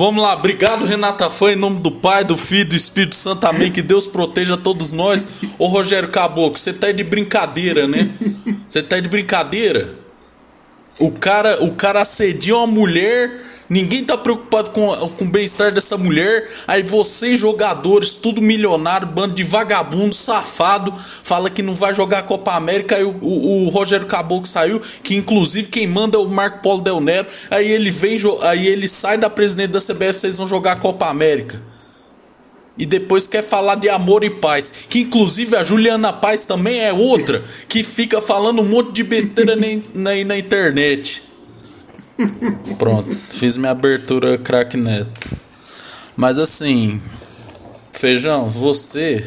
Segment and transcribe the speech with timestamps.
[0.00, 3.70] Vamos lá, obrigado Renata Fã, em nome do Pai, do Filho do Espírito Santo, amém.
[3.70, 5.42] Que Deus proteja todos nós.
[5.58, 8.10] Ô Rogério Caboclo, você tá aí de brincadeira, né?
[8.66, 9.94] Você tá aí de brincadeira?
[10.98, 13.30] O cara, o cara assedia uma mulher,
[13.70, 16.50] ninguém tá preocupado com, com o bem-estar dessa mulher.
[16.66, 22.22] Aí vocês, jogadores, tudo milionário, bando de vagabundo, safado, fala que não vai jogar a
[22.22, 22.96] Copa América.
[22.96, 26.82] Aí o, o, o Rogério Caboclo saiu, que inclusive quem manda é o Marco Polo
[26.82, 27.28] Del Nero.
[27.50, 31.06] Aí ele vem, aí ele sai da presidente da CBF, vocês vão jogar a Copa
[31.06, 31.62] América
[32.80, 34.86] e depois quer falar de amor e paz.
[34.88, 39.54] Que inclusive a Juliana Paz também é outra que fica falando um monte de besteira
[39.54, 41.29] na, na, na internet.
[42.78, 45.38] Pronto, fiz minha abertura craque neto.
[46.16, 47.00] Mas assim,
[47.92, 49.24] Feijão, você.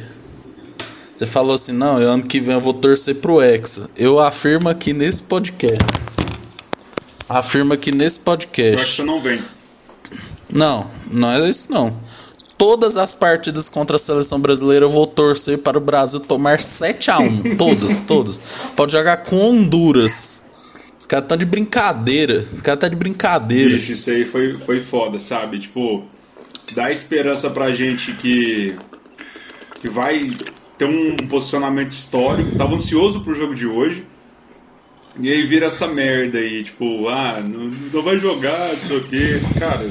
[1.15, 3.89] Você falou assim: não, ano que vem eu vou torcer pro Hexa.
[3.95, 5.77] Eu afirmo aqui nesse podcast.
[7.29, 8.73] Afirmo aqui nesse podcast.
[8.73, 9.41] Eu que você não vem.
[10.53, 11.97] Não, não é isso não
[12.63, 17.11] todas as partidas contra a seleção brasileira eu vou torcer para o Brasil tomar 7
[17.11, 18.71] a 1 Todas, todas.
[18.73, 20.43] Pode jogar com Honduras.
[21.03, 22.37] Os caras estão de brincadeira.
[22.37, 23.75] Os caras estão de brincadeira.
[23.75, 25.59] Bicho, isso aí foi, foi foda, sabe?
[25.59, 26.01] Tipo,
[26.73, 28.73] dá esperança pra gente que,
[29.81, 30.21] que vai
[30.77, 32.57] ter um posicionamento histórico.
[32.57, 34.07] Tava ansioso pro jogo de hoje.
[35.19, 39.03] E aí vira essa merda aí, tipo, ah, não, não vai jogar, não sei o
[39.03, 39.41] quê.
[39.59, 39.85] Cara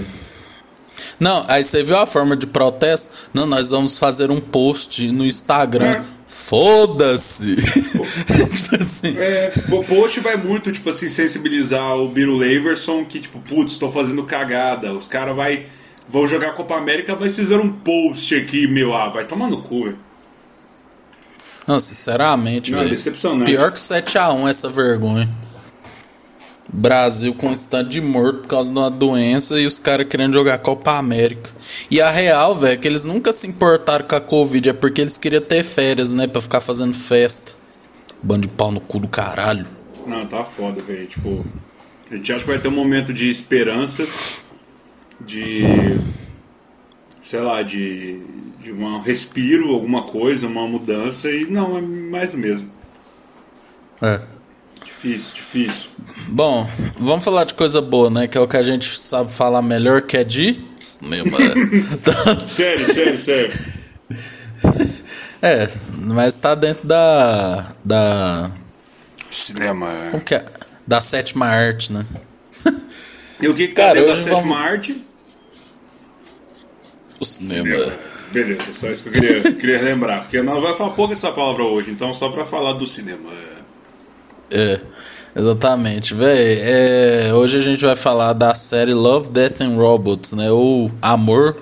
[1.23, 3.31] não, aí você viu a forma de protesto?
[3.33, 5.87] Não, nós vamos fazer um post no Instagram.
[5.87, 6.03] É.
[6.27, 7.55] Foda-se!
[7.55, 9.17] tipo assim.
[9.17, 13.93] É, o post vai muito, tipo assim, sensibilizar o Biro Leverson que, tipo, putz, estou
[13.93, 14.93] fazendo cagada.
[14.93, 15.67] Os caras vai,
[16.09, 19.63] vão jogar a Copa América, mas fizeram um post aqui, meu, ah, vai tomar no
[19.63, 19.95] cu,
[21.69, 22.99] Não, sinceramente, velho.
[23.45, 25.29] Pior que 7x1 essa vergonha.
[26.71, 30.33] Brasil com um estado de morto por causa de uma doença e os caras querendo
[30.33, 31.51] jogar Copa América.
[31.91, 35.01] E a real, velho, é que eles nunca se importaram com a Covid, é porque
[35.01, 36.27] eles queriam ter férias, né?
[36.27, 37.53] Pra ficar fazendo festa.
[38.23, 39.67] Bando de pau no cu do caralho.
[40.07, 41.07] Não, tá foda, velho.
[41.07, 41.45] Tipo,
[42.11, 44.07] a gente acha que vai ter um momento de esperança,
[45.21, 45.63] de.
[47.23, 48.21] sei lá, de.
[48.61, 52.71] de um respiro, alguma coisa, uma mudança, e não, é mais do mesmo.
[54.01, 54.32] É.
[55.03, 55.91] Difícil, difícil.
[56.29, 58.29] Bom, vamos falar de coisa boa, né?
[58.29, 61.39] Que é o que a gente sabe falar melhor, que é de cinema.
[62.49, 63.83] sério, sério, sério.
[65.43, 65.67] É,
[65.99, 67.75] mas tá dentro da.
[67.85, 68.51] da.
[69.29, 69.89] Cinema.
[70.15, 70.45] O que é?
[70.87, 72.07] Da sétima arte, né?
[73.41, 74.57] E o que, que tá Cara, hoje da sétima vamos...
[74.57, 75.05] arte?
[77.19, 77.65] O cinema.
[77.65, 77.99] cinema.
[78.31, 80.21] Beleza, só isso que eu queria, queria lembrar.
[80.23, 83.31] Porque nós vai falar pouco essa palavra hoje, então só pra falar do cinema.
[84.53, 84.81] É,
[85.35, 86.61] exatamente, velho.
[86.63, 90.51] É, hoje a gente vai falar da série Love, Death and Robots, né?
[90.51, 91.57] Ou Amor,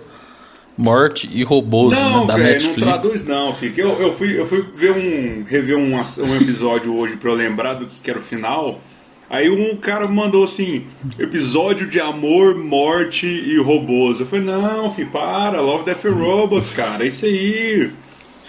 [0.77, 2.27] Morte e Robôs, não, né?
[2.27, 2.77] Da véio, Netflix.
[2.79, 3.81] Não traduz, não, fica.
[3.81, 5.45] Eu, eu, fui, eu fui ver um.
[5.45, 8.81] rever um, um episódio hoje pra eu lembrar do que, que era o final.
[9.29, 10.85] Aí um cara mandou assim:
[11.17, 14.19] episódio de amor, morte e robôs.
[14.19, 17.93] Eu falei: não, filho, para, Love, Death and Robots, cara, é isso aí.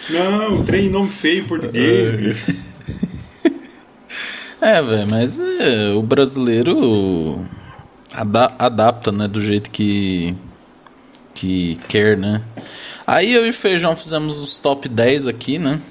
[0.10, 2.72] Não, trem nome feio em português.
[4.62, 7.44] É, velho, mas é, o brasileiro
[8.14, 10.38] ada adapta, né, do jeito que
[11.34, 12.44] que quer, né?
[13.08, 15.82] Aí eu e Feijão fizemos os top 10 aqui, né?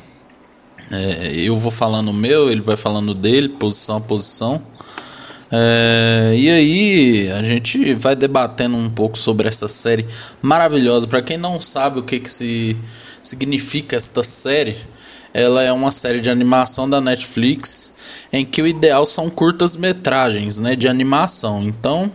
[0.92, 4.62] É, eu vou falando o meu, ele vai falando dele, posição a posição.
[5.50, 10.06] É, e aí a gente vai debatendo um pouco sobre essa série
[10.40, 11.08] maravilhosa.
[11.08, 12.76] Para quem não sabe o que, que se
[13.22, 14.76] significa esta série,
[15.32, 20.58] ela é uma série de animação da Netflix em que o ideal são curtas metragens,
[20.58, 21.62] né, de animação.
[21.62, 22.10] Então,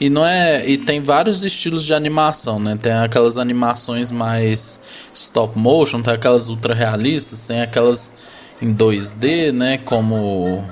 [0.00, 2.78] e não é e tem vários estilos de animação, né?
[2.80, 8.12] Tem aquelas animações mais stop motion, tem aquelas ultra realistas, tem aquelas
[8.60, 10.64] em 2D, né, como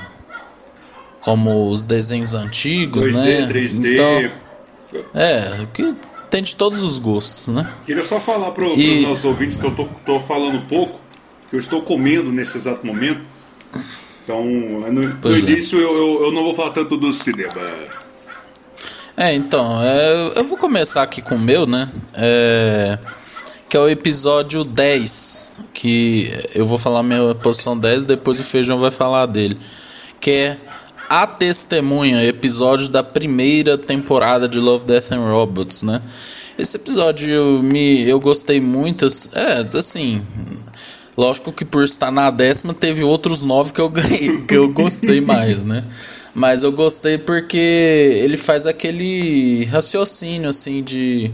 [1.21, 3.47] como os desenhos antigos, 2D, né?
[3.47, 3.93] 3D.
[3.95, 4.31] Então,
[5.15, 5.95] é, que
[6.31, 7.73] tem de todos os gostos, né?
[7.87, 11.04] Queria só falar para os nossos ouvintes que eu tô, tô falando pouco
[11.55, 13.21] que eu estou comendo nesse exato momento.
[14.25, 15.39] Então, no, no é.
[15.39, 17.53] início eu, eu, eu, não vou falar tanto do cinema.
[19.17, 21.89] É, então, é, eu vou começar aqui com o meu, né?
[22.15, 22.99] É,
[23.69, 25.59] que é o episódio 10.
[25.73, 29.57] Que eu vou falar minha posição 10 depois o Feijão vai falar dele.
[30.21, 30.59] Que é
[31.09, 36.03] A Testemunha, episódio da primeira temporada de Love, Death and Robots, né?
[36.59, 39.07] Esse episódio me, eu gostei muito.
[39.35, 40.21] É, assim
[41.17, 45.21] Lógico que por estar na décima teve outros nove que eu ganhei, que eu gostei
[45.21, 45.85] mais, né?
[46.35, 51.31] Mas eu gostei porque ele faz aquele raciocínio assim de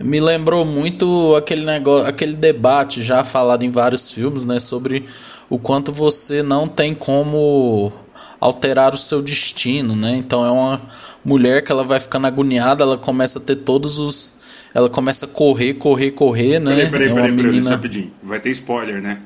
[0.00, 5.06] me lembrou muito aquele negócio, aquele debate já falado em vários filmes, né, sobre
[5.48, 7.92] o quanto você não tem como
[8.40, 10.16] alterar o seu destino, né?
[10.16, 10.82] Então é uma
[11.24, 14.34] mulher que ela vai ficando agoniada, ela começa a ter todos os
[14.74, 16.74] ela começa a correr, correr, correr, né?
[16.74, 18.12] Peraí, peraí, é uma peraí, peraí, menina rapidinho.
[18.20, 19.16] Vai ter spoiler, né?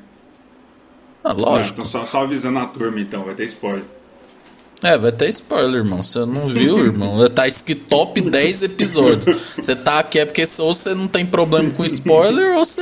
[1.23, 1.81] Ah, lógico.
[1.81, 3.83] Então só, só avisando a turma então, vai ter spoiler.
[4.83, 6.01] É, vai ter spoiler, irmão.
[6.03, 7.27] Você não viu, irmão?
[7.29, 9.35] Tá escrito top 10 episódios.
[9.35, 12.81] Você tá aqui é porque ou você não tem problema com spoiler ou você,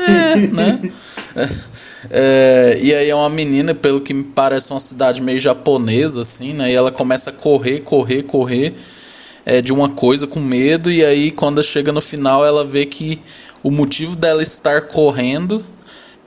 [0.52, 0.82] né?
[2.12, 6.54] É, e aí é uma menina, pelo que me parece, uma cidade meio japonesa, assim,
[6.54, 6.70] né?
[6.70, 8.76] E ela começa a correr, correr, correr
[9.50, 10.92] é, de uma coisa com medo.
[10.92, 13.22] E aí, quando chega no final, ela vê que
[13.64, 15.66] o motivo dela estar correndo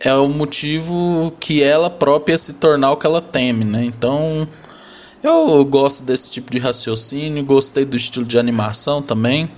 [0.00, 3.84] é o motivo que ela própria se tornar o que ela teme, né?
[3.84, 4.48] Então
[5.22, 9.50] eu gosto desse tipo de raciocínio, gostei do estilo de animação também.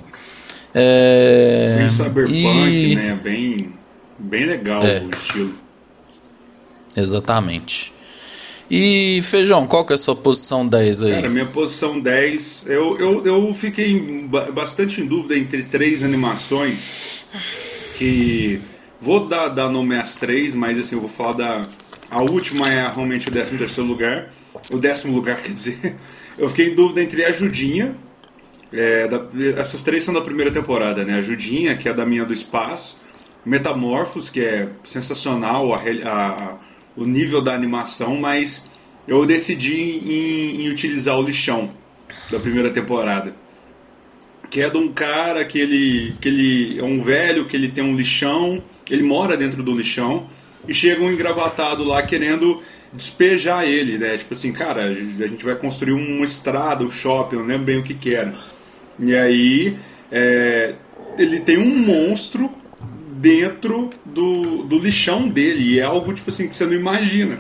[0.75, 3.21] É, Bem cyberpunk, e- né?
[3.23, 3.73] Bem,
[4.19, 5.03] bem legal É.
[5.05, 5.55] o estilo.
[6.97, 7.93] Exatamente.
[8.75, 11.13] E Feijão, qual que é a sua posição 10 aí?
[11.17, 17.27] Cara, minha posição 10, eu, eu, eu fiquei ba- bastante em dúvida entre três animações
[17.99, 18.59] que
[18.99, 21.61] vou dar, dar nome às três, mas assim, eu vou falar da.
[22.11, 24.31] A última é realmente o 13 terceiro lugar.
[24.73, 25.95] O décimo lugar, quer dizer.
[26.39, 27.95] Eu fiquei em dúvida entre a Judinha.
[28.73, 29.29] é, da-
[29.59, 31.19] essas três são da primeira temporada, né?
[31.19, 32.97] A Judinha, que é da minha do espaço.
[33.45, 35.79] Metamorphos, que é sensacional a-
[36.09, 36.59] a-
[36.97, 38.65] o nível da animação, mas
[39.07, 41.71] eu decidi em, em utilizar o lixão
[42.31, 43.35] da primeira temporada.
[44.51, 47.83] Que é de um cara que ele, que ele é um velho, que ele tem
[47.83, 50.27] um lixão, ele mora dentro do lixão,
[50.69, 52.61] e chega um engravatado lá querendo
[52.93, 54.19] despejar ele, né?
[54.19, 57.83] Tipo assim, cara, a gente vai construir uma estrada, um shopping, não lembro bem o
[57.83, 58.33] que que era.
[58.99, 59.77] E aí,
[60.11, 60.75] é,
[61.19, 62.51] ele tem um monstro
[63.23, 67.39] dentro do, do lixão dele, e é algo, tipo assim, que você não imagina.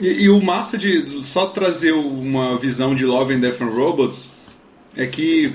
[0.00, 4.58] E, e o massa de só trazer uma visão de Love and Death and Robots
[4.96, 5.52] é que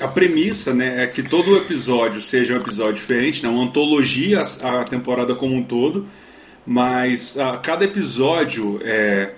[0.00, 4.84] a premissa né, é que todo episódio seja um episódio diferente, né, uma antologia a,
[4.84, 6.06] temporada como um todo,
[6.66, 9.34] mas a, cada episódio é,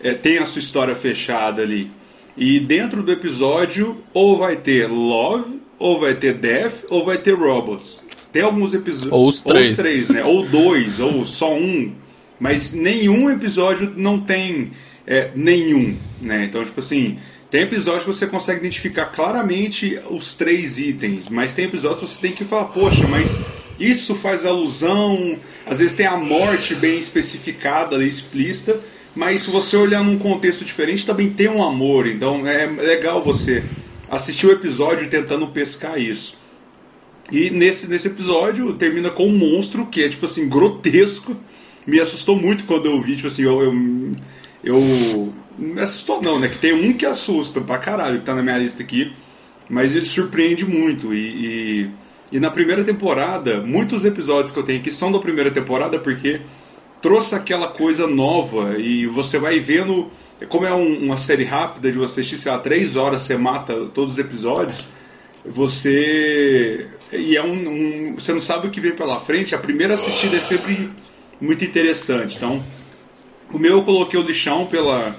[0.00, 1.90] é, tem a sua história fechada ali.
[2.36, 7.34] E dentro do episódio, ou vai ter Love, ou vai ter Death, ou vai ter
[7.34, 8.09] Robots.
[8.32, 9.12] Tem alguns episódios.
[9.12, 9.78] Ou os três.
[9.78, 10.24] Ou, três, né?
[10.24, 11.92] ou dois, ou só um.
[12.38, 14.70] Mas nenhum episódio não tem
[15.06, 15.96] é, nenhum.
[16.20, 16.44] Né?
[16.44, 17.18] Então, tipo assim,
[17.50, 22.20] tem episódio que você consegue identificar claramente os três itens, mas tem episódios que você
[22.20, 23.40] tem que falar, poxa, mas
[23.80, 25.36] isso faz alusão.
[25.66, 28.80] Às vezes tem a morte bem especificada, explícita,
[29.14, 32.06] mas se você olhar num contexto diferente, também tem um amor.
[32.06, 33.64] Então é legal você
[34.08, 36.39] assistir o episódio tentando pescar isso.
[37.30, 41.34] E nesse, nesse episódio termina com um monstro que é tipo assim, grotesco.
[41.86, 43.62] Me assustou muito quando eu vi, tipo assim, eu.
[43.62, 43.74] eu,
[44.64, 46.48] eu me assustou não, né?
[46.48, 49.12] Que tem um que assusta pra caralho, que tá na minha lista aqui.
[49.68, 51.14] Mas ele surpreende muito.
[51.14, 51.90] E, e,
[52.32, 56.40] e na primeira temporada, muitos episódios que eu tenho aqui são da primeira temporada porque
[57.00, 60.08] trouxe aquela coisa nova e você vai vendo.
[60.48, 63.74] Como é um- uma série rápida de você assistir, sei lá, três horas, você mata
[63.94, 64.84] todos os episódios
[65.44, 69.94] você e é um, um- você não sabe o que vem pela frente a primeira
[69.94, 70.88] assistida é sempre
[71.40, 72.36] muito interessante.
[72.36, 72.62] Então
[73.52, 75.14] o meu eu coloquei o lixão pela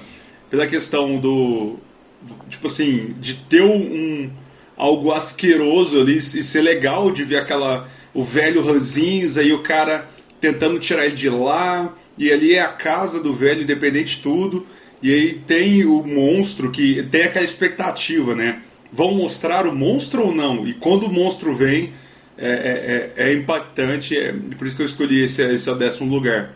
[0.50, 1.78] pela questão do,
[2.20, 4.30] do- tipo assim de ter um
[4.76, 10.08] algo asqueroso ali e ser legal de ver aquela o velho ranzinza e o cara
[10.40, 11.94] tentando tirar ele de lá.
[12.18, 14.66] E ali é a casa do velho independente de tudo.
[15.02, 18.60] E aí tem o monstro que tem aquela expectativa né
[18.92, 21.92] vão mostrar o monstro ou não e quando o monstro vem
[22.38, 26.54] é, é, é- é impactante é por isso que eu escolhi esse, esse décimo lugar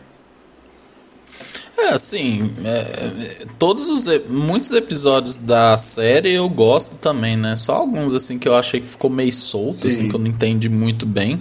[1.79, 7.55] É, assim, é, é, todos os muitos episódios da série eu gosto também, né?
[7.55, 9.89] Só alguns assim que eu achei que ficou meio solto, Sim.
[9.89, 11.41] assim que eu não entendi muito bem.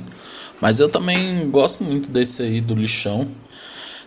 [0.59, 3.27] Mas eu também gosto muito desse aí do lixão.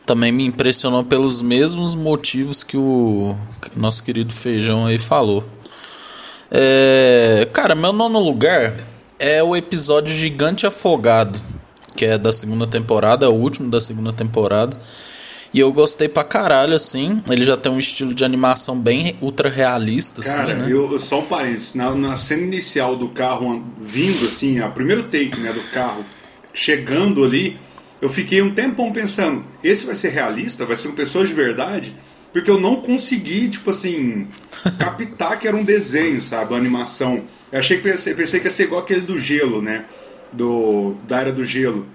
[0.04, 3.36] Também me impressionou pelos mesmos motivos que o
[3.74, 5.44] nosso querido Feijão aí falou.
[6.50, 8.72] É, cara, meu nono lugar
[9.18, 11.38] é o episódio Gigante Afogado,
[11.96, 14.76] que é da segunda temporada, é o último da segunda temporada.
[15.52, 17.22] E eu gostei pra caralho, assim.
[17.28, 20.72] Ele já tem um estilo de animação bem ultra realista, Cara, assim, né?
[20.72, 21.74] eu, só um parênteses.
[21.74, 26.04] Na, na cena inicial do carro vindo, assim, a primeiro take né, do carro
[26.52, 27.58] chegando ali,
[28.00, 30.66] eu fiquei um tempão pensando, esse vai ser realista?
[30.66, 31.94] Vai ser uma pessoa de verdade?
[32.32, 34.26] Porque eu não consegui, tipo assim,
[34.78, 36.52] captar que era um desenho, sabe?
[36.52, 37.22] Uma animação.
[37.50, 39.86] Eu achei que pensei, pensei que ia ser igual aquele do gelo, né?
[40.32, 41.86] Do, da Era do Gelo.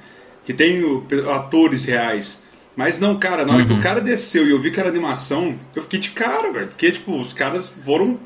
[0.43, 2.39] Que tem o, atores reais.
[2.75, 3.67] Mas não, cara, na hora uhum.
[3.67, 3.83] que o uhum.
[3.83, 6.67] cara desceu e eu vi que era animação, eu fiquei de cara, velho.
[6.67, 8.19] Porque, tipo, os caras foram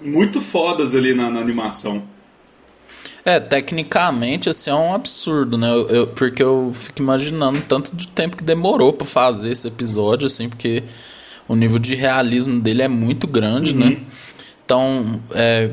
[0.00, 2.08] muito fodas ali na, na animação.
[3.24, 5.68] É, tecnicamente, assim, é um absurdo, né?
[5.68, 10.26] Eu, eu, porque eu fico imaginando tanto de tempo que demorou para fazer esse episódio,
[10.26, 10.82] assim, porque
[11.46, 13.86] o nível de realismo dele é muito grande, né?
[13.86, 13.92] uhum.
[13.92, 14.00] né?
[14.64, 15.70] Então, é,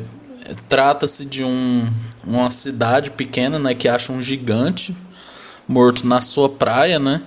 [0.68, 1.92] trata-se de um,
[2.24, 3.74] uma cidade pequena, né?
[3.74, 4.96] Que acha um gigante
[5.68, 7.22] morto na sua praia, né?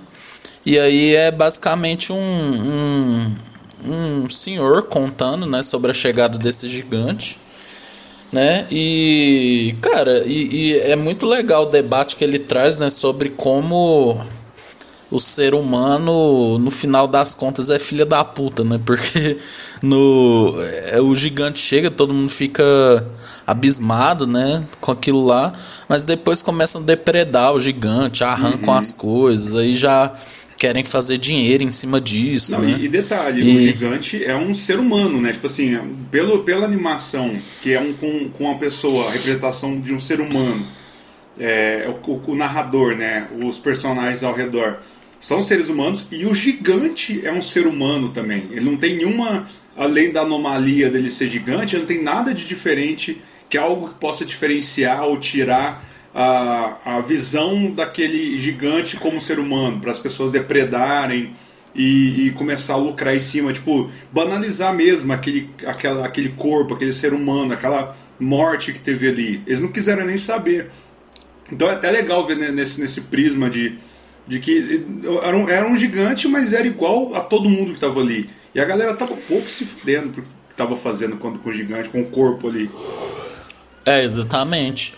[0.64, 3.37] E aí é basicamente um, um,
[3.87, 5.64] um senhor contando, né?
[5.64, 7.41] Sobre a chegada desse gigante
[8.33, 8.67] né?
[8.71, 14.19] E, cara, e, e, é muito legal o debate que ele traz, né, sobre como
[15.11, 18.81] o ser humano, no final das contas, é filha da puta, né?
[18.85, 19.37] Porque
[19.83, 20.55] no
[20.91, 22.65] é, o gigante chega, todo mundo fica
[23.47, 25.53] abismado, né, com aquilo lá,
[25.87, 28.79] mas depois começam a depredar o gigante, arrancam uhum.
[28.79, 30.11] as coisas, aí já
[30.62, 32.52] querem fazer dinheiro em cima disso.
[32.52, 32.76] Não, né?
[32.78, 33.57] e, e, detalhe, e...
[33.57, 35.33] o gigante é um ser humano, né?
[35.33, 35.76] Tipo assim,
[36.09, 40.21] pelo, pela animação, que é um com, com uma pessoa, a representação de um ser
[40.21, 40.64] humano,
[41.37, 43.26] é, o, o, narrador, né?
[43.45, 44.78] Os personagens ao redor
[45.19, 48.47] são seres humanos e o gigante é um ser humano também.
[48.52, 52.45] Ele não tem nenhuma, além da anomalia dele ser gigante, ele não tem nada de
[52.45, 55.76] diferente que algo que possa diferenciar ou tirar
[56.14, 61.35] a, a visão daquele gigante como ser humano, para as pessoas depredarem
[61.75, 66.92] e, e, começar a lucrar em cima, tipo, banalizar mesmo aquele, aquela, aquele corpo, aquele
[66.92, 69.42] ser humano, aquela morte que teve ali.
[69.47, 70.71] Eles não quiseram nem saber.
[71.50, 73.78] Então é até legal ver nesse, nesse prisma de,
[74.26, 74.85] de que
[75.23, 78.25] era um, era um gigante, mas era igual a todo mundo que estava ali.
[78.54, 81.88] E a galera tava pouco se fudendo pro que estava fazendo com, com o gigante,
[81.88, 82.71] com o corpo ali.
[83.85, 84.95] É, exatamente.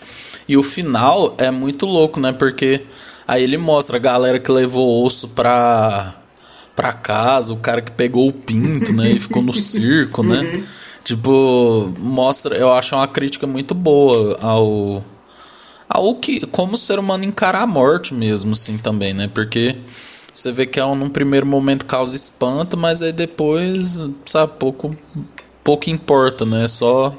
[0.47, 2.31] E o final é muito louco, né?
[2.31, 2.85] Porque
[3.27, 6.13] aí ele mostra a galera que levou osso pra,
[6.75, 9.09] pra casa, o cara que pegou o pinto, né?
[9.09, 10.39] E ficou no circo, né?
[10.39, 10.63] Uhum.
[11.03, 15.03] Tipo, mostra, eu acho uma crítica muito boa ao.
[15.89, 16.45] ao que.
[16.47, 19.29] como o ser humano encara a morte mesmo, assim, também, né?
[19.33, 19.75] Porque.
[20.33, 24.93] Você vê que é um, num primeiro momento causa espanto, mas aí depois, sabe, pouco,
[25.63, 26.65] pouco importa, né?
[26.65, 27.17] É só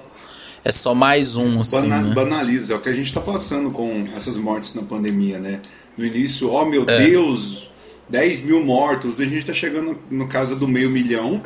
[0.66, 1.82] é só mais um, assim.
[1.82, 2.12] Bana né?
[2.12, 5.60] Banaliza, é o que a gente está passando com essas mortes na pandemia, né?
[5.96, 7.06] No início, ó oh, meu é.
[7.06, 7.70] Deus,
[8.10, 11.40] 10 mil mortos, a gente está chegando no caso do meio milhão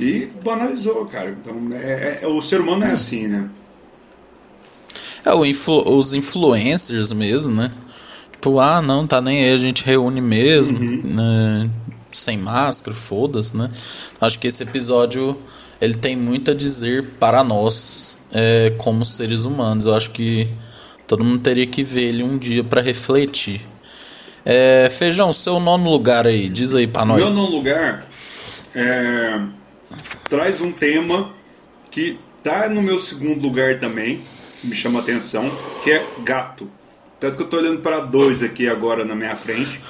[0.00, 1.30] e banalizou, cara.
[1.30, 3.48] Então, é, é o ser humano é assim, né?
[5.24, 7.70] É, influ os influencers mesmo, né?
[8.32, 11.02] Tipo, ah, não, tá nem aí, a gente reúne mesmo, uhum.
[11.04, 11.70] né?
[12.16, 13.70] Sem máscara, foda-se, né?
[14.20, 15.38] Acho que esse episódio
[15.80, 19.84] ele tem muito a dizer para nós é, como seres humanos.
[19.84, 20.48] Eu acho que
[21.06, 23.60] todo mundo teria que ver ele um dia para refletir.
[24.44, 27.32] É, Feijão, seu nono lugar aí, diz aí para nós.
[27.32, 28.06] Meu nono lugar
[28.76, 29.40] é,
[30.28, 31.32] traz um tema
[31.90, 34.20] que tá no meu segundo lugar também,
[34.60, 35.50] que me chama atenção,
[35.82, 36.70] que é gato.
[37.18, 39.80] Tanto que eu tô olhando para dois aqui agora na minha frente.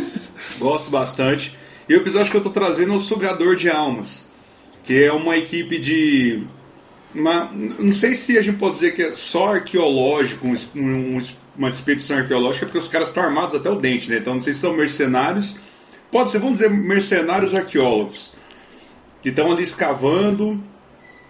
[0.58, 1.54] Gosto bastante.
[1.90, 4.30] E o episódio que eu tô trazendo é o Sugador de Almas
[4.90, 6.44] que é uma equipe de.
[7.14, 11.20] Uma, não sei se a gente pode dizer que é só arqueológico, um, um,
[11.56, 14.18] uma expedição arqueológica, porque os caras estão armados até o dente, né?
[14.18, 15.56] Então não sei se são mercenários.
[16.10, 18.32] Pode ser, vamos dizer, mercenários arqueólogos.
[19.22, 20.60] Que estão ali escavando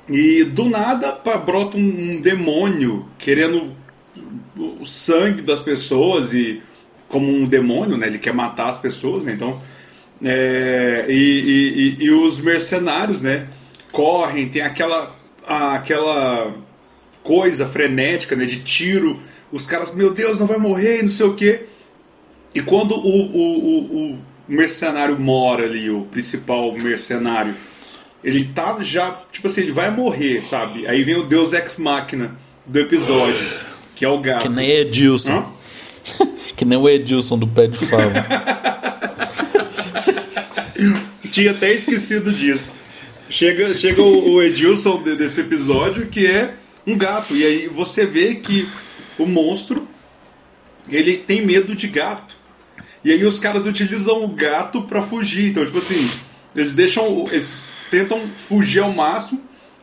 [0.08, 1.12] e do nada
[1.44, 3.74] brota um, um demônio querendo
[4.56, 6.62] o sangue das pessoas e
[7.08, 8.06] como um demônio, né?
[8.06, 9.34] Ele quer matar as pessoas, né?
[9.34, 9.58] Então
[10.22, 13.46] é, e, e, e, os mercenários, né?
[13.92, 15.10] Correm, tem aquela,
[15.46, 16.54] aquela
[17.22, 18.44] coisa frenética, né?
[18.44, 19.18] De tiro.
[19.50, 21.64] Os caras, meu Deus, não vai morrer, não sei o quê.
[22.54, 27.54] E quando o, o, o, o mercenário mora ali, o principal mercenário,
[28.22, 30.86] ele tá já, tipo assim, ele vai morrer, sabe?
[30.86, 32.36] Aí vem o Deus Ex Machina
[32.66, 33.50] do episódio,
[33.96, 34.42] que é o gato.
[34.42, 35.44] Que nem Edilson.
[36.56, 38.12] que nem o Edilson do Pé de Fava.
[41.30, 42.80] Tinha até esquecido disso.
[43.28, 46.54] Chega, chega o, o Edilson desse episódio que é
[46.86, 47.34] um gato.
[47.34, 48.66] E aí você vê que
[49.18, 49.88] o monstro
[50.88, 52.36] ele tem medo de gato.
[53.04, 55.50] E aí os caras utilizam o gato para fugir.
[55.50, 57.26] Então, tipo assim, eles deixam.
[57.30, 59.40] Eles tentam fugir ao máximo,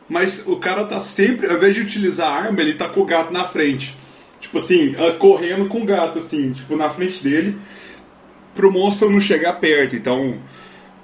[0.08, 3.04] mas o cara tá sempre, ao invés de utilizar a arma, ele tá com o
[3.04, 3.94] gato na frente.
[4.40, 7.58] Tipo assim, correndo com o gato, assim, tipo, na frente dele.
[8.54, 9.96] pro monstro não chegar perto.
[9.96, 10.38] Então,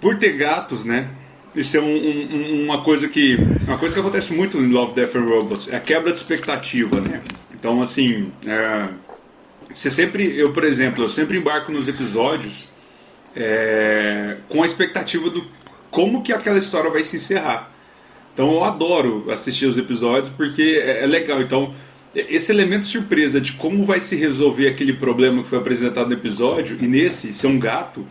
[0.05, 1.09] por ter gatos, né?
[1.57, 5.17] Isso é um, um, uma coisa que uma coisa que acontece muito em Love, Death
[5.17, 7.23] and Robots é a quebra de expectativa, né?
[7.55, 8.89] Então, assim, é,
[9.73, 12.69] você sempre, eu por exemplo, eu sempre embarco nos episódios
[13.35, 15.43] é, com a expectativa do
[15.91, 17.73] como que aquela história vai se encerrar.
[18.35, 21.41] Então, eu adoro assistir os episódios porque é, é legal.
[21.41, 21.75] Então,
[22.15, 26.77] esse elemento surpresa de como vai se resolver aquele problema que foi apresentado no episódio
[26.79, 28.07] e nesse ser um gato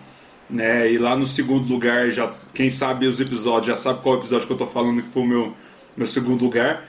[0.53, 0.91] né?
[0.91, 4.53] E lá no segundo lugar, já quem sabe os episódios já sabe qual episódio que
[4.53, 5.53] eu tô falando que foi o meu,
[5.97, 6.87] meu segundo lugar.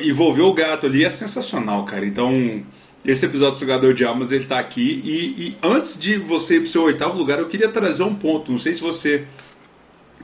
[0.00, 2.04] Envolver o gato ali é sensacional, cara.
[2.04, 2.62] Então,
[3.04, 5.00] esse episódio do Sugador de Almas ele tá aqui.
[5.02, 8.52] E, e antes de você ir pro seu oitavo lugar, eu queria trazer um ponto.
[8.52, 9.24] Não sei se você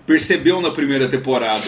[0.06, 1.64] percebeu na primeira temporada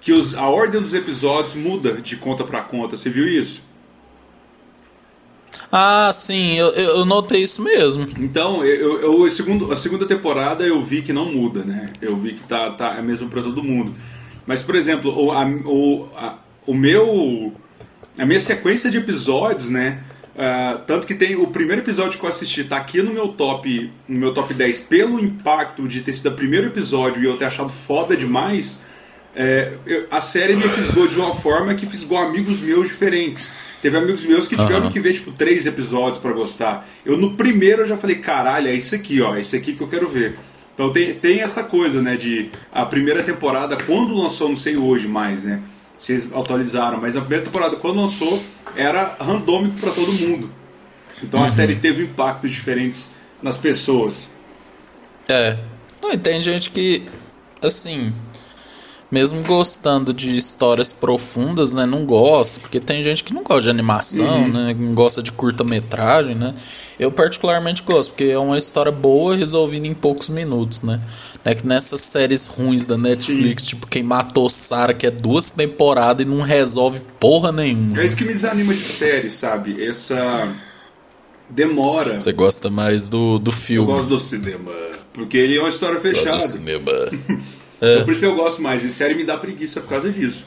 [0.00, 2.96] que os, a ordem dos episódios muda de conta para conta.
[2.96, 3.62] Você viu isso?
[5.70, 8.06] Ah, sim, eu, eu notei isso mesmo.
[8.18, 11.84] Então, eu, eu, segundo, a segunda temporada eu vi que não muda, né?
[12.00, 13.94] Eu vi que tá, tá é mesmo para todo mundo.
[14.46, 17.52] Mas, por exemplo, o, a, o, a, o meu.
[18.18, 20.02] A minha sequência de episódios, né?
[20.34, 23.92] Uh, tanto que tem o primeiro episódio que eu assisti, tá aqui no meu top,
[24.08, 27.44] no meu top 10, pelo impacto de ter sido o primeiro episódio e eu ter
[27.44, 28.80] achado foda demais.
[29.34, 33.71] É, eu, a série me fisgou de uma forma que fisgou amigos meus diferentes.
[33.82, 34.92] Teve amigos meus que tiveram uhum.
[34.92, 36.88] que ver, tipo, três episódios para gostar.
[37.04, 39.80] Eu, no primeiro, eu já falei, caralho, é isso aqui, ó, é isso aqui que
[39.82, 40.38] eu quero ver.
[40.72, 45.08] Então tem, tem essa coisa, né, de a primeira temporada, quando lançou, não sei hoje
[45.08, 45.60] mais, né,
[46.08, 48.40] eles atualizaram, mas a primeira temporada, quando lançou,
[48.76, 50.50] era randômico para todo mundo.
[51.20, 51.46] Então uhum.
[51.46, 53.10] a série teve impactos diferentes
[53.42, 54.28] nas pessoas.
[55.28, 55.58] É.
[56.00, 57.02] Não, e tem gente que,
[57.60, 58.12] assim,
[59.12, 63.70] mesmo gostando de histórias profundas, né, não gosta, porque tem gente que não gosta de
[63.70, 64.48] animação, uhum.
[64.48, 66.54] né, não gosta de curta-metragem, né?
[66.98, 70.98] Eu particularmente gosto, porque é uma história boa resolvida em poucos minutos, né?
[71.44, 73.68] É que nessas séries ruins da Netflix, Sim.
[73.68, 78.00] tipo Quem Matou Sarah, que é duas temporadas e não resolve porra nenhuma.
[78.00, 79.86] É isso que me desanima de série, sabe?
[79.86, 80.50] Essa
[81.54, 82.18] demora.
[82.18, 83.90] Você gosta mais do, do filme?
[83.90, 84.72] Eu gosto do cinema,
[85.12, 86.30] porque ele é uma história fechada.
[86.30, 86.92] Gosto do cinema.
[87.82, 87.94] É.
[87.94, 88.82] Então por isso eu gosto mais.
[88.82, 90.46] E série me dá preguiça por causa disso.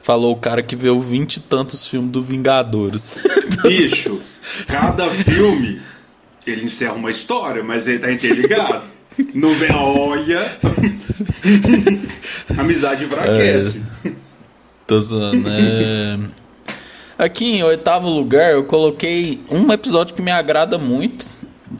[0.00, 3.18] Falou o cara que viu vinte e tantos filmes do Vingadores.
[3.64, 4.18] Bicho,
[4.68, 5.78] cada filme
[6.46, 8.82] ele encerra uma história, mas ele tá interligado.
[9.34, 10.38] Não vem, olha.
[12.58, 13.82] Amizade enfraquece.
[14.04, 14.12] É,
[14.86, 16.18] tô zoando, é...
[17.16, 21.24] Aqui em oitavo lugar eu coloquei um episódio que me agrada muito,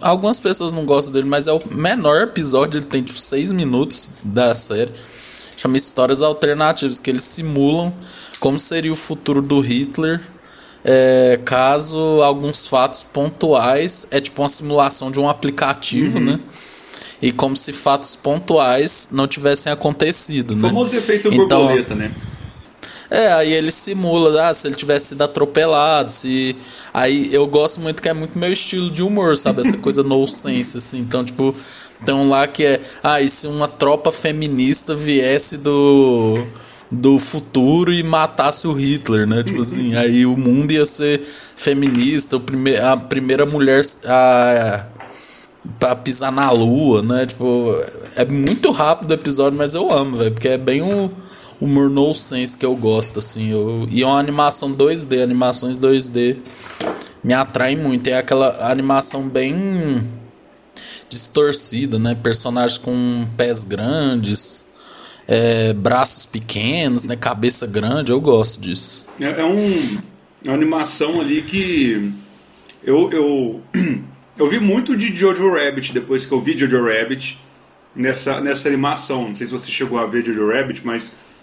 [0.01, 2.79] Algumas pessoas não gostam dele, mas é o menor episódio.
[2.79, 4.93] Ele tem tipo 6 minutos da série.
[5.57, 7.95] Chama Histórias Alternativas, que eles simulam
[8.41, 10.21] como seria o futuro do Hitler.
[10.87, 16.25] É, caso alguns fatos pontuais é tipo uma simulação de um aplicativo, uhum.
[16.25, 16.41] né?
[17.23, 20.69] E como se fatos pontuais não tivessem acontecido, né?
[20.69, 22.11] Famoso efeito então, borboleta, né?
[23.15, 26.57] É, aí ele simula, ah, se ele tivesse sido atropelado, se.
[26.93, 29.61] Aí eu gosto muito que é muito meu estilo de humor, sabe?
[29.61, 30.99] Essa coisa no sense, assim.
[30.99, 31.55] Então, tipo,
[32.05, 32.81] tem um lá que é.
[33.05, 36.45] Ah, e se uma tropa feminista viesse do
[36.91, 39.43] do futuro e matasse o Hitler, né?
[39.45, 44.87] Tipo assim, aí o mundo ia ser feminista, o prime a primeira mulher a,
[45.79, 47.27] pra pisar na lua, né?
[47.27, 47.71] Tipo,
[48.17, 51.11] é muito rápido o episódio, mas eu amo, velho, porque é bem o
[51.61, 53.51] humor no sense que eu gosto, assim.
[53.51, 56.37] Eu, e é uma animação 2D, animações 2D
[57.23, 58.09] me atraem muito.
[58.09, 59.55] É aquela animação bem
[61.09, 62.15] distorcida, né?
[62.15, 64.67] Personagens com pés grandes,
[65.27, 67.17] é, braços pequenos, né?
[67.17, 69.07] Cabeça grande, eu gosto disso.
[69.19, 69.57] É, é, um,
[70.45, 72.13] é uma animação ali que
[72.83, 73.61] eu, eu,
[74.37, 77.39] eu vi muito de Jojo Rabbit depois que eu vi Jojo Rabbit
[77.95, 79.29] nessa, nessa animação.
[79.29, 81.43] Não sei se você chegou a ver Jojo Rabbit, mas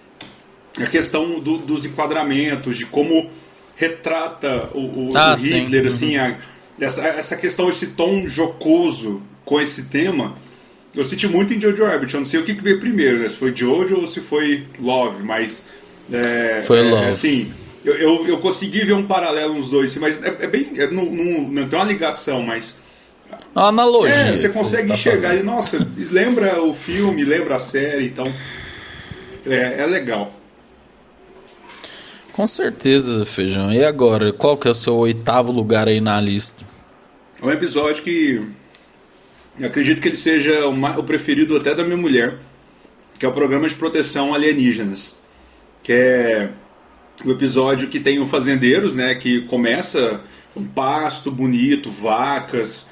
[0.77, 3.29] a questão do, dos enquadramentos, de como
[3.75, 6.37] retrata o, o, ah, o Hitler, assim, a,
[6.79, 10.35] essa, essa questão, esse tom jocoso com esse tema,
[10.95, 12.13] eu senti muito em Jojo Rabbit.
[12.13, 13.29] Eu não sei o que, que veio primeiro, né?
[13.29, 15.65] se foi Jojo ou se foi Love, mas.
[16.11, 17.05] É, foi é, Love.
[17.05, 17.51] Assim,
[17.83, 20.71] eu, eu, eu, consegui ver um paralelo nos dois, mas é, é bem.
[20.75, 22.75] É, não, não, não tem uma ligação, mas.
[23.55, 24.13] Uma analogia.
[24.13, 25.77] É, você consegue você enxergar e, nossa,
[26.11, 28.25] lembra o filme, lembra a série, então.
[29.45, 30.33] É, é legal.
[32.31, 33.71] Com certeza, Feijão.
[33.71, 36.65] E agora, qual que é o seu oitavo lugar aí na lista?
[37.41, 38.41] É um episódio que
[39.59, 42.37] eu acredito que ele seja o preferido até da minha mulher,
[43.19, 45.13] que é o programa de proteção alienígenas,
[45.83, 46.51] que é
[47.25, 50.21] o episódio que tem o fazendeiros, né, que começa
[50.55, 52.89] um pasto bonito, vacas,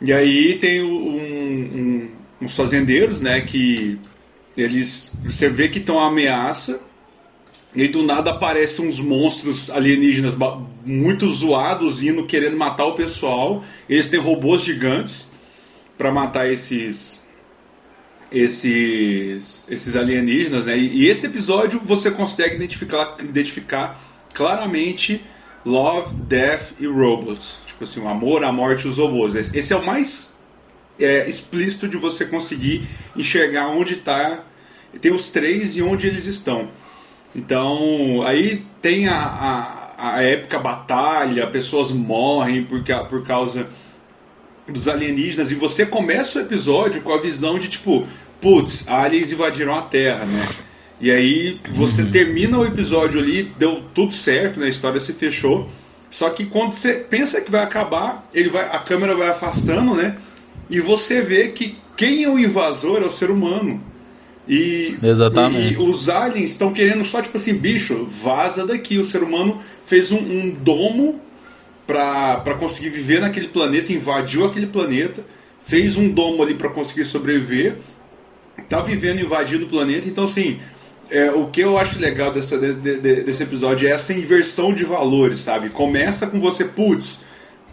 [0.00, 2.10] E aí tem um, um,
[2.42, 3.98] uns fazendeiros, né, que
[4.56, 6.80] eles você vê que estão ameaça
[7.74, 10.36] e do nada aparecem uns monstros alienígenas
[10.86, 13.64] muito zoados indo querendo matar o pessoal.
[13.88, 15.30] Eles têm robôs gigantes
[15.98, 17.22] para matar esses
[18.30, 20.78] esses esses alienígenas, né?
[20.78, 24.00] E, e, esse episódio você consegue identificar identificar
[24.32, 25.20] claramente
[25.64, 27.60] Love, Death e Robots.
[27.84, 29.34] Tipo assim, o amor, a morte e os robôs.
[29.34, 30.34] Esse é o mais
[30.98, 34.42] é, explícito de você conseguir enxergar onde está.
[35.00, 36.68] Tem os três e onde eles estão.
[37.36, 43.68] Então, aí tem a, a, a épica batalha, pessoas morrem por, por causa
[44.66, 48.06] dos alienígenas, e você começa o episódio com a visão de tipo,
[48.40, 50.48] putz, aliens invadiram a Terra, né?
[51.00, 52.10] E aí você uhum.
[52.10, 54.66] termina o episódio ali, deu tudo certo, né?
[54.66, 55.70] A história se fechou.
[56.14, 60.14] Só que quando você pensa que vai acabar, ele vai, a câmera vai afastando, né?
[60.70, 63.82] E você vê que quem é o invasor é o ser humano.
[64.48, 65.74] E, Exatamente.
[65.74, 68.96] E, os aliens estão querendo só, tipo assim, bicho, vaza daqui.
[68.96, 71.20] O ser humano fez um, um domo
[71.84, 75.26] para conseguir viver naquele planeta, invadiu aquele planeta,
[75.66, 77.76] fez um domo ali para conseguir sobreviver,
[78.68, 80.06] tá vivendo invadindo o planeta.
[80.06, 80.60] Então, assim,
[81.10, 84.84] é, o que eu acho legal dessa, de, de, desse episódio é essa inversão de
[84.84, 85.70] valores, sabe?
[85.70, 87.24] Começa com você, putz,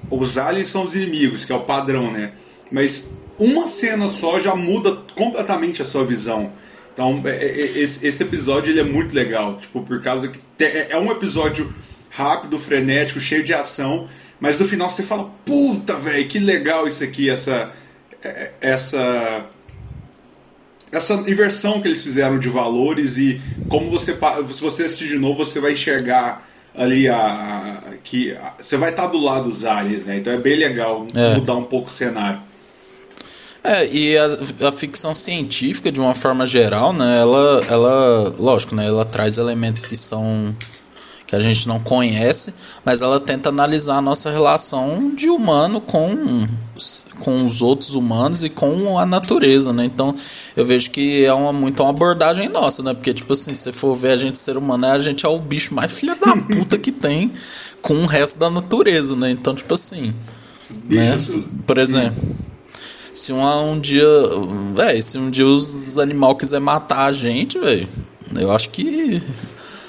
[0.09, 2.33] os aliens são os inimigos, que é o padrão, né?
[2.71, 6.51] Mas uma cena só já muda completamente a sua visão.
[6.93, 10.97] Então, é, é, é, esse, episódio ele é muito legal, tipo, por causa que é
[10.97, 11.73] um episódio
[12.09, 14.07] rápido, frenético, cheio de ação,
[14.39, 17.71] mas no final você fala, puta, velho, que legal isso aqui, essa
[18.59, 19.45] essa
[20.91, 24.17] essa inversão que eles fizeram de valores e como você
[24.53, 28.91] se você assistir de novo, você vai enxergar ali a, a que a, você vai
[28.91, 30.17] estar do lado dos aliens, né?
[30.17, 31.35] Então é bem legal é.
[31.35, 32.41] mudar um pouco o cenário.
[33.63, 38.87] É, e a, a, ficção científica, de uma forma geral, né, ela, ela, lógico, né,
[38.87, 40.55] ela traz elementos que são
[41.27, 46.45] que a gente não conhece, mas ela tenta analisar a nossa relação de humano com,
[47.19, 49.85] com os outros humanos e com a natureza, né?
[49.85, 50.13] Então,
[50.55, 52.93] eu vejo que é uma muito uma abordagem nossa, né?
[52.93, 55.73] Porque tipo assim, se for ver a gente ser humano, a gente é o bicho
[55.73, 57.31] mais filha da puta que tem
[57.81, 59.31] com o resto da natureza, né?
[59.31, 60.13] Então, tipo assim,
[60.85, 61.17] né?
[61.65, 62.21] Por exemplo,
[63.13, 64.07] se um, um dia.
[64.75, 67.87] Véi, se um dia os animais quiser matar a gente, velho.
[68.37, 69.21] Eu acho que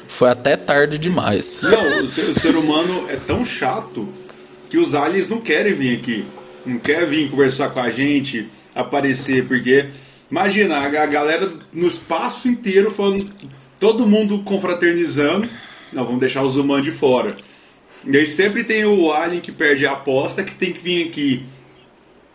[0.09, 1.61] foi até tarde demais.
[1.63, 4.09] Não, o ser, o ser, humano é tão chato
[4.69, 6.27] que os aliens não querem vir aqui.
[6.65, 9.87] Não quer vir conversar com a gente, aparecer, porque.
[10.31, 13.23] Imagina, a galera no espaço inteiro falando.
[13.79, 15.49] Todo mundo confraternizando.
[15.93, 17.35] Não, vamos deixar os humanos de fora.
[18.05, 21.47] E aí sempre tem o alien que perde a aposta que tem que vir aqui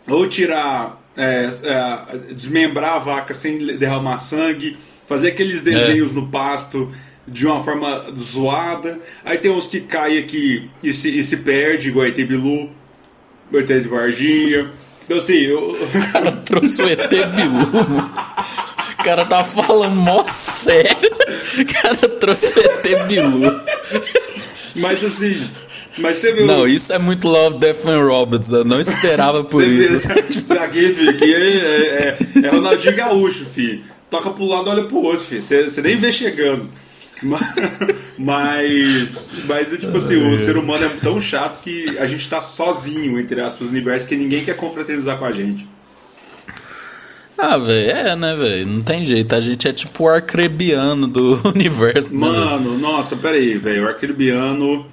[0.08, 6.14] ou tirar, é, é, desmembrar a vaca sem derramar sangue, fazer aqueles desenhos é.
[6.14, 6.90] no pasto
[7.26, 8.98] de uma forma zoada.
[9.24, 12.70] Aí tem uns que caem aqui e se, e se perde, igual a ET Bilu,
[13.52, 14.66] o ET de Varginha.
[15.04, 15.70] Então assim, eu...
[15.70, 15.74] O
[16.12, 17.62] cara trouxe o ET Bilu.
[18.98, 21.10] O cara tá falando mó sério.
[21.60, 23.60] O cara trouxe o ET Bilu.
[24.76, 25.34] Mas assim,
[25.98, 26.46] mas você viu.
[26.46, 28.50] Não, isso é muito Love, Death and Robots.
[28.50, 30.08] Eu não esperava por isso.
[30.60, 33.82] Aqui, filho, aqui é, é, é, Ronaldinho Gaúcho, filho.
[34.10, 35.42] Toca pro lado, olha pro outro, filho.
[35.42, 36.68] Você, você nem vê chegando.
[37.22, 37.40] Mas,
[38.18, 43.40] mas tipo assim, o ser humano é tão chato que a gente tá sozinho, entre
[43.40, 45.66] aspas, no universo, que ninguém quer confraternizar com a gente.
[47.38, 48.66] Ah, velho, é, né, velho?
[48.66, 49.32] Não tem jeito.
[49.32, 53.84] A gente é tipo o arcrebiano do universo, né, Mano, né, nossa, peraí, velho.
[53.84, 54.84] O arcrebiano.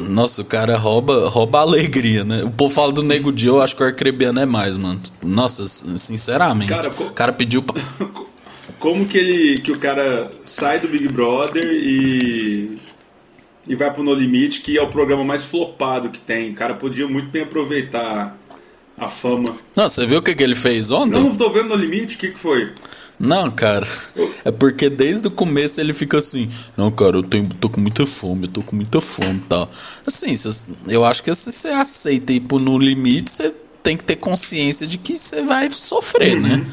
[0.00, 2.42] Nossa, o cara rouba, rouba alegria, né?
[2.42, 5.00] O povo fala do Nego Dia, eu acho que o arcrebiano é mais, mano.
[5.22, 6.70] Nossa, sinceramente.
[6.70, 7.78] Cara, o cara pediu pra...
[8.78, 9.58] Como que ele.
[9.60, 12.78] que o cara sai do Big Brother e.
[13.66, 16.50] e vai pro No Limite, que é o programa mais flopado que tem.
[16.50, 18.36] O cara podia muito bem aproveitar
[18.96, 19.56] a fama.
[19.76, 21.20] Não, você viu o que, que ele fez ontem?
[21.20, 22.72] Não, tô vendo No Limite, o que, que foi?
[23.18, 23.86] Não, cara.
[24.44, 28.06] É porque desde o começo ele fica assim: Não, cara, eu tenho, tô com muita
[28.06, 29.68] fome, eu tô com muita fome e tal.
[30.06, 30.34] Assim,
[30.88, 33.52] eu acho que se você aceita ir pro no limite, você
[33.88, 36.50] tem que ter consciência de que você vai sofrer, né?
[36.50, 36.56] uhum.
[36.58, 36.66] né?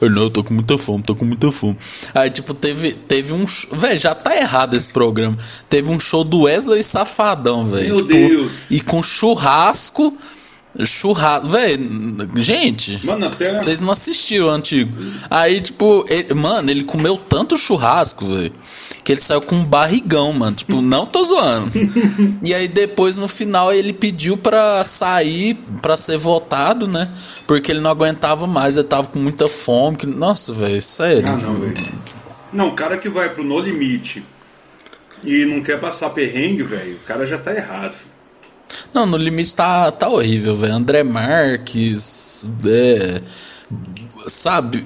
[0.00, 1.76] Eu não, eu tô com muita fome, tô com muita fome.
[2.14, 3.44] Aí, tipo, teve, teve um.
[3.72, 5.36] Velho, já tá errado esse programa.
[5.68, 7.88] Teve um show do Wesley Safadão, velho.
[7.88, 8.70] Meu tipo, Deus.
[8.70, 10.16] E com churrasco
[10.86, 11.48] Churrasco.
[11.48, 11.76] Véi,
[12.36, 12.98] gente.
[13.58, 14.90] Vocês não assistiram o antigo.
[15.28, 18.52] Aí, tipo, ele- mano, ele comeu tanto churrasco, velho.
[19.04, 20.54] Que ele saiu com um barrigão, mano.
[20.54, 21.70] Tipo, não tô zoando.
[22.42, 27.10] e aí depois, no final, ele pediu pra sair, pra ser votado, né?
[27.46, 29.96] Porque ele não aguentava mais, ele tava com muita fome.
[29.96, 31.24] que- Nossa, velho, sério.
[31.26, 31.76] Ah, não, velho.
[32.52, 34.22] Não, o cara que vai pro No Limite
[35.24, 37.94] e não quer passar perrengue, velho, o cara já tá errado.
[37.94, 38.11] filho.
[38.94, 40.74] Não, no limite tá, tá horrível, velho.
[40.74, 43.20] André Marques, é,
[44.26, 44.82] sabe?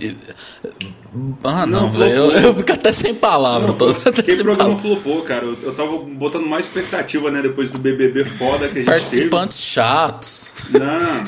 [1.45, 2.15] Ah, não, Não, velho.
[2.15, 3.71] Eu, eu fico até sem palavras.
[3.71, 5.03] Não, tô até sem programa palavras.
[5.03, 5.45] flopou, cara.
[5.45, 9.61] Eu, eu tava botando mais expectativa, né, depois do BBB foda que a gente Participantes
[9.61, 10.53] chatos.
[10.73, 10.85] teve.
[10.85, 11.25] Não,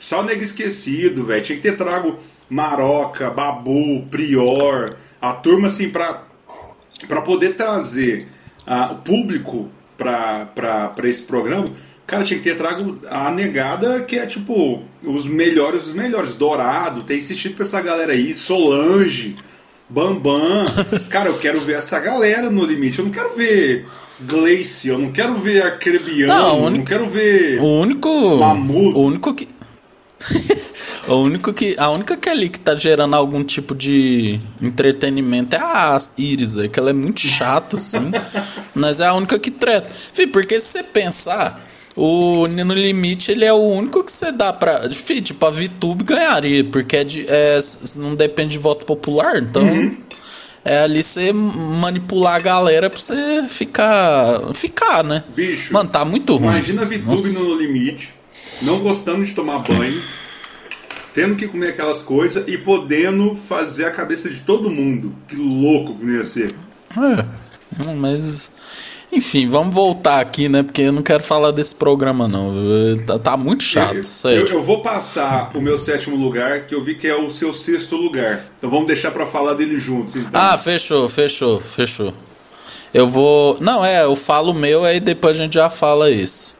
[0.00, 1.42] só nego esquecido, velho.
[1.44, 2.18] Tinha que ter trago
[2.50, 6.24] Maroca, Babu, Prior, a turma, assim, pra,
[7.06, 8.26] pra poder trazer
[8.66, 11.66] ah, o público pra esse programa.
[12.08, 16.34] Cara, tinha que ter trago a negada que é tipo os melhores dos melhores.
[16.34, 19.36] Dourado, tem insistido pra essa galera aí, Solange,
[19.90, 20.64] Bambam.
[21.12, 22.98] Cara, eu quero ver essa galera no limite.
[22.98, 23.86] Eu não quero ver
[24.22, 27.60] Gleice, eu não quero ver Arcrebiano, Não, o eu não quero ver.
[27.60, 28.38] O único.
[28.38, 28.98] Mamuto.
[28.98, 29.46] O único que.
[31.08, 31.76] o único que.
[31.78, 36.56] A única que é ali que tá gerando algum tipo de entretenimento é a Iris,
[36.56, 38.10] é que ela é muito chata, assim.
[38.74, 39.90] mas é a única que treta.
[39.90, 41.67] Fih, porque se você pensar.
[42.00, 44.88] O No Limite, ele é o único que você dá pra.
[44.88, 47.58] Fih, tipo, a VTube ganharia, porque é de, é,
[47.96, 49.62] não depende de voto popular, então.
[50.64, 54.54] É ali você manipular a galera pra você ficar.
[54.54, 55.24] Ficar, né?
[55.34, 56.50] Bicho, Mano, tá muito ruim.
[56.50, 57.40] Imagina a VTube Nossa.
[57.40, 58.14] no limite,
[58.62, 60.00] não gostando de tomar banho,
[61.14, 65.12] tendo que comer aquelas coisas e podendo fazer a cabeça de todo mundo.
[65.26, 66.54] Que louco que não ia ser.
[66.96, 67.24] É,
[67.96, 68.50] mas.
[69.10, 70.62] Enfim, vamos voltar aqui, né?
[70.62, 72.54] Porque eu não quero falar desse programa, não.
[73.06, 74.46] Tá, tá muito chato, eu, sério.
[74.46, 77.52] eu, eu vou passar o meu sétimo lugar, que eu vi que é o seu
[77.54, 78.44] sexto lugar.
[78.58, 80.16] Então vamos deixar pra falar dele juntos.
[80.16, 80.40] Então.
[80.40, 82.12] Ah, fechou, fechou, fechou.
[82.92, 83.56] Eu vou.
[83.60, 86.58] Não, é, eu falo o meu, aí depois a gente já fala isso.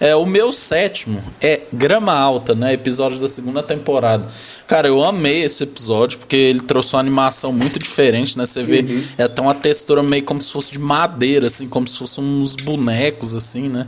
[0.00, 2.72] É, o meu sétimo é Grama Alta, né?
[2.72, 4.26] Episódio da segunda temporada.
[4.66, 8.46] Cara, eu amei esse episódio, porque ele trouxe uma animação muito diferente, né?
[8.46, 8.84] Você vê,
[9.16, 12.56] é até uma textura meio como se fosse de madeira, assim, como se fossem uns
[12.56, 13.86] bonecos, assim, né?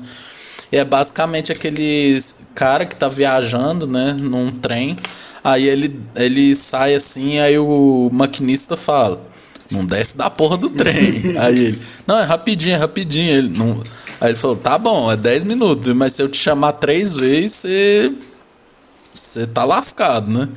[0.72, 2.16] E é basicamente aquele
[2.54, 4.96] cara que tá viajando, né, num trem.
[5.42, 9.20] Aí ele, ele sai assim, aí o maquinista fala:
[9.70, 11.36] Não desce da porra do trem.
[11.38, 13.30] aí ele: Não, é rapidinho, é rapidinho.
[13.30, 13.82] Ele, não...
[14.20, 17.52] Aí ele falou: Tá bom, é 10 minutos, mas se eu te chamar três vezes,
[17.52, 18.12] você.
[19.12, 20.48] Você tá lascado, né?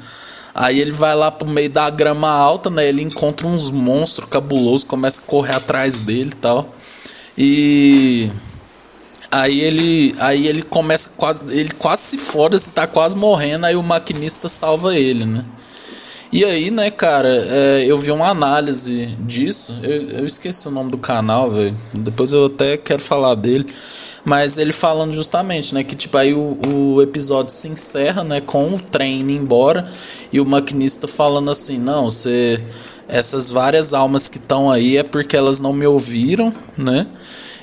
[0.54, 2.88] Aí ele vai lá pro meio da grama alta, né?
[2.88, 6.71] Ele encontra uns monstros cabulosos, começa a correr atrás dele e tal.
[7.38, 8.32] E.
[9.32, 13.76] Aí ele, aí ele começa quase, ele quase se foda, se tá quase morrendo, aí
[13.76, 15.43] o maquinista salva ele, né?
[16.33, 20.89] E aí, né, cara, é, eu vi uma análise disso, eu, eu esqueci o nome
[20.89, 23.67] do canal, velho, depois eu até quero falar dele,
[24.25, 28.73] mas ele falando justamente, né, que tipo, aí o, o episódio se encerra, né, com
[28.73, 29.87] o trem indo embora
[30.31, 32.59] e o maquinista falando assim, não, você,
[33.07, 37.05] essas várias almas que estão aí é porque elas não me ouviram, né,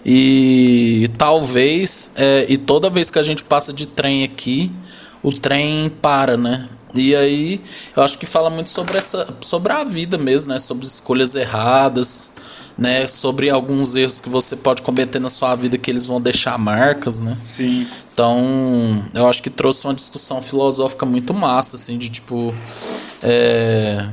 [0.06, 4.70] e talvez, é, e toda vez que a gente passa de trem aqui,
[5.24, 6.68] o trem para, né?
[6.94, 7.60] E aí,
[7.96, 10.58] eu acho que fala muito sobre essa, sobre a vida mesmo, né?
[10.58, 12.30] Sobre escolhas erradas,
[12.76, 13.06] né?
[13.06, 17.18] Sobre alguns erros que você pode cometer na sua vida que eles vão deixar marcas,
[17.18, 17.36] né?
[17.46, 17.86] Sim.
[18.12, 22.54] Então, eu acho que trouxe uma discussão filosófica muito massa, assim, de tipo.
[23.22, 24.08] É,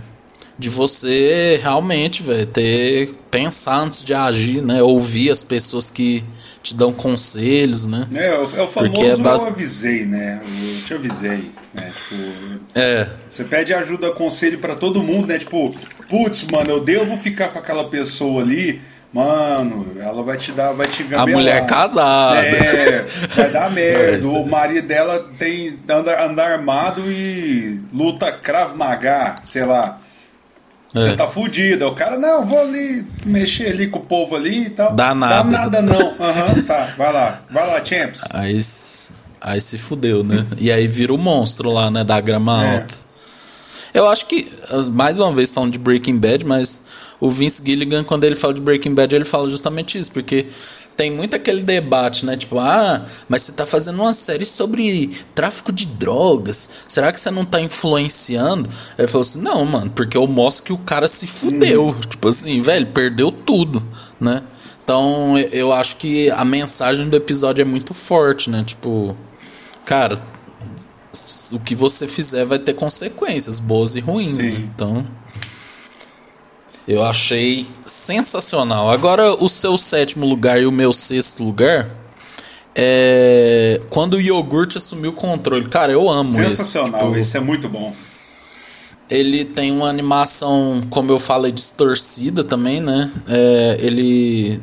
[0.60, 3.10] de você realmente, velho, ter.
[3.30, 4.82] Pensar antes de agir, né?
[4.82, 6.24] Ouvir as pessoas que
[6.64, 8.08] te dão conselhos, né?
[8.16, 10.42] É, é o, é famoso Porque é bas- eu avisei, né?
[10.42, 11.92] Eu te avisei, né?
[11.92, 13.08] Tipo, É.
[13.30, 15.38] Você pede ajuda, conselho pra todo mundo, né?
[15.38, 15.70] Tipo,
[16.10, 18.82] putz, mano, eu devo ficar com aquela pessoa ali.
[19.14, 21.40] Mano, ela vai te dar, vai te A gabelar.
[21.42, 22.40] mulher casada.
[22.40, 24.18] É, vai dar merda.
[24.18, 24.28] Essa.
[24.30, 30.02] O marido dela tem anda, anda armado e luta Krav Maga, sei lá.
[31.00, 31.16] Você É.
[31.16, 31.88] tá fudido.
[31.88, 34.94] O cara, não, vou ali mexer ali com o povo ali e tal.
[34.96, 35.50] Dá nada.
[35.50, 35.94] Dá nada não.
[36.00, 37.42] Aham, tá, vai lá.
[37.52, 38.22] Vai lá, Champs.
[38.32, 38.58] Aí,
[39.42, 40.46] aí se fudeu, né?
[40.58, 42.04] E aí vira o monstro lá, né?
[42.04, 42.74] Da grama É.
[42.76, 43.07] alta.
[43.98, 44.48] Eu acho que,
[44.92, 46.82] mais uma vez falando de Breaking Bad, mas
[47.20, 50.46] o Vince Gilligan, quando ele fala de Breaking Bad, ele fala justamente isso, porque
[50.96, 52.38] tem muito aquele debate, né?
[52.38, 57.32] Tipo, ah, mas você tá fazendo uma série sobre tráfico de drogas, será que você
[57.32, 58.70] não tá influenciando?
[58.70, 61.96] Aí ele falou assim: não, mano, porque eu mostro que o cara se fudeu.
[62.08, 63.84] Tipo assim, velho, perdeu tudo,
[64.20, 64.44] né?
[64.84, 68.64] Então eu acho que a mensagem do episódio é muito forte, né?
[68.64, 69.18] Tipo,
[69.88, 70.22] cara,
[71.54, 74.52] o que você fizer vai ter consequências, boas e ruins, né?
[74.74, 75.06] Então.
[76.88, 78.90] Eu achei sensacional.
[78.90, 81.90] Agora, o seu sétimo lugar e o meu sexto lugar.
[82.74, 83.82] É.
[83.90, 85.68] Quando o iogurte assumiu o controle.
[85.68, 86.64] Cara, eu amo Sensacional, esse.
[86.64, 87.94] Sensacional, tipo, isso é muito bom.
[89.10, 93.10] Ele tem uma animação, como eu falei, distorcida também, né?
[93.28, 94.60] É, ele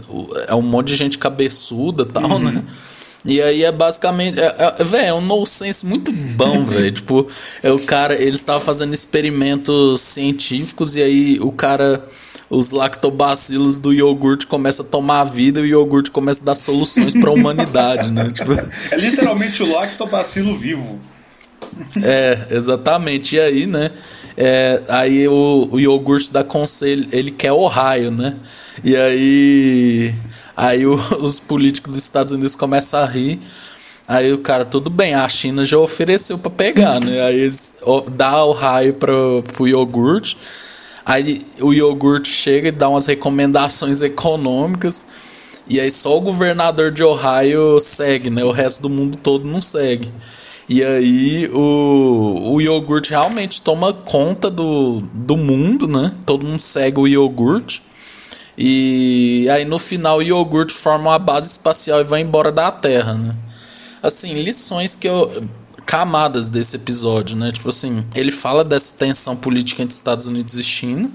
[0.48, 2.38] é um monte de gente cabeçuda e tal, uhum.
[2.38, 2.64] né?
[3.24, 4.38] E aí é basicamente.
[4.38, 6.90] É, é, véio, é um nonsense muito bom, velho.
[6.92, 7.26] tipo,
[7.62, 8.14] é o cara.
[8.14, 12.06] Eles estavam fazendo experimentos científicos e aí o cara.
[12.50, 16.54] Os lactobacilos do iogurte começam a tomar a vida e o iogurte começa a dar
[16.54, 18.30] soluções para a humanidade, né?
[18.30, 18.52] Tipo...
[18.52, 21.00] É literalmente o lactobacilo vivo.
[22.02, 23.36] É, exatamente.
[23.36, 23.90] E aí, né?
[24.36, 28.36] É, aí o, o iogurte da conselho, ele quer Ohio, né?
[28.82, 30.14] E aí,
[30.56, 33.40] aí o, os políticos dos Estados Unidos começam a rir.
[34.06, 37.22] Aí o cara, tudo bem, a China já ofereceu para pegar, né?
[37.22, 37.76] Aí eles
[38.14, 40.36] dá o raio pro, pro iogurte.
[41.06, 45.06] Aí o iogurte chega e dá umas recomendações econômicas.
[45.68, 48.44] E aí só o governador de Ohio segue, né?
[48.44, 50.12] O resto do mundo todo não segue.
[50.68, 56.12] E aí o, o iogurte realmente toma conta do, do mundo, né?
[56.24, 57.82] Todo mundo segue o iogurte.
[58.56, 63.14] E aí no final o iogurte forma uma base espacial e vai embora da Terra,
[63.14, 63.36] né?
[64.02, 65.30] Assim, lições que eu
[65.86, 67.52] camadas desse episódio, né?
[67.52, 71.10] Tipo assim, ele fala dessa tensão política entre Estados Unidos e China.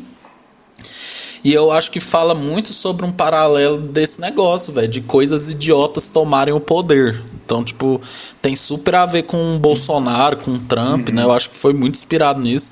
[1.43, 6.09] E eu acho que fala muito sobre um paralelo desse negócio, velho, de coisas idiotas
[6.09, 7.21] tomarem o poder.
[7.45, 7.99] Então, tipo,
[8.41, 11.15] tem super a ver com o Bolsonaro, com o Trump, uhum.
[11.15, 11.23] né?
[11.23, 12.71] Eu acho que foi muito inspirado nisso.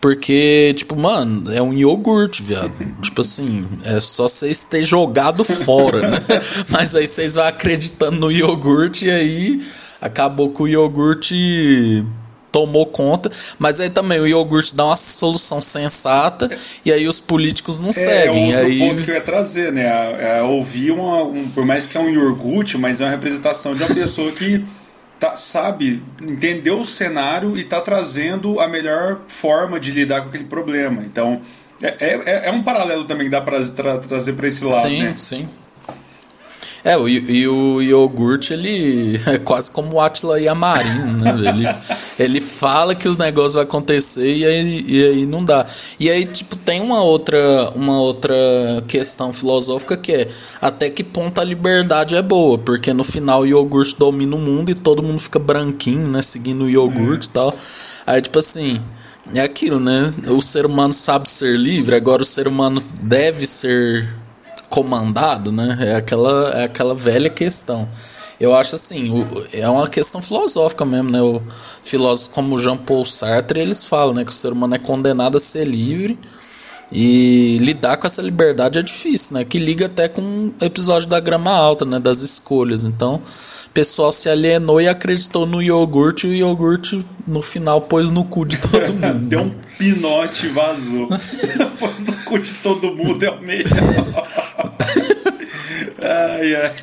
[0.00, 2.72] Porque, tipo, mano, é um iogurte, viado.
[3.00, 6.18] tipo assim, é só vocês ter jogado fora, né?
[6.70, 9.60] Mas aí vocês vão acreditando no iogurte e aí
[10.00, 12.04] acabou com o iogurte
[12.50, 16.48] tomou conta, mas aí também o iogurte dá uma solução sensata
[16.84, 18.52] e aí os políticos não é, seguem.
[18.52, 18.78] É aí...
[18.78, 19.84] ponto que eu ia trazer, né?
[19.84, 23.74] É, é ouvir uma, um, por mais que é um iogurte, mas é uma representação
[23.74, 24.64] de uma pessoa que
[25.18, 30.44] tá, sabe, entendeu o cenário e está trazendo a melhor forma de lidar com aquele
[30.44, 31.02] problema.
[31.04, 31.40] Então,
[31.82, 34.88] é, é, é um paralelo também que dá para tra trazer para esse lado.
[34.88, 35.14] Sim, né?
[35.16, 35.48] sim.
[36.84, 41.30] É, o, e o iogurte, ele é quase como o Atila Yamarin, né?
[41.30, 41.68] Ele,
[42.18, 45.66] ele fala que os negócios vão acontecer e aí, e aí não dá.
[45.98, 48.34] E aí, tipo, tem uma outra, uma outra
[48.86, 50.28] questão filosófica que é
[50.60, 54.70] até que ponto a liberdade é boa, porque no final o iogurte domina o mundo
[54.70, 56.22] e todo mundo fica branquinho, né?
[56.22, 57.54] Seguindo o iogurte e tal.
[58.06, 58.80] Aí, tipo assim,
[59.34, 60.08] é aquilo, né?
[60.28, 64.08] O ser humano sabe ser livre, agora o ser humano deve ser
[64.68, 65.76] comandado, né?
[65.80, 67.88] É aquela, é aquela velha questão.
[68.40, 71.20] Eu acho assim, o, é uma questão filosófica mesmo, né?
[71.20, 71.42] O
[71.82, 75.40] filósofo como Jean Paul Sartre, eles falam, né, que o ser humano é condenado a
[75.40, 76.18] ser livre
[76.90, 79.44] e lidar com essa liberdade é difícil, né?
[79.44, 81.98] Que liga até com o episódio da grama alta, né?
[81.98, 82.84] Das escolhas.
[82.84, 88.10] Então, o pessoal se alienou e acreditou no iogurte e o iogurte no final pôs
[88.10, 89.28] no cu de todo mundo.
[89.28, 91.08] Deu um pinote e vazou.
[91.78, 93.68] pôs no cu de todo mundo, é o melhor.
[96.02, 96.74] Ai, ai.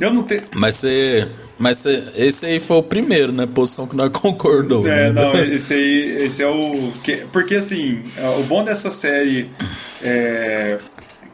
[0.00, 0.42] Eu não tenho.
[0.54, 1.28] Mas você.
[1.56, 3.46] Mas esse aí foi o primeiro, né?
[3.46, 4.86] Posição que nós concordou.
[4.86, 5.22] É, né?
[5.22, 6.92] não, esse aí esse é o.
[7.32, 8.02] Porque assim,
[8.40, 9.50] o bom dessa série
[10.02, 10.78] é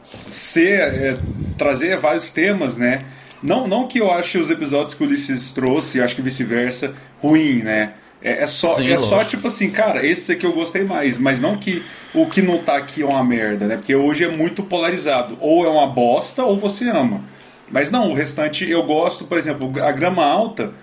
[0.03, 0.79] ser.
[0.79, 1.17] É,
[1.57, 3.03] trazer vários temas, né?
[3.41, 7.63] Não, não que eu ache os episódios que o Ulisses trouxe, acho que vice-versa, ruim,
[7.63, 7.93] né?
[8.21, 11.41] É, é só, Sim, é só tipo assim, cara, esse aqui eu gostei mais, mas
[11.41, 11.81] não que
[12.13, 13.77] o que não tá aqui é uma merda, né?
[13.77, 15.35] Porque hoje é muito polarizado.
[15.41, 17.23] Ou é uma bosta ou você ama.
[17.71, 20.73] Mas não, o restante eu gosto, por exemplo, a Grama Alta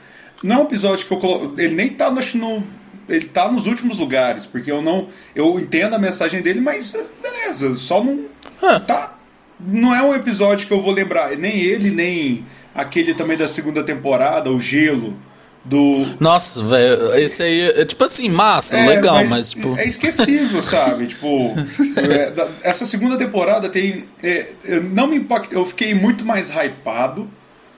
[0.42, 1.60] não é um episódio que eu coloco.
[1.60, 2.64] Ele nem tá no, no.
[3.08, 5.08] Ele tá nos últimos lugares, porque eu não.
[5.34, 8.24] Eu entendo a mensagem dele, mas beleza, só não.
[8.62, 8.80] Ah.
[8.80, 9.14] Tá.
[9.60, 11.36] Não é um episódio que eu vou lembrar.
[11.36, 15.16] Nem ele, nem aquele também da segunda temporada, o Gelo
[15.64, 15.92] do.
[16.20, 19.78] Nossa, velho, esse aí é tipo assim, massa, é, legal, mas, mas, tipo.
[19.78, 21.06] É esquecível, sabe?
[21.06, 21.38] tipo,
[21.96, 22.32] é,
[22.62, 24.04] essa segunda temporada tem.
[24.22, 24.54] É,
[24.90, 25.54] não me impacta.
[25.54, 27.28] Eu fiquei muito mais hypado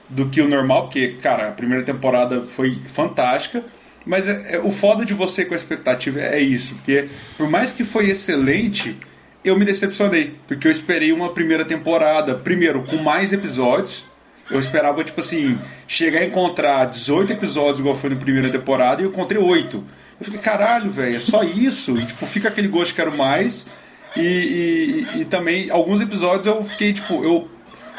[0.09, 3.63] do que o normal, porque, cara, a primeira temporada foi fantástica.
[4.05, 7.03] Mas é, é, o foda de você com a expectativa é isso, porque
[7.37, 8.97] por mais que foi excelente,
[9.43, 14.05] eu me decepcionei, porque eu esperei uma primeira temporada, primeiro, com mais episódios,
[14.51, 19.05] eu esperava, tipo assim, chegar a encontrar 18 episódios igual foi na primeira temporada e
[19.05, 19.83] eu encontrei 8.
[20.19, 21.97] Eu fiquei, caralho, velho, é só isso.
[21.97, 23.67] E, tipo, fica aquele gosto que quero mais.
[24.15, 27.49] E, e, e, também, alguns episódios eu fiquei, tipo, eu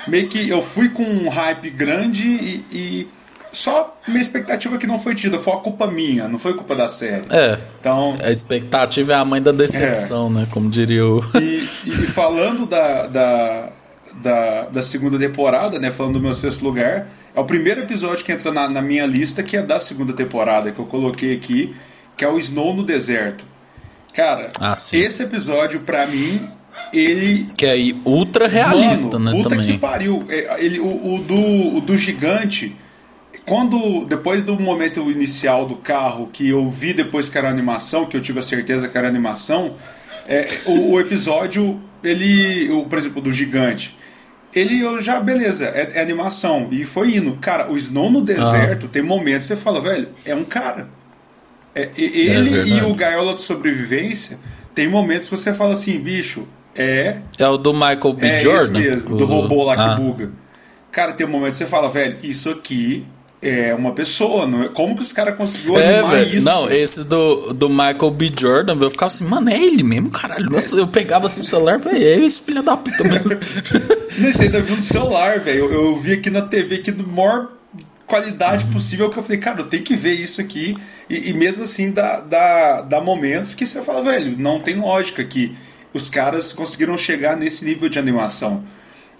[0.06, 3.08] meio que eu fui com um hype grande e, e
[3.52, 6.88] só minha expectativa que não foi tida, foi a culpa minha, não foi culpa da
[6.88, 7.22] série.
[7.30, 7.58] É.
[7.78, 10.40] Então, a expectativa é a mãe da decepção, é.
[10.40, 10.48] né?
[10.50, 11.20] Como diria o.
[11.38, 13.72] E, e falando da, da,
[14.20, 15.90] da, da, segunda temporada, né?
[15.90, 19.42] Falando do meu sexto lugar, é o primeiro episódio que entra na, na minha lista,
[19.42, 21.74] que é da segunda temporada, que eu coloquei aqui,
[22.16, 23.44] que é o Snow no Deserto.
[24.12, 26.48] Cara, ah, esse episódio, para mim,
[26.92, 27.46] ele.
[27.56, 29.42] Que é ultra realista, Mano, né?
[29.42, 29.72] Puta também.
[29.72, 30.22] que pariu.
[30.28, 32.76] É, ele, o, o, do, o do gigante
[33.46, 38.16] quando depois do momento inicial do carro que eu vi depois que era animação que
[38.16, 39.74] eu tive a certeza que era animação
[40.28, 43.96] é, o, o, episódio ele o, por exemplo do gigante
[44.54, 48.86] ele eu já beleza é, é, animação e foi indo cara o Snow no deserto
[48.86, 48.88] ah.
[48.92, 50.88] tem momentos que você fala velho é um cara
[51.74, 54.38] é, ele é e o Gaiola de sobrevivência
[54.74, 58.26] tem momentos que você fala assim bicho é é o do Michael B.
[58.26, 59.96] É Jordan mesmo, do robô lá ah.
[59.96, 60.32] que buga
[60.90, 63.06] cara tem um momento que você fala velho isso aqui
[63.42, 64.68] é uma pessoa, não é?
[64.68, 66.46] Como que os caras conseguiram é, animar velho, isso?
[66.46, 68.32] Não, esse do, do Michael B.
[68.38, 70.48] Jordan, eu ficava assim, mano, é ele mesmo, caralho.
[70.48, 73.34] Nossa, eu pegava assim o celular, velho, é esse filho da puta mesmo.
[74.20, 75.58] Nesse ainda viu no celular, velho.
[75.58, 77.50] Eu, eu, vi aqui na TV aqui do maior
[78.06, 78.72] qualidade uhum.
[78.72, 80.76] possível que eu falei, cara, eu tenho que ver isso aqui.
[81.10, 85.24] E, e, mesmo assim dá, dá, dá momentos que você fala, velho, não tem lógica
[85.24, 85.56] que
[85.92, 88.62] os caras conseguiram chegar nesse nível de animação.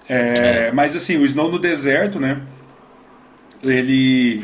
[0.08, 0.72] É, é.
[0.72, 2.40] Mas assim, o Snow no deserto, né?
[3.62, 4.42] Ele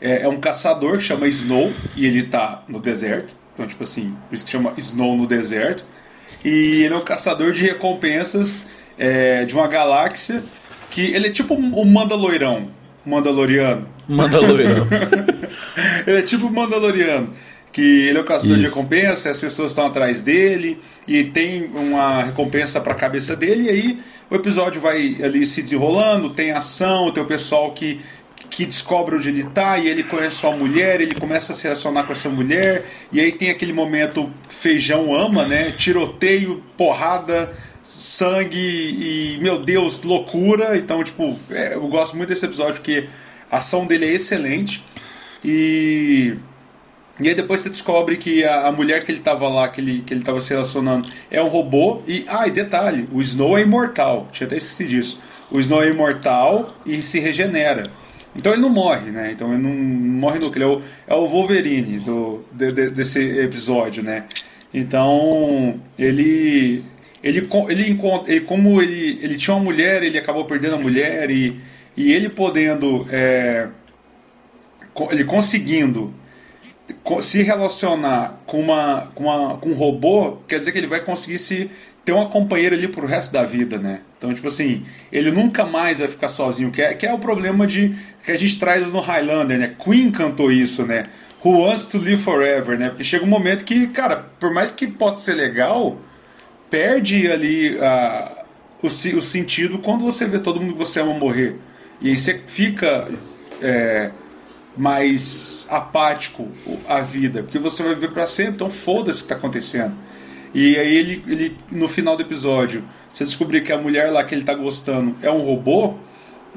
[0.00, 3.34] é, é, um caçador que chama Snow e ele tá no deserto.
[3.54, 5.84] Então, tipo assim, por isso que chama Snow no deserto.
[6.44, 8.66] E ele é um caçador de recompensas
[8.98, 10.42] é, de uma galáxia
[10.90, 12.70] que ele é tipo o Mandaloirão,
[13.04, 13.88] Mandaloriano.
[14.08, 14.86] Mandaloriano.
[16.06, 17.32] ele é tipo o Mandaloriano.
[17.70, 18.74] Que ele é o caçador Isso.
[18.74, 23.64] de recompensa, as pessoas estão atrás dele e tem uma recompensa para a cabeça dele.
[23.64, 23.98] E aí
[24.30, 28.00] o episódio vai ali se desenrolando, tem ação, tem o pessoal que
[28.58, 32.02] que descobre onde ele está e ele conhece sua mulher, ele começa a se relacionar
[32.02, 35.70] com essa mulher, e aí tem aquele momento feijão ama, né?
[35.70, 37.54] Tiroteio, porrada,
[37.84, 40.76] sangue e, meu Deus, loucura.
[40.76, 43.08] Então, tipo, é, eu gosto muito desse episódio porque
[43.48, 44.84] a ação dele é excelente.
[45.44, 46.34] E.
[47.20, 50.00] E aí depois você descobre que a, a mulher que ele estava lá, que ele,
[50.02, 52.02] que ele tava se relacionando, é um robô.
[52.08, 54.26] E, ah, e detalhe, o Snow é imortal.
[54.32, 55.20] Tinha até esquecido disso.
[55.48, 57.84] O Snow é imortal e se regenera.
[58.36, 59.32] Então ele não morre, né?
[59.32, 60.56] Então ele não morre nunca.
[60.56, 64.24] Ele é o, é o Wolverine do, de, de, desse episódio, né?
[64.72, 66.84] Então ele
[67.22, 71.30] ele ele encontra ele, como ele, ele tinha uma mulher, ele acabou perdendo a mulher
[71.30, 71.60] e,
[71.96, 73.68] e ele podendo é,
[75.10, 76.14] ele conseguindo
[77.20, 81.38] se relacionar com uma, com uma com um robô, quer dizer que ele vai conseguir
[81.38, 81.70] se
[82.08, 84.00] ter uma companheira ali pro resto da vida, né?
[84.16, 84.82] Então, tipo assim,
[85.12, 87.94] ele nunca mais vai ficar sozinho, que é, que é o problema de
[88.24, 89.74] que a gente traz no Highlander, né?
[89.78, 91.04] Queen cantou isso, né?
[91.44, 92.88] Who wants to live forever, né?
[92.88, 96.00] Porque chega um momento que, cara, por mais que pode ser legal,
[96.70, 98.44] perde ali uh,
[98.82, 101.56] o, o sentido quando você vê todo mundo que você ama morrer.
[102.00, 103.06] E aí você fica
[103.60, 104.10] é,
[104.78, 106.48] mais apático
[106.88, 109.94] à vida, porque você vai viver para sempre, então foda-se o que está acontecendo.
[110.54, 114.34] E aí ele, ele no final do episódio, você descobrir que a mulher lá que
[114.34, 115.94] ele tá gostando é um robô,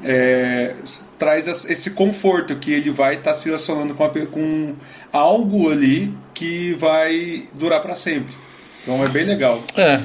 [0.02, 0.74] é,
[1.18, 4.74] traz esse conforto que ele vai estar tá se relacionando com, a, com
[5.12, 8.34] algo ali que vai durar para sempre.
[8.82, 9.62] Então é bem legal.
[9.76, 10.00] É.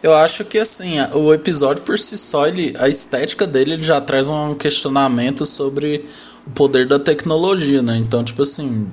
[0.00, 4.00] Eu acho que assim, o episódio por si só, ele, a estética dele ele já
[4.00, 6.04] traz um questionamento sobre
[6.46, 7.96] o poder da tecnologia, né?
[7.96, 8.88] Então, tipo assim,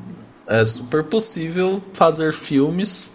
[0.47, 3.11] é super possível fazer filmes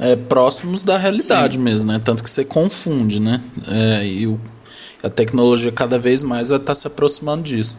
[0.00, 1.62] é, próximos da realidade Sim.
[1.62, 2.00] mesmo, né?
[2.02, 3.40] Tanto que você confunde, né?
[3.68, 4.40] É, e o,
[5.02, 7.76] a tecnologia cada vez mais vai estar tá se aproximando disso.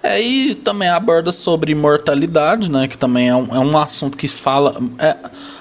[0.00, 2.86] É, e também aborda sobre imortalidade, né?
[2.86, 4.76] Que também é um, é um assunto que fala.
[4.98, 5.16] É,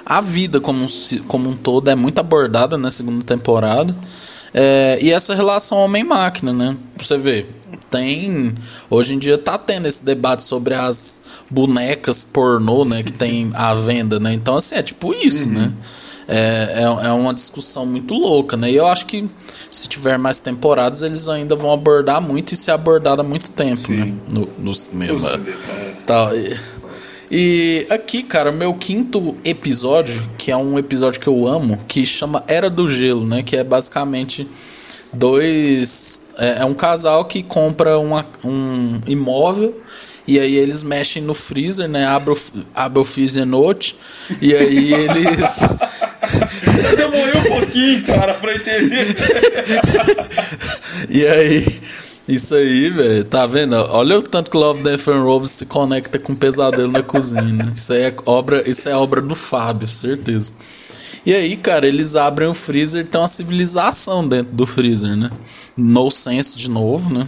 [0.05, 0.85] a vida como,
[1.27, 3.95] como um todo é muito abordada na segunda temporada.
[4.53, 6.77] É, e essa relação homem-máquina, né?
[6.97, 7.47] Você vê,
[7.89, 8.53] tem.
[8.89, 13.03] Hoje em dia tá tendo esse debate sobre as bonecas pornô, né?
[13.03, 14.33] Que tem à venda, né?
[14.33, 15.55] Então, assim, é tipo isso, uhum.
[15.55, 15.73] né?
[16.27, 18.71] É, é, é uma discussão muito louca, né?
[18.71, 19.29] E eu acho que
[19.69, 23.91] se tiver mais temporadas, eles ainda vão abordar muito e ser abordado há muito tempo,
[23.91, 24.05] né?
[24.05, 24.11] Sim.
[24.11, 24.17] né?
[24.31, 25.13] No, no cinema.
[25.13, 25.57] No cinema.
[25.77, 25.95] É.
[26.05, 26.57] Tá, e,
[27.31, 32.43] e aqui, cara, meu quinto episódio, que é um episódio que eu amo, que chama
[32.47, 33.43] Era do Gelo, né?
[33.43, 34.47] Que é basicamente
[35.15, 36.33] dois.
[36.37, 39.73] É, é um casal que compra uma, um imóvel
[40.27, 42.05] E aí eles mexem no freezer, né?
[42.05, 42.37] Abre o,
[42.73, 43.95] abre o freezer note.
[44.41, 45.61] E aí eles.
[46.25, 49.15] Eu demorei um pouquinho, cara, pra entender.
[51.09, 51.65] e aí,
[52.27, 53.75] isso aí, velho, tá vendo?
[53.75, 57.71] Olha o tanto que Love, Death and Robots se conecta com Pesadelo na Cozinha.
[57.75, 60.51] Isso aí é obra, isso é obra do Fábio, certeza.
[61.25, 65.31] E aí, cara, eles abrem o freezer e tem uma civilização dentro do freezer, né?
[65.75, 67.27] No sense de novo, né?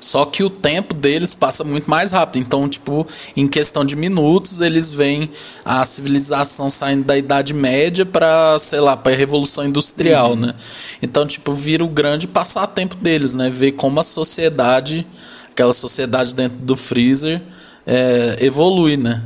[0.00, 2.42] Só que o tempo deles passa muito mais rápido.
[2.42, 3.06] Então, tipo,
[3.36, 5.30] em questão de minutos, eles veem
[5.64, 10.40] a civilização saindo da Idade Média para, sei lá, para a Revolução Industrial, uhum.
[10.40, 10.54] né?
[11.02, 13.50] Então, tipo, vira o grande passatempo deles, né?
[13.50, 15.06] Ver como a sociedade,
[15.50, 17.42] aquela sociedade dentro do freezer,
[17.86, 19.22] é, evolui, né?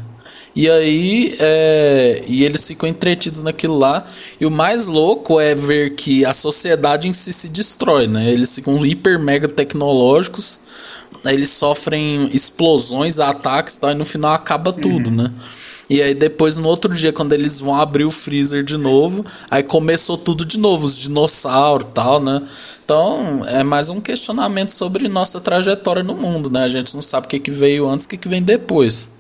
[0.59, 4.04] E aí, é, e eles ficam entretidos naquilo lá.
[4.40, 8.28] E o mais louco é ver que a sociedade em si se destrói, né?
[8.28, 10.59] Eles ficam hiper mega tecnológicos,
[11.26, 15.16] eles sofrem explosões, ataques e tal, e no final acaba tudo, uhum.
[15.16, 15.32] né?
[15.88, 19.62] E aí depois, no outro dia, quando eles vão abrir o freezer de novo, aí
[19.62, 22.42] começou tudo de novo, os dinossauros e tal, né?
[22.84, 26.64] Então, é mais um questionamento sobre nossa trajetória no mundo, né?
[26.64, 29.17] A gente não sabe o que, que veio antes e o que, que vem depois.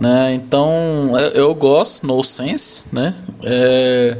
[0.00, 0.32] Né?
[0.32, 3.14] Então eu gosto, no sense, né?
[3.44, 4.16] É,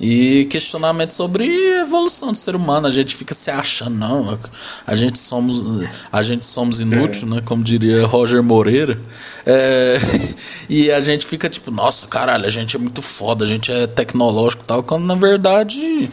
[0.00, 1.46] e questionamento sobre
[1.80, 2.86] evolução do ser humano.
[2.86, 4.38] A gente fica se achando, não,
[4.86, 5.64] a gente somos,
[6.12, 7.34] a gente somos inútil, é.
[7.36, 7.42] né?
[7.44, 8.98] Como diria Roger Moreira.
[9.44, 9.98] É,
[10.68, 13.86] e a gente fica tipo, nossa, caralho, a gente é muito foda, a gente é
[13.86, 16.08] tecnológico e tal, quando na verdade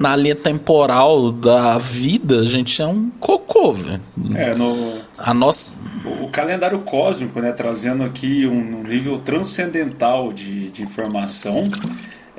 [0.00, 4.00] na linha temporal da vida, a gente é um cocô, velho.
[4.34, 4.94] É, no.
[5.18, 5.78] A nossa.
[6.22, 7.52] O, calendário cósmico, né?
[7.52, 11.64] Trazendo aqui um, um nível transcendental de, de informação.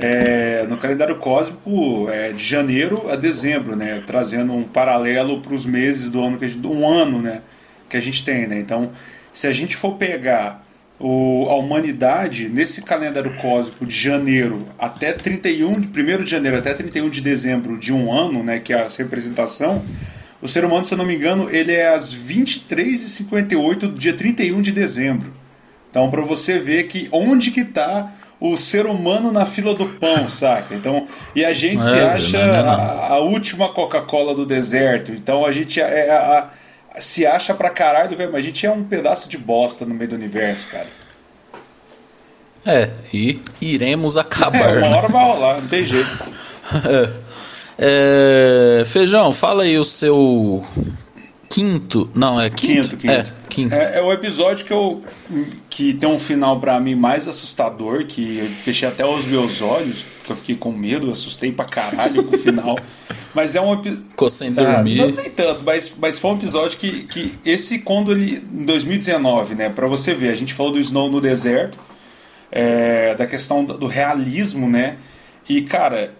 [0.01, 4.03] É, no calendário cósmico é de janeiro a dezembro, né?
[4.07, 7.41] Trazendo um paralelo para os meses do ano que a gente, um ano, né?
[7.87, 8.57] Que a gente tem, né?
[8.57, 8.91] Então,
[9.31, 10.65] se a gente for pegar
[10.99, 16.73] o, a humanidade, nesse calendário cósmico de janeiro até 31, de 1 de janeiro até
[16.73, 19.83] 31 de dezembro de um ano, né, que é a representação,
[20.41, 24.61] o ser humano, se eu não me engano, ele é às 23h58 do dia 31
[24.61, 25.31] de dezembro.
[25.89, 28.11] Então, para você ver que onde que está
[28.41, 30.73] o ser humano na fila do pão, saca?
[30.73, 32.71] Então, e a gente é, se acha não, não.
[32.71, 35.11] A, a, última Coca-Cola do deserto.
[35.11, 36.49] Então, a gente é, é a,
[36.99, 40.09] se acha pra caralho, velho, mas a gente é um pedaço de bosta no meio
[40.09, 40.87] do universo, cara.
[42.65, 44.77] É, e iremos acabar.
[44.77, 46.31] É, uma hora vai rolar, não tem jeito.
[46.89, 47.21] é.
[47.83, 50.63] É, Feijão, fala aí o seu
[51.51, 52.09] quinto.
[52.15, 52.89] Não, é quinto?
[52.89, 53.13] Quinto, quinto.
[53.13, 53.75] É, quinto.
[53.75, 55.01] É, é o episódio que eu.
[55.69, 60.21] que tem um final para mim mais assustador, que eu fechei até os meus olhos,
[60.25, 62.79] que eu fiquei com medo, assustei pra caralho com o final.
[63.35, 64.05] Mas é um episódio.
[64.09, 65.01] Ficou sem dormir.
[65.01, 68.43] Ah, não nem tanto, mas, mas foi um episódio que, que esse quando ele.
[68.53, 69.69] Em 2019, né?
[69.69, 71.77] Pra você ver, a gente falou do Snow no deserto,
[72.51, 74.97] é, da questão do realismo, né?
[75.47, 76.13] E, cara,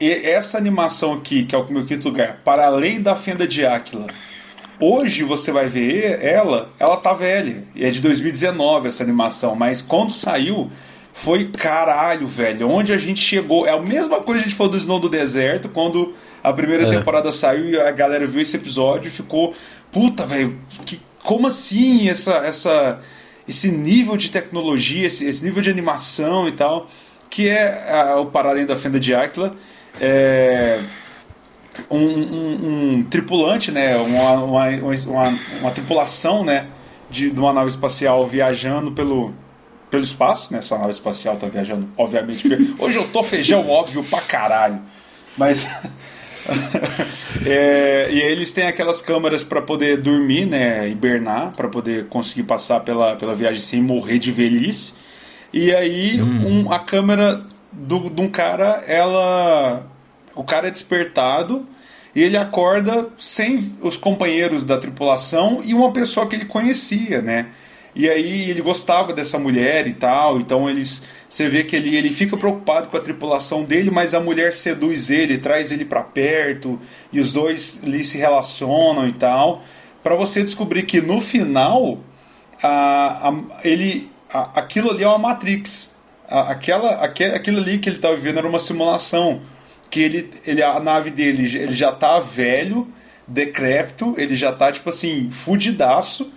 [0.00, 4.06] essa animação aqui, que é o meu quinto lugar, para além da fenda de Áquila
[4.78, 7.64] Hoje você vai ver ela, ela tá velha.
[7.74, 10.70] E é de 2019 essa animação, mas quando saiu
[11.14, 12.68] foi caralho, velho.
[12.68, 13.66] Onde a gente chegou.
[13.66, 16.14] É a mesma coisa que a gente falou do Snow do Deserto, quando
[16.44, 16.90] a primeira é.
[16.90, 19.54] temporada saiu e a galera viu esse episódio e ficou.
[19.90, 23.00] Puta, velho, que, como assim essa, essa,
[23.48, 26.86] esse nível de tecnologia, esse, esse nível de animação e tal,
[27.30, 29.54] que é a, o Paralém da Fenda de Áquila.
[29.98, 30.78] É
[31.90, 36.66] um, um, um tripulante, né, uma, uma, uma, uma, tripulação né,
[37.10, 39.32] de, de uma nave espacial viajando pelo,
[39.90, 40.62] pelo espaço, né?
[40.62, 42.48] Sua nave espacial está viajando, obviamente.
[42.78, 44.80] Hoje eu tô feijão óbvio pra caralho.
[45.36, 45.66] Mas.
[47.46, 50.88] é, e eles têm aquelas câmeras para poder dormir, né?
[50.88, 54.94] Hibernar, para poder conseguir passar pela, pela viagem sem morrer de velhice.
[55.52, 56.64] E aí hum.
[56.66, 59.86] um, a câmera do, de um cara, ela
[60.36, 61.66] o cara é despertado
[62.14, 67.48] e ele acorda sem os companheiros da tripulação e uma pessoa que ele conhecia, né?
[67.94, 72.10] E aí ele gostava dessa mulher e tal, então eles você vê que ele, ele
[72.10, 76.80] fica preocupado com a tripulação dele, mas a mulher seduz ele, traz ele para perto
[77.12, 79.62] e os dois ali se relacionam e tal,
[80.02, 81.98] para você descobrir que no final
[82.62, 83.34] a, a,
[83.64, 85.94] ele a, aquilo ali é uma Matrix.
[86.28, 89.40] A, aquela, aquilo ali que ele estava vivendo era uma simulação
[89.90, 92.88] que ele, ele a nave dele ele já tá velho,
[93.26, 96.32] decrépito, ele já tá tipo assim, fudidaço,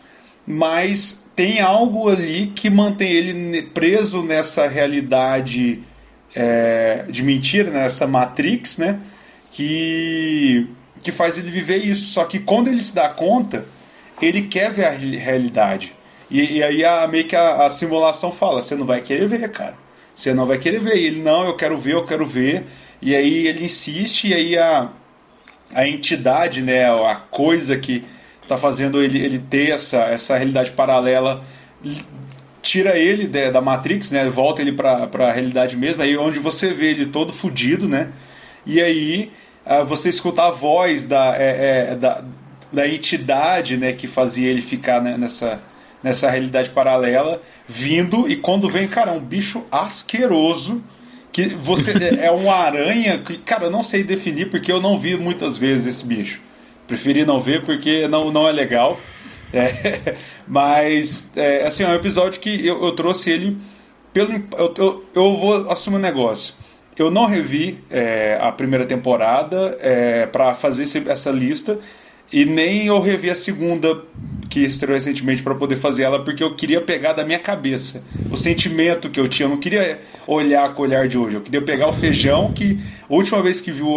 [0.46, 5.82] mas tem algo ali que mantém ele preso nessa realidade
[6.36, 9.00] é, de mentira, nessa Matrix, né?
[9.52, 10.68] Que,
[11.02, 12.10] que faz ele viver isso.
[12.10, 13.66] Só que quando ele se dá conta,
[14.22, 15.96] ele quer ver a realidade.
[16.30, 19.50] E, e aí a, meio que a, a simulação fala: você não vai querer ver,
[19.50, 19.76] cara.
[20.16, 20.98] Você não vai querer ver.
[20.98, 22.66] E ele, não, eu quero ver, eu quero ver.
[23.02, 24.90] E aí ele insiste, e aí a,
[25.74, 28.04] a entidade, né, a coisa que
[28.42, 31.44] está fazendo ele, ele ter essa, essa realidade paralela
[32.62, 34.30] tira ele da Matrix, né?
[34.30, 38.10] Volta ele para a realidade mesmo, aí onde você vê ele todo fudido, né?
[38.66, 39.32] E aí
[39.66, 42.24] uh, você escuta a voz da, é, é, da,
[42.72, 43.94] da entidade, né?
[43.94, 45.62] Que fazia ele ficar né, nessa,
[46.04, 50.84] nessa realidade paralela, vindo e quando vem, cara, é um bicho asqueroso
[51.32, 54.98] que você é, é uma aranha que, cara, eu não sei definir porque eu não
[54.98, 56.42] vi muitas vezes esse bicho.
[56.88, 59.00] Preferi não ver porque não, não é legal.
[59.54, 60.16] É,
[60.48, 63.58] mas, é, assim, é um episódio que eu, eu trouxe ele
[64.12, 64.32] pelo.
[64.58, 66.54] Eu, eu, eu, vou assumir um negócio.
[66.98, 71.80] Eu não revi é, a primeira temporada é, para fazer esse, essa lista
[72.32, 74.02] e nem eu revi a segunda
[74.50, 78.38] que estreou recentemente para poder fazer ela porque eu queria pegar da minha cabeça o
[78.38, 79.46] sentimento que eu tinha.
[79.46, 81.36] Eu não queria olhar com o olhar de hoje.
[81.36, 83.88] Eu queria pegar o feijão que última vez que viu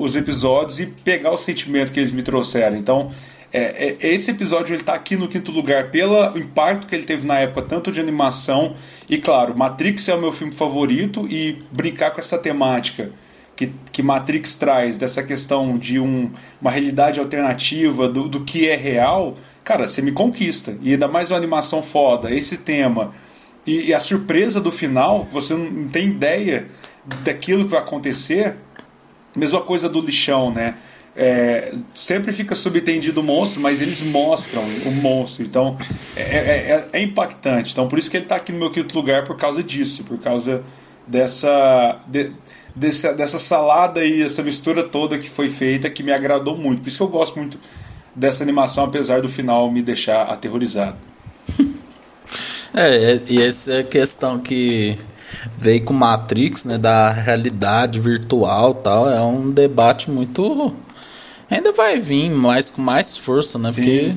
[0.00, 2.76] os episódios e pegar o sentimento que eles me trouxeram.
[2.76, 3.10] Então
[3.52, 7.26] é, é, esse episódio ele tá aqui no quinto lugar pelo impacto que ele teve
[7.26, 8.74] na época, tanto de animação
[9.08, 13.12] e, claro, Matrix é o meu filme favorito e brincar com essa temática
[13.56, 16.30] que, que Matrix traz, dessa questão de um,
[16.60, 20.76] uma realidade alternativa do, do que é real, cara, você me conquista.
[20.82, 23.12] E ainda mais uma animação foda, esse tema.
[23.66, 26.68] E, e a surpresa do final, você não tem ideia
[27.22, 28.56] daquilo que vai acontecer.
[29.34, 30.74] Mesma coisa do lixão, né?
[31.16, 35.44] É, sempre fica subentendido o monstro, mas eles mostram o monstro.
[35.44, 35.78] Então
[36.16, 37.72] é, é, é, é impactante.
[37.72, 40.18] Então por isso que ele está aqui no meu quinto lugar por causa disso, por
[40.18, 40.64] causa
[41.06, 42.32] dessa, de,
[42.74, 46.82] dessa, dessa salada e essa mistura toda que foi feita que me agradou muito.
[46.82, 47.58] Por isso que eu gosto muito
[48.14, 50.96] dessa animação, apesar do final me deixar aterrorizado.
[52.76, 54.98] É, e essa é a questão que
[55.56, 60.74] veio com Matrix, né, da realidade virtual tal, é um debate muito
[61.50, 63.70] ainda vai vir mais com mais força, né?
[63.70, 63.74] Sim.
[63.74, 64.14] Porque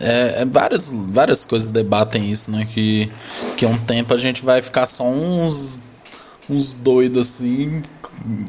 [0.00, 2.66] é, é, várias, várias coisas debatem isso, né?
[2.72, 3.10] Que,
[3.56, 5.80] que um tempo a gente vai ficar só uns,
[6.48, 7.82] uns doidos assim,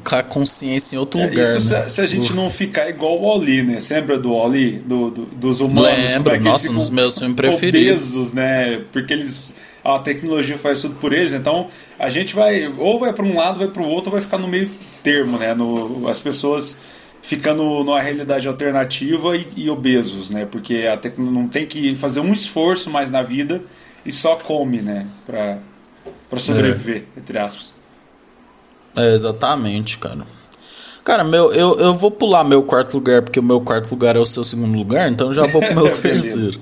[0.03, 1.43] com a consciência em outro é, lugar.
[1.43, 1.81] Isso né?
[1.81, 3.79] se, se, a gente não ficar igual o Oli, né?
[3.79, 4.79] Você lembra do Oli?
[4.79, 6.11] Do, do, dos humanos?
[6.11, 8.11] Lembro, é nossa, dos meus filmes preferidos.
[8.11, 8.81] Obesos, né?
[8.91, 9.55] Porque eles.
[9.83, 12.71] A tecnologia faz tudo por eles, então a gente vai.
[12.77, 14.69] Ou vai para um lado, vai para o outro, ou vai ficar no meio
[15.01, 15.53] termo, né?
[15.53, 16.77] No, as pessoas
[17.21, 20.45] ficando numa realidade alternativa e, e obesos, né?
[20.45, 23.63] Porque a tecnologia não tem que fazer um esforço mais na vida
[24.05, 25.07] e só come, né?
[25.25, 25.57] Pra,
[26.29, 27.19] pra sobreviver, é.
[27.19, 27.76] entre aspas.
[28.97, 30.25] É, exatamente, cara.
[31.03, 34.19] Cara, meu, eu, eu vou pular meu quarto lugar, porque o meu quarto lugar é
[34.19, 36.59] o seu segundo lugar, então já vou pro meu terceiro.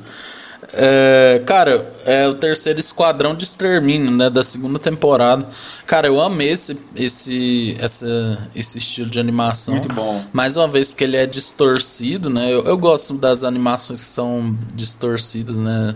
[0.74, 5.48] É, cara, é o terceiro esquadrão de extermínio, né, da segunda temporada.
[5.86, 9.76] Cara, eu amei esse, esse, essa, esse estilo de animação.
[9.76, 10.22] Muito bom.
[10.34, 12.54] Mais uma vez, porque ele é distorcido, né?
[12.54, 15.96] Eu, eu gosto das animações que são distorcidas, né?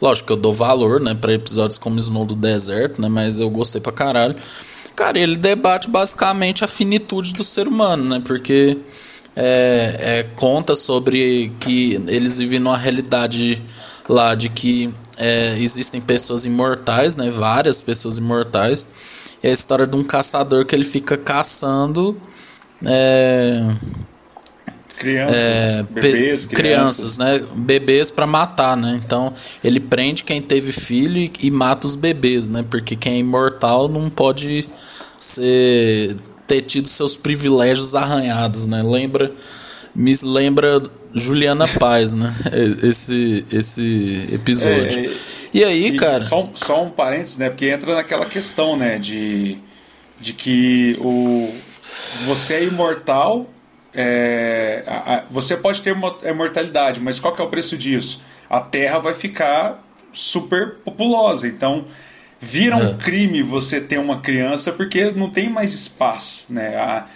[0.00, 3.08] Lógico que eu dou valor, né, para episódios como Snow do Deserto, né?
[3.08, 4.36] Mas eu gostei pra caralho.
[5.00, 8.22] Cara, ele debate basicamente a finitude do ser humano, né?
[8.22, 8.76] Porque
[9.34, 13.62] é, é, conta sobre que eles vivem numa realidade
[14.06, 17.30] lá de que é, existem pessoas imortais, né?
[17.30, 18.86] Várias pessoas imortais.
[19.42, 22.14] E a história de um caçador que ele fica caçando.
[22.84, 23.74] É,
[25.00, 27.42] crianças, é, bebês, crianças, né?
[27.56, 29.00] Bebês para matar, né?
[29.02, 29.32] Então
[29.64, 32.64] ele prende quem teve filho e, e, mata os bebês, né?
[32.70, 34.68] Porque quem é imortal não pode
[35.16, 38.82] ser ter tido seus privilégios arranhados, né?
[38.82, 39.32] Lembra,
[39.94, 40.82] me lembra
[41.14, 42.32] Juliana Paz, né?
[42.82, 45.08] Esse, esse episódio.
[45.08, 45.14] É,
[45.54, 46.24] e aí, e cara.
[46.24, 47.48] Só, só um parênteses, né?
[47.48, 48.98] Porque entra naquela questão, né?
[48.98, 49.56] De,
[50.20, 51.48] de que o,
[52.26, 53.44] você é imortal.
[53.94, 58.22] É, a, a, você pode ter uma imortalidade, mas qual que é o preço disso?
[58.48, 59.82] A Terra vai ficar
[60.12, 61.46] super populosa.
[61.46, 61.84] Então,
[62.40, 62.94] vira um é.
[62.94, 66.76] crime você ter uma criança porque não tem mais espaço, né?
[66.76, 67.06] A,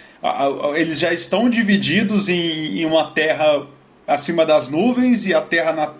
[0.75, 3.67] eles já estão divididos em, em, uma terra
[4.07, 5.93] acima das nuvens e a terra na,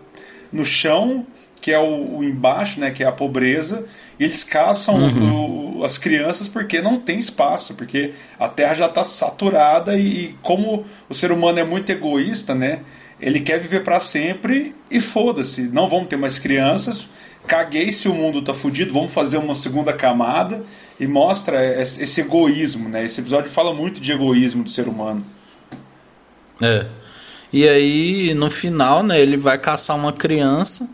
[0.52, 1.28] no chão,
[1.62, 2.92] que é o, o, embaixo, né?
[2.92, 3.86] Que é a pobreza.
[4.20, 5.80] Eles caçam uhum.
[5.80, 10.36] o, as crianças porque não tem espaço, porque a terra já está saturada e, e
[10.42, 12.82] como o ser humano é muito egoísta, né?
[13.20, 17.08] Ele quer viver para sempre e foda-se, não vamos ter mais crianças
[17.46, 20.60] caguei se o mundo tá fudido, vamos fazer uma segunda camada
[21.00, 23.06] e mostra esse egoísmo, né?
[23.06, 25.24] Esse episódio fala muito de egoísmo do ser humano.
[26.62, 26.86] É.
[27.54, 30.90] E aí, no final, né, ele vai caçar uma criança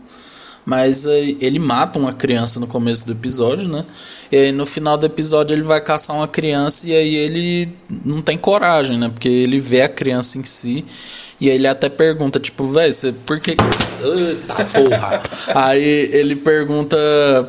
[0.64, 3.84] mas ele mata uma criança no começo do episódio, né?
[4.30, 7.68] E aí no final do episódio ele vai caçar uma criança e aí ele
[8.04, 9.08] não tem coragem, né?
[9.08, 10.84] Porque ele vê a criança em si
[11.42, 13.56] e aí ele até pergunta, tipo, velho, você por que.
[13.58, 15.22] Eita porra!
[15.52, 16.96] aí ele pergunta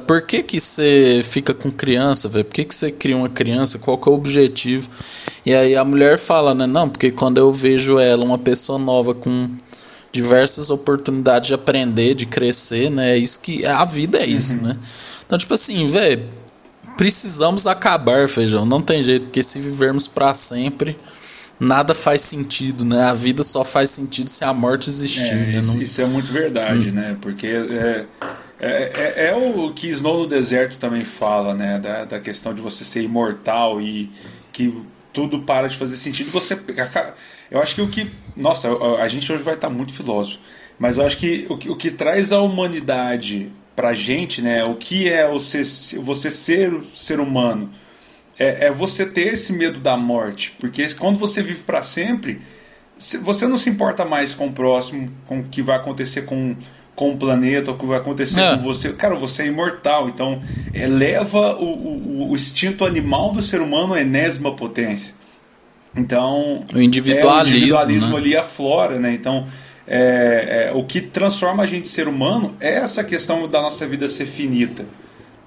[0.07, 2.43] por que que você fica com criança, velho?
[2.43, 3.77] Por que que você cria uma criança?
[3.77, 4.89] Qual que é o objetivo?
[5.45, 6.65] E aí a mulher fala, né?
[6.65, 9.51] Não, porque quando eu vejo ela, uma pessoa nova com
[10.13, 13.13] diversas oportunidades de aprender, de crescer, né?
[13.13, 14.67] É isso que a vida é isso, uhum.
[14.67, 14.77] né?
[15.25, 16.29] Então, tipo assim, velho,
[16.95, 18.63] precisamos acabar, feijão.
[18.63, 20.95] Não tem jeito, porque se vivermos para sempre,
[21.59, 23.05] nada faz sentido, né?
[23.05, 25.33] A vida só faz sentido se a morte existir.
[25.33, 25.59] É, né?
[25.59, 26.93] isso, isso, é muito verdade, hum.
[26.93, 27.17] né?
[27.19, 28.05] Porque é,
[28.59, 31.79] é, é, é, o que Snow no Deserto também fala, né?
[31.79, 34.11] Da, da questão de você ser imortal e
[34.53, 34.79] que
[35.11, 36.29] tudo para de fazer sentido.
[36.29, 36.55] Você
[37.53, 38.07] eu acho que o que.
[38.35, 38.67] Nossa,
[38.99, 40.39] a gente hoje vai estar muito filósofo.
[40.79, 44.63] Mas eu acho que o que, o que traz a humanidade pra gente, né?
[44.63, 45.61] O que é você,
[46.01, 47.69] você ser ser humano?
[48.39, 50.53] É, é você ter esse medo da morte.
[50.59, 52.41] Porque quando você vive para sempre,
[53.21, 56.55] você não se importa mais com o próximo, com o que vai acontecer com,
[56.95, 58.57] com o planeta, o que vai acontecer é.
[58.57, 58.93] com você.
[58.93, 60.09] Cara, você é imortal.
[60.09, 60.41] Então,
[60.73, 65.13] eleva o, o, o instinto animal do ser humano à enésima potência.
[65.95, 68.17] Então, o individualismo, é, o individualismo né?
[68.17, 69.13] ali aflora, né?
[69.13, 69.45] Então,
[69.87, 74.07] é, é, o que transforma a gente ser humano é essa questão da nossa vida
[74.07, 74.85] ser finita.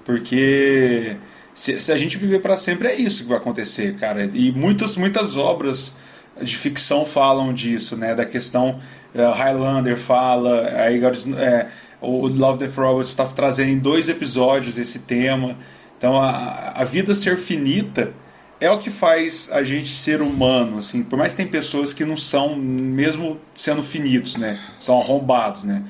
[0.05, 1.17] Porque
[1.53, 4.29] se, se a gente viver para sempre, é isso que vai acontecer, cara.
[4.33, 5.95] E muitas, muitas obras
[6.41, 8.15] de ficção falam disso, né?
[8.15, 8.79] Da questão.
[9.15, 11.01] Uh, Highlander fala, aí,
[11.37, 11.67] é,
[11.99, 15.57] o Love the Robots está trazendo em dois episódios esse tema.
[15.97, 18.13] Então, a, a vida ser finita
[18.59, 22.03] é o que faz a gente ser humano, assim, por mais que tem pessoas que
[22.03, 25.83] não são, mesmo sendo finitos, né, são arrombados, né,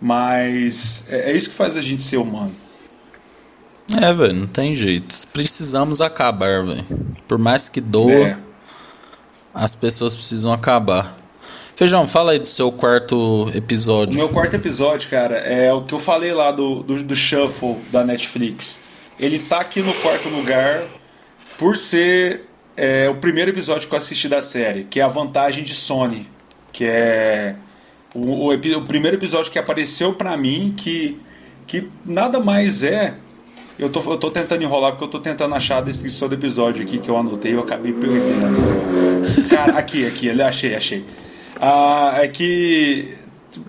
[0.00, 2.54] mas é, é isso que faz a gente ser humano.
[4.00, 5.12] É, velho, não tem jeito.
[5.32, 6.84] Precisamos acabar, velho.
[7.26, 8.38] Por mais que doa, é.
[9.52, 11.16] as pessoas precisam acabar.
[11.74, 14.14] Feijão, fala aí do seu quarto episódio.
[14.14, 17.74] O meu quarto episódio, cara, é o que eu falei lá do, do, do Shuffle
[17.90, 18.78] da Netflix.
[19.18, 20.84] Ele tá aqui no quarto lugar
[21.58, 22.44] por ser
[22.76, 26.28] é, o primeiro episódio que eu assisti da série, que é a vantagem de Sony,
[26.72, 27.56] que é
[28.14, 31.20] o, o, o primeiro episódio que apareceu para mim que,
[31.66, 33.14] que nada mais é.
[33.78, 36.82] Eu tô, eu tô tentando enrolar porque eu tô tentando achar a descrição do episódio
[36.82, 39.48] aqui que eu anotei e eu acabei perdendo.
[39.48, 41.04] Cara, aqui, aqui, achei, achei.
[41.58, 43.14] Ah, é que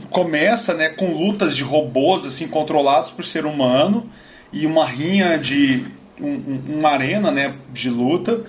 [0.10, 4.06] começa né, com lutas de robôs assim controlados por ser humano
[4.52, 5.86] e uma rinha de
[6.22, 8.42] um, uma arena né, de luta.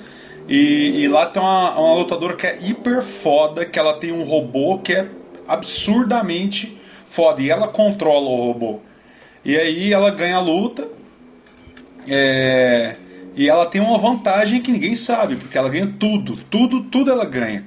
[0.48, 4.24] E, e, lá tem uma, uma lutadora que é hiper foda, que ela tem um
[4.24, 5.08] robô que é
[5.46, 6.74] absurdamente
[7.06, 7.40] foda.
[7.40, 8.80] E ela controla o robô.
[9.44, 10.86] E aí ela ganha a luta.
[12.08, 12.92] É,
[13.34, 16.36] e ela tem uma vantagem que ninguém sabe, porque ela ganha tudo.
[16.50, 17.62] Tudo, tudo ela ganha.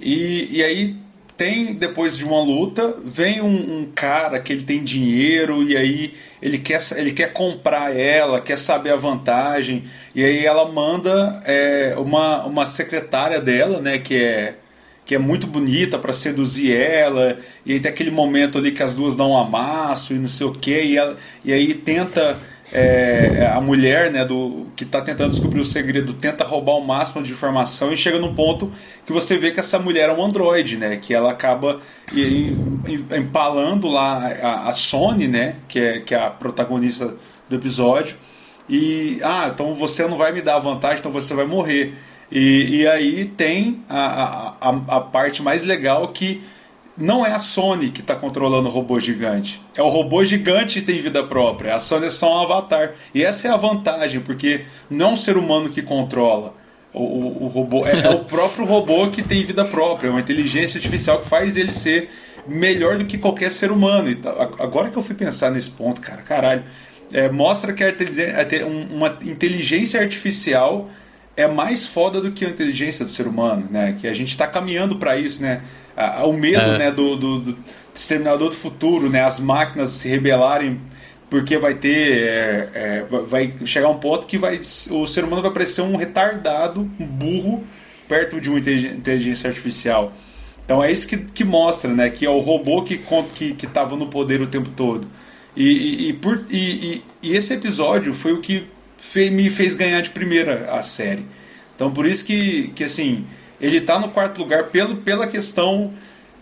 [0.00, 1.03] E, e aí
[1.36, 6.14] tem, depois de uma luta, vem um, um, cara que ele tem dinheiro e aí
[6.40, 11.94] ele quer, ele quer comprar ela, quer saber a vantagem, e aí ela manda é,
[11.98, 14.54] uma, uma secretária dela, né, que é,
[15.04, 18.94] que é muito bonita para seduzir ela, e aí tem aquele momento ali que as
[18.94, 20.96] duas dão um amasso e não sei o que, e,
[21.44, 22.38] e aí tenta
[22.72, 27.22] é, a mulher né, do, que está tentando descobrir o segredo tenta roubar o máximo
[27.22, 28.72] de informação e chega num ponto
[29.04, 30.96] que você vê que essa mulher é um androide, né?
[30.96, 31.80] Que ela acaba
[33.16, 35.56] empalando lá a, a Sony, né?
[35.68, 37.14] Que é, que é a protagonista
[37.48, 38.16] do episódio.
[38.68, 41.94] E, ah, então você não vai me dar vantagem, então você vai morrer.
[42.32, 46.42] E, e aí tem a, a, a parte mais legal que
[46.96, 49.60] não é a Sony que está controlando o robô gigante.
[49.74, 51.74] É o robô gigante que tem vida própria.
[51.74, 52.92] A Sony é só um avatar.
[53.12, 56.54] E essa é a vantagem, porque não é um ser humano que controla.
[56.92, 60.20] O, o, o robô é, é, o próprio robô que tem vida própria, é uma
[60.20, 62.08] inteligência artificial que faz ele ser
[62.46, 64.10] melhor do que qualquer ser humano.
[64.10, 64.20] E
[64.60, 66.62] agora que eu fui pensar nesse ponto, cara, caralho,
[67.12, 67.92] é, mostra que a,
[68.92, 70.88] uma inteligência artificial
[71.36, 73.96] é mais foda do que a inteligência do ser humano, né?
[74.00, 75.62] Que a gente está caminhando para isso, né?
[76.24, 76.78] O medo é.
[76.78, 77.58] né, do, do, do,
[77.94, 80.80] Exterminador do Futuro, né, as máquinas se rebelarem
[81.30, 85.52] porque vai ter é, é, vai chegar um ponto que vai o ser humano vai
[85.52, 87.64] parecer um retardado, um burro
[88.08, 90.12] perto de uma inteligência artificial.
[90.64, 92.98] Então é isso que, que mostra, né, que é o robô que
[93.34, 95.06] que que estava no poder o tempo todo.
[95.56, 98.66] E, e, e por, e, e, esse episódio foi o que
[99.30, 101.24] me fez ganhar de primeira a série.
[101.74, 103.24] Então por isso que, que assim
[103.64, 105.92] ele está no quarto lugar pelo, pela questão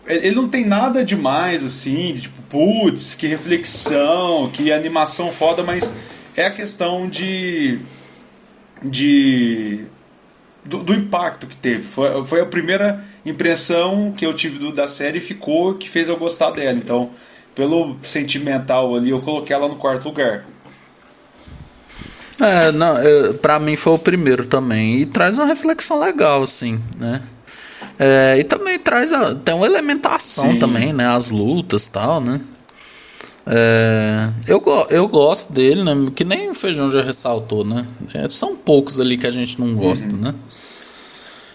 [0.07, 6.33] ele não tem nada demais, assim, de, tipo, putz, que reflexão, que animação foda, mas
[6.37, 7.79] é a questão de.
[8.83, 9.85] de.
[10.65, 11.83] do, do impacto que teve.
[11.85, 16.09] Foi, foi a primeira impressão que eu tive do, da série e ficou que fez
[16.09, 16.77] eu gostar dela.
[16.77, 17.11] Então,
[17.55, 20.45] pelo sentimental ali, eu coloquei ela no quarto lugar.
[22.43, 24.99] É, não, eu, pra mim foi o primeiro também.
[24.99, 27.23] E traz uma reflexão legal, assim, né?
[27.99, 29.13] É, e também traz.
[29.13, 30.59] A, tem uma elementação Sim.
[30.59, 31.07] também, né?
[31.07, 32.41] As lutas e tal, né?
[33.47, 35.93] É, eu, eu gosto dele, né?
[36.15, 37.87] Que nem o Feijão já ressaltou, né?
[38.13, 40.21] É, são poucos ali que a gente não gosta, uhum.
[40.21, 40.35] né?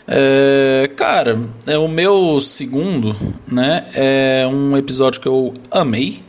[0.09, 3.13] É, cara, é o meu segundo,
[3.45, 3.85] né?
[3.93, 6.23] É um episódio que eu amei,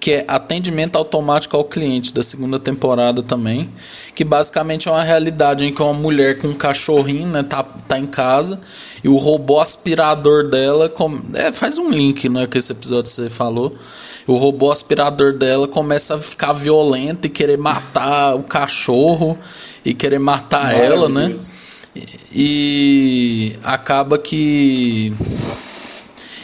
[0.00, 3.70] que é Atendimento Automático ao Cliente, da segunda temporada também,
[4.14, 7.98] que basicamente é uma realidade em que uma mulher com um cachorrinho, né, tá, tá
[7.98, 8.58] em casa,
[9.04, 13.10] e o robô aspirador dela, com, é, faz um link, né, com esse episódio que
[13.10, 13.76] você falou,
[14.26, 19.38] o robô aspirador dela começa a ficar violento e querer matar o cachorro,
[19.84, 21.36] e querer matar ela, né,
[22.34, 25.12] e acaba que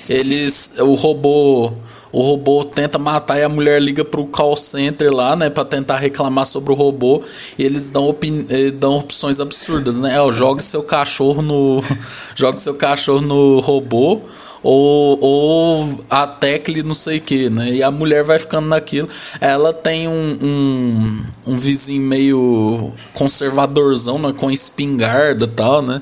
[0.08, 1.72] eles o robô
[2.16, 5.98] o robô tenta matar e a mulher liga pro call center lá, né, para tentar
[5.98, 7.22] reclamar sobre o robô,
[7.58, 8.16] e eles dão,
[8.48, 10.18] eh, dão opções absurdas, né?
[10.18, 11.84] Ó, jogue seu cachorro no
[12.34, 14.22] jogue seu cachorro no robô
[14.62, 17.70] ou, ou a tecle não sei que, né?
[17.70, 19.08] E a mulher vai ficando naquilo.
[19.38, 24.32] Ela tem um, um, um vizinho meio conservadorzão, né?
[24.32, 26.00] Com espingarda e tal, né?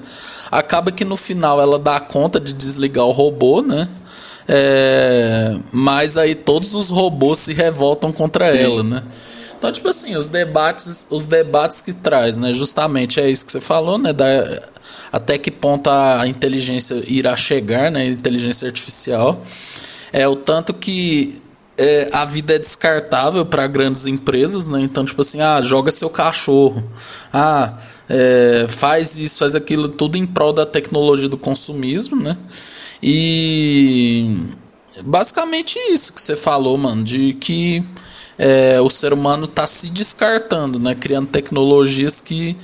[0.49, 3.89] Acaba que no final ela dá conta de desligar o robô, né?
[4.47, 8.59] É, mas aí todos os robôs se revoltam contra Sim.
[8.59, 9.03] ela, né?
[9.57, 12.53] Então, tipo assim, os debates, os debates que traz, né?
[12.53, 14.12] Justamente é isso que você falou, né?
[14.12, 14.26] Da,
[15.11, 18.05] até que ponto a inteligência irá chegar, né?
[18.07, 19.42] Inteligência artificial.
[20.12, 21.40] É o tanto que
[21.77, 24.81] é, a vida é descartável para grandes empresas, né?
[24.81, 26.83] Então, tipo assim, ah, joga seu cachorro,
[27.33, 27.75] ah,
[28.09, 32.37] é, faz isso, faz aquilo, tudo em prol da tecnologia do consumismo, né?
[33.03, 34.47] E
[35.05, 37.85] basicamente isso que você falou, mano, de que
[38.39, 40.95] é, o ser humano está se descartando, né?
[40.95, 42.57] Criando tecnologias que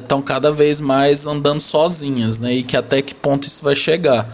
[0.00, 2.52] estão é, cada vez mais andando sozinhas, né?
[2.52, 4.28] E que até que ponto isso vai chegar.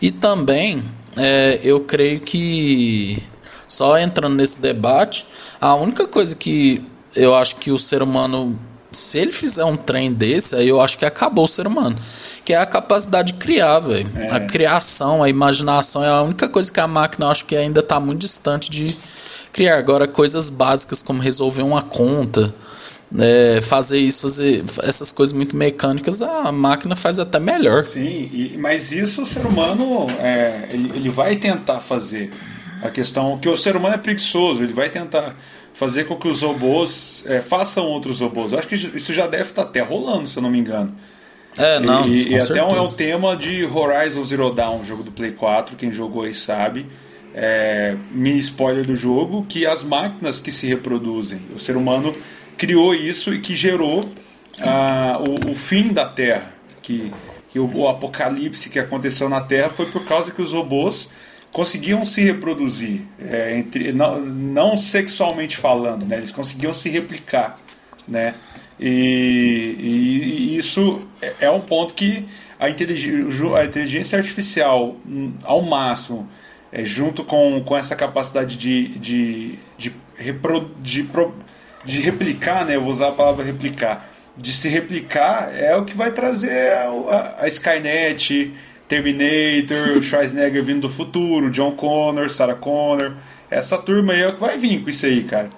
[0.00, 0.82] E também
[1.16, 3.22] é, eu creio que
[3.68, 5.26] só entrando nesse debate,
[5.60, 6.82] a única coisa que
[7.16, 8.58] eu acho que o ser humano
[8.94, 11.96] se ele fizer um trem desse, aí eu acho que acabou o ser humano.
[12.44, 14.08] Que é a capacidade de criar, velho.
[14.16, 14.30] É.
[14.30, 17.80] A criação, a imaginação é a única coisa que a máquina eu acho que ainda
[17.80, 18.96] está muito distante de
[19.52, 19.78] criar.
[19.78, 22.54] Agora, coisas básicas como resolver uma conta,
[23.18, 27.84] é, fazer isso, fazer essas coisas muito mecânicas, a máquina faz até melhor.
[27.84, 32.30] Sim, e, mas isso o ser humano é, ele, ele vai tentar fazer.
[32.82, 35.32] A questão que o ser humano é preguiçoso, ele vai tentar
[35.74, 38.52] fazer com que os robôs é, façam outros robôs.
[38.52, 40.94] Eu acho que isso já deve estar até rolando, se eu não me engano.
[41.58, 42.06] É, não.
[42.06, 45.76] E, e até um, é o tema de Horizon Zero Dawn, jogo do Play 4,
[45.76, 46.86] quem jogou aí sabe.
[47.34, 51.40] É, mini spoiler do jogo, que as máquinas que se reproduzem.
[51.54, 52.12] O ser humano
[52.56, 54.08] criou isso e que gerou
[54.64, 56.54] ah, o, o, fim da Terra.
[56.80, 57.12] Que,
[57.50, 61.10] que o, o apocalipse que aconteceu na Terra foi por causa que os robôs
[61.54, 66.16] conseguiam se reproduzir, é, entre, não, não sexualmente falando, né?
[66.16, 67.54] eles conseguiam se replicar.
[68.08, 68.34] Né?
[68.80, 72.26] E, e, e isso é, é um ponto que
[72.58, 76.28] a inteligência, a inteligência artificial, hum, ao máximo,
[76.72, 81.08] é, junto com, com essa capacidade de, de, de, repro, de,
[81.84, 82.74] de replicar, né?
[82.74, 87.36] eu vou usar a palavra replicar, de se replicar é o que vai trazer a,
[87.42, 88.52] a Skynet,
[88.88, 93.12] Terminator, Schwarzenegger vindo do futuro, John Connor, Sarah Connor.
[93.50, 95.50] Essa turma aí é o que vai vir com isso aí, cara.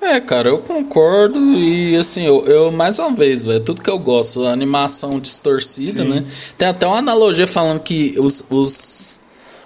[0.00, 3.98] É, cara, eu concordo e assim, eu, eu mais uma vez, velho, tudo que eu
[3.98, 6.08] gosto, animação distorcida, Sim.
[6.08, 6.24] né?
[6.56, 9.20] Tem até uma analogia falando que os, os,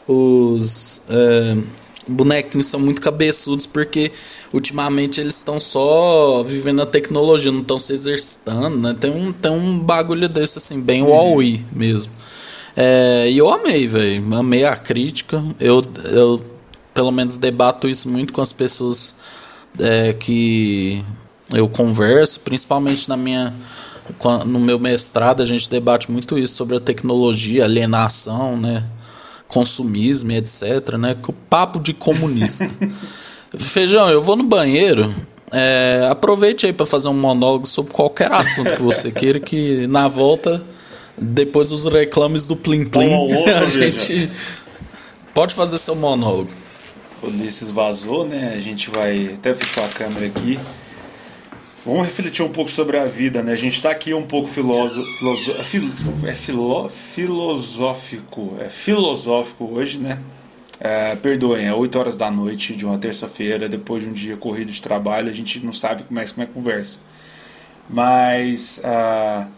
[0.09, 1.57] os é,
[2.09, 4.11] bonequinhos são muito cabeçudos porque
[4.53, 8.97] ultimamente eles estão só vivendo a tecnologia, não estão se exercitando, né?
[8.99, 11.11] Tem um, tem um bagulho desse assim, bem uhum.
[11.11, 11.39] wall
[11.73, 12.13] mesmo.
[12.77, 14.35] É, e eu amei, velho.
[14.35, 15.43] Amei a crítica.
[15.61, 16.41] Eu, eu
[16.95, 19.15] pelo menos debato isso muito com as pessoas
[19.79, 21.05] é, que
[21.53, 23.55] eu converso, principalmente na minha
[24.47, 28.85] no meu mestrado a gente debate muito isso sobre a tecnologia, alienação, né?
[29.53, 31.17] Consumismo e etc, né?
[31.49, 32.69] Papo de comunista.
[33.57, 35.15] Feijão, eu vou no banheiro
[35.53, 40.09] é, aproveite aí para fazer um monólogo sobre qualquer assunto que você queira, que na
[40.09, 40.63] volta,
[41.19, 44.31] depois dos reclames do Plim Plim, Bom, a gente
[45.35, 46.51] pode fazer seu monólogo.
[47.23, 48.55] O Ulisses vazou, né?
[48.57, 50.59] A gente vai até fechar a câmera aqui.
[51.85, 53.53] Vamos refletir um pouco sobre a vida, né?
[53.53, 55.09] A gente está aqui um pouco filósofo,
[56.29, 60.21] é filo, filosófico, é filosófico hoje, né?
[60.79, 64.71] É, perdoem, é 8 horas da noite de uma terça-feira, depois de um dia corrido
[64.71, 67.01] de trabalho, a gente não sabe como é, como é a conversa.
[67.91, 69.49] Mas ah,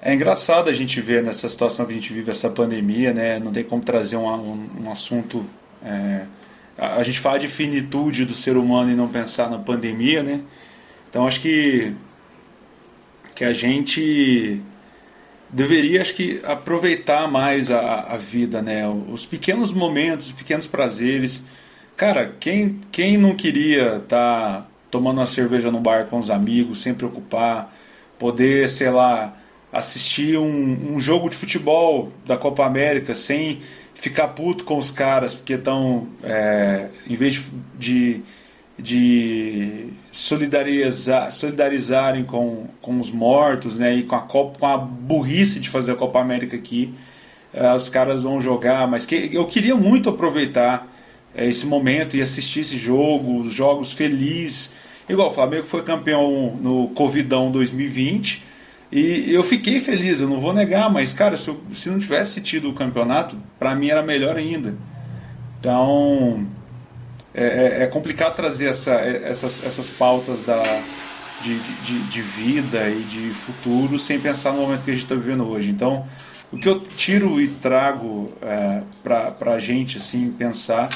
[0.00, 3.40] é engraçado a gente ver nessa situação que a gente vive, essa pandemia, né?
[3.40, 5.44] Não tem como trazer um, um, um assunto.
[5.84, 6.22] É,
[6.78, 10.40] a gente fala de finitude do ser humano e não pensar na pandemia, né?
[11.14, 11.94] Então acho que
[13.36, 14.60] que a gente
[15.48, 18.82] deveria acho que aproveitar mais a, a vida, né?
[18.88, 21.44] Os pequenos momentos, os pequenos prazeres.
[21.96, 26.80] Cara, quem quem não queria estar tá tomando uma cerveja no bar com os amigos,
[26.80, 27.72] sem preocupar,
[28.18, 29.36] poder, sei lá,
[29.72, 33.60] assistir um, um jogo de futebol da Copa América sem
[33.94, 37.42] ficar puto com os caras porque estão, é, em vez de,
[37.78, 38.22] de
[40.10, 45.68] solidarizar, solidarizarem com, com os mortos né, e com a, Copa, com a burrice de
[45.68, 46.94] fazer a Copa América aqui.
[47.52, 52.22] Uh, os caras vão jogar, mas que, eu queria muito aproveitar uh, esse momento e
[52.22, 54.72] assistir esse jogo, os jogos felizes.
[55.08, 58.42] Igual o Flamengo foi campeão no Covidão 2020
[58.90, 62.40] e eu fiquei feliz, eu não vou negar, mas cara, se, eu, se não tivesse
[62.40, 64.76] tido o campeonato, para mim era melhor ainda.
[65.58, 66.46] Então,
[67.34, 70.62] é, é, é complicado trazer essa, essas, essas pautas da,
[71.42, 75.16] de, de, de, vida e de futuro sem pensar no momento que a gente está
[75.16, 75.70] vivendo hoje.
[75.70, 76.06] Então,
[76.52, 80.88] o que eu tiro e trago é, para a gente assim pensar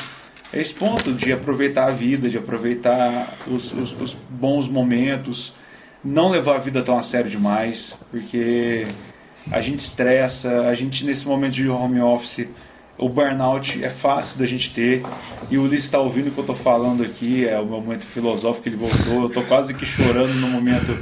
[0.52, 5.54] é esse ponto de aproveitar a vida, de aproveitar os, os, os bons momentos,
[6.02, 8.86] não levar a vida tão a sério demais, porque
[9.50, 12.46] a gente estressa, a gente nesse momento de home office
[12.98, 15.02] o burnout é fácil da gente ter.
[15.50, 18.04] E o Ulisses está ouvindo o que eu estou falando aqui, é o meu momento
[18.04, 19.22] filosófico, ele voltou.
[19.22, 20.98] Eu estou quase que chorando num momento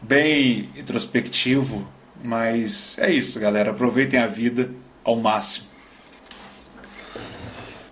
[0.00, 1.84] bem introspectivo.
[2.24, 3.72] Mas é isso, galera.
[3.72, 4.70] Aproveitem a vida
[5.04, 5.66] ao máximo.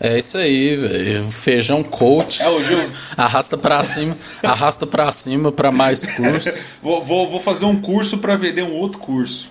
[0.02, 1.24] É isso aí, velho.
[1.24, 2.40] Feijão coach.
[2.40, 2.90] É o jogo.
[3.16, 6.78] Arrasta para cima, arrasta para cima para mais curso.
[6.82, 9.50] vou, vou, vou fazer um curso para vender um outro curso.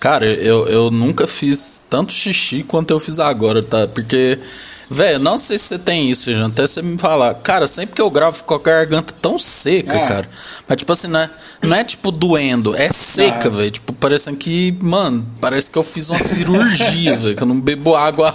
[0.00, 3.86] Cara, eu, eu nunca fiz tanto xixi quanto eu fiz agora, tá?
[3.86, 4.38] Porque,
[4.88, 7.34] velho, não sei se você tem isso, Jean, até você me falar.
[7.34, 10.06] Cara, sempre que eu gravo, fico com a garganta tão seca, é.
[10.06, 10.26] cara.
[10.66, 11.30] Mas, tipo assim, não é,
[11.62, 13.50] não é tipo doendo, é seca, é.
[13.50, 13.70] velho.
[13.72, 17.36] Tipo, parecendo que, mano, parece que eu fiz uma cirurgia, velho.
[17.36, 18.34] Que eu não bebo água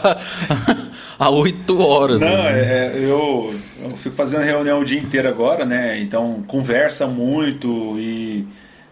[1.17, 2.21] há oito horas.
[2.21, 2.47] Não, assim.
[2.47, 3.51] é, eu,
[3.81, 5.99] eu fico fazendo reunião o dia inteiro agora, né?
[5.99, 8.45] Então, conversa muito e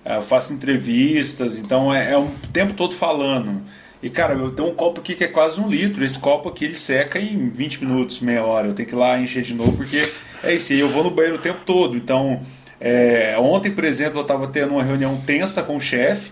[0.06, 3.62] eu faço entrevistas, então é, é um tempo todo falando.
[4.02, 6.04] E cara, eu tenho um copo aqui que é quase um litro.
[6.04, 8.68] Esse copo aqui ele seca em 20 minutos, meia hora.
[8.68, 9.96] Eu tenho que ir lá encher de novo, porque
[10.44, 11.96] é isso aí, eu vou no banheiro o tempo todo.
[11.96, 12.42] Então,
[12.82, 16.32] é, ontem, por exemplo, eu estava tendo uma reunião tensa com o chefe.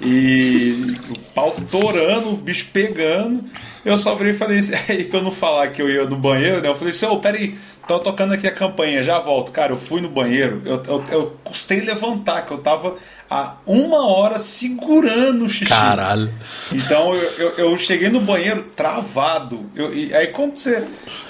[0.00, 3.42] E o pau torando, o bicho pegando.
[3.84, 6.16] Eu só virei e falei assim, aí pra eu não falar que eu ia no
[6.16, 6.68] banheiro, né?
[6.68, 7.56] Eu falei assim, ô, oh, peraí,
[7.90, 9.50] Tô tocando aqui a campanha, já volto.
[9.50, 12.92] Cara, eu fui no banheiro, eu, eu, eu custei levantar, que eu tava
[13.28, 15.64] há uma hora segurando o xixi.
[15.64, 16.32] Caralho.
[16.72, 19.68] Então eu, eu, eu cheguei no banheiro travado.
[19.74, 20.84] Eu, e, aí quando você.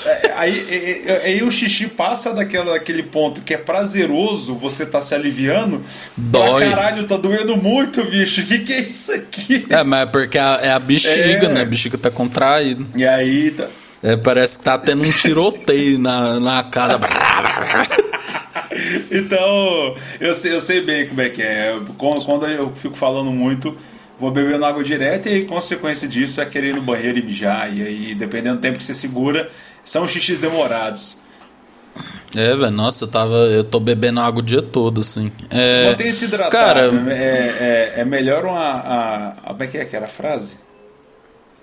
[0.04, 5.00] É, aí, aí, aí, o xixi passa daquela, daquele ponto que é prazeroso, você tá
[5.00, 5.82] se aliviando.
[6.14, 6.68] Dói.
[6.68, 8.42] Pra caralho, tá doendo muito, bicho.
[8.42, 9.64] O que, que é isso aqui?
[9.70, 11.48] É, mas é porque é a, é a bexiga, é.
[11.48, 11.62] né?
[11.62, 12.84] A bexiga tá contraída.
[12.94, 13.50] E aí.
[13.52, 13.66] Tá...
[14.02, 16.98] É, parece que tá tendo um tiroteio na, na casa.
[19.10, 21.78] então, eu sei, eu sei bem como é que é.
[21.98, 23.76] Quando eu fico falando muito,
[24.18, 27.76] vou bebendo água direto e consequência disso é querer ir no banheiro e mijar.
[27.76, 29.50] E aí, dependendo do tempo que você segura,
[29.84, 31.18] são xixis demorados.
[32.34, 33.34] É, velho, nossa, eu tava.
[33.34, 35.30] Eu tô bebendo água o dia todo, assim.
[35.50, 36.52] É, Mantém se hidratado.
[36.52, 38.58] Cara, é, é, é melhor uma.
[38.58, 40.56] A, a, como é que é aquela frase?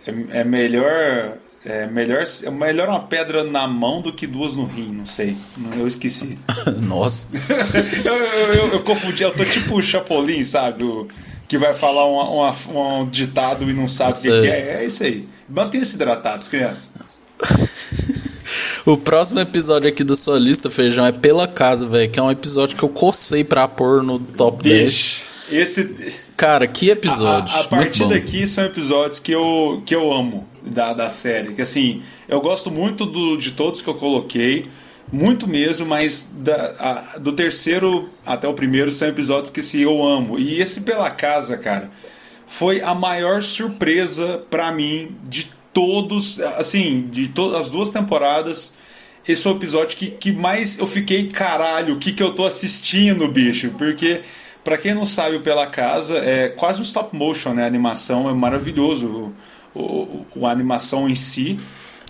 [0.06, 1.38] É, é melhor
[1.68, 5.36] é melhor, é melhor uma pedra na mão do que duas no rim, não sei.
[5.78, 6.38] Eu esqueci.
[6.84, 7.30] Nossa.
[8.06, 10.86] eu, eu, eu, eu, confundi, eu tô tipo o Chapolin, sabe?
[10.86, 11.08] O,
[11.46, 14.82] que vai falar uma, uma, um ditado e não sabe o que, que, é.
[14.82, 15.28] É isso aí.
[15.50, 16.92] Mantenha-se hidratados, crianças.
[18.86, 22.10] o próximo episódio aqui da sua lista, Feijão, é Pela Casa, velho.
[22.10, 25.62] Que é um episódio que eu cocei pra pôr no top Bicho, 10.
[25.62, 27.54] Esse Cara, que episódio.
[27.56, 31.56] A, a partir daqui são episódios que eu, que eu amo da, da série.
[31.56, 34.64] Que assim, eu gosto muito do, de todos que eu coloquei,
[35.12, 40.04] Muito mesmo, mas da, a, do terceiro até o primeiro são episódios que se eu
[40.04, 40.38] amo.
[40.38, 41.90] E esse Pela Casa, cara,
[42.46, 48.74] foi a maior surpresa para mim de todos, assim, de todas as duas temporadas.
[49.28, 52.46] Esse foi o episódio que, que mais eu fiquei, caralho, o que, que eu tô
[52.46, 53.72] assistindo, bicho?
[53.78, 54.22] Porque,
[54.68, 57.64] para quem não sabe, o Pela Casa é quase um stop motion, né?
[57.64, 59.34] A animação é maravilhoso,
[59.74, 61.58] o, o, o a animação em si.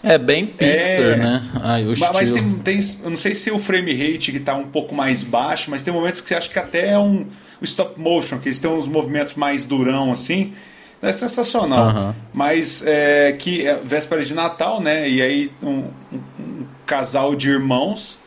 [0.02, 1.44] É bem Pixar, é, né?
[1.62, 4.40] Ai, o mas, mas tem, tem, eu não sei se é o frame rate que
[4.40, 7.20] tá um pouco mais baixo, mas tem momentos que você acha que até é um,
[7.62, 10.52] um stop motion, que eles têm uns movimentos mais durão assim.
[11.00, 11.96] É sensacional.
[11.96, 12.16] Uhum.
[12.34, 15.08] Mas é, que é véspera de Natal, né?
[15.08, 18.18] E aí um, um, um casal de irmãos,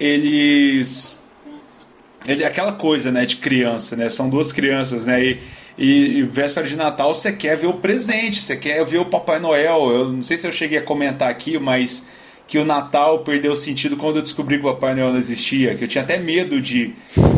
[0.00, 1.19] eles.
[2.30, 4.08] Ele, aquela coisa, né, de criança, né?
[4.08, 5.22] São duas crianças, né?
[5.24, 5.38] E,
[5.76, 9.40] e, e, véspera de Natal você quer ver o presente, você quer ver o Papai
[9.40, 9.90] Noel.
[9.90, 12.04] Eu não sei se eu cheguei a comentar aqui, mas
[12.46, 15.74] que o Natal perdeu sentido quando eu descobri que o Papai Noel não existia.
[15.74, 16.92] Que eu tinha até medo de,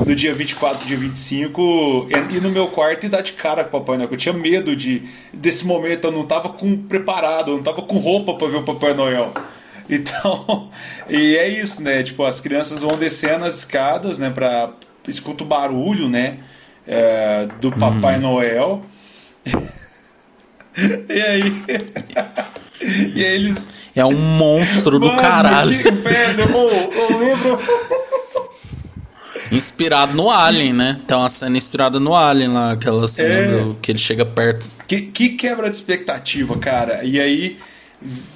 [0.07, 3.81] no dia 24, dia 25, ir no meu quarto e dar de cara com o
[3.81, 4.09] Papai Noel.
[4.11, 7.99] Eu tinha medo de desse momento, eu não estava com, preparado, eu não estava com
[7.99, 9.33] roupa para ver o Papai Noel.
[9.91, 10.71] Então,
[11.09, 12.03] e é isso, né?
[12.03, 14.31] Tipo, as crianças vão descendo as escadas, né?
[14.31, 14.71] Pra,
[15.09, 16.39] escuta o barulho, né?
[16.87, 18.23] é, do Papai hum.
[18.23, 18.83] Noel.
[21.09, 21.65] e aí.
[23.15, 23.83] e aí eles.
[23.95, 25.71] É um monstro do Mano, caralho.
[25.71, 27.59] velho, eu, eu lembro.
[29.51, 30.99] Inspirado no Alien, né?
[31.07, 33.49] Tem uma cena inspirada no Alien lá, aquela cena é...
[33.49, 34.79] do, que ele chega perto.
[34.87, 37.05] Que, que quebra de expectativa, cara.
[37.05, 37.59] E aí,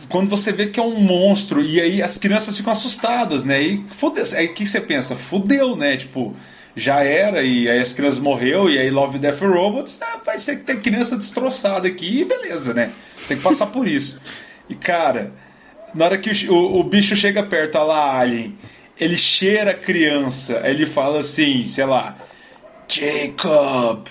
[0.08, 3.60] quando você vê que é um monstro, e aí as crianças ficam assustadas, né?
[3.60, 4.24] E fodeu.
[4.36, 5.16] Aí o que você pensa?
[5.16, 5.96] Fudeu, né?
[5.96, 6.34] Tipo,
[6.74, 10.56] já era, e aí as crianças morreu, e aí Love, Death Robots, ah, vai ser
[10.56, 12.90] que tem criança destroçada aqui, e beleza, né?
[13.28, 14.20] Tem que passar por isso.
[14.68, 15.32] E cara,
[15.94, 18.54] na hora que o, o, o bicho chega perto, olha lá, Alien,
[18.98, 22.16] ele cheira a criança, aí ele fala assim, sei lá,
[22.88, 24.06] Jacob,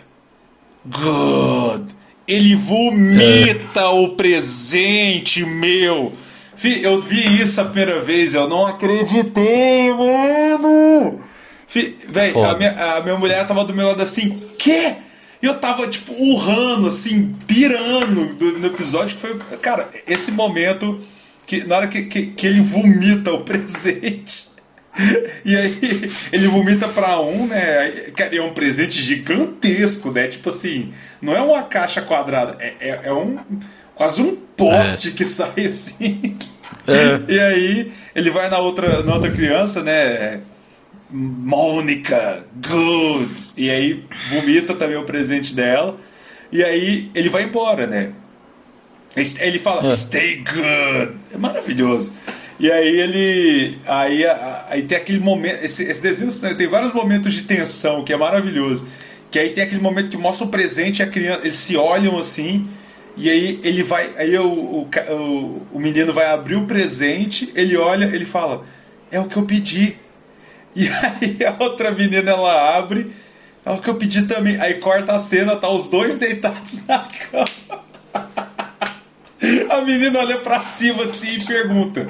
[0.85, 1.94] good.
[2.27, 3.85] Ele vomita é.
[3.85, 6.13] o presente meu.
[6.63, 11.19] Eu vi isso a primeira vez, eu não acreditei, mano.
[12.07, 14.95] Véi, a minha, a minha mulher tava do meu lado assim, quê?
[15.41, 19.37] E eu tava, tipo, urrando, assim, pirando do, no episódio, que foi.
[19.57, 20.99] Cara, esse momento
[21.45, 24.54] que na hora que, que, que ele vomita o presente.
[25.45, 25.79] E aí
[26.31, 27.89] ele vomita pra um, né?
[28.15, 30.27] Cara, é um presente gigantesco, né?
[30.27, 30.91] Tipo assim,
[31.21, 33.37] não é uma caixa quadrada, é, é, é um.
[33.93, 35.11] quase um poste é.
[35.11, 36.35] que sai assim.
[36.87, 37.21] É.
[37.31, 40.41] E aí ele vai na outra, na outra criança, né?
[41.11, 43.29] Mônica, good.
[43.55, 45.95] E aí vomita também o presente dela.
[46.51, 48.11] E aí ele vai embora, né?
[49.15, 49.93] Ele fala, é.
[49.93, 51.19] stay good.
[51.33, 52.11] É maravilhoso.
[52.59, 53.77] E aí ele.
[53.85, 54.23] Aí,
[54.69, 55.63] aí tem aquele momento.
[55.63, 58.89] Esse, esse desenho tem vários momentos de tensão que é maravilhoso.
[59.29, 61.41] Que aí tem aquele momento que mostra o presente e a criança.
[61.41, 62.65] Eles se olham assim.
[63.17, 64.09] E aí ele vai.
[64.17, 68.65] Aí o, o, o, menino vai abrir o presente, ele olha, ele fala:
[69.11, 69.97] É o que eu pedi.
[70.75, 73.11] E aí a outra menina ela abre,
[73.65, 74.59] é o que eu pedi também.
[74.59, 77.45] Aí corta a cena, tá os dois deitados na cama.
[79.69, 82.07] A menina olha pra cima assim e pergunta: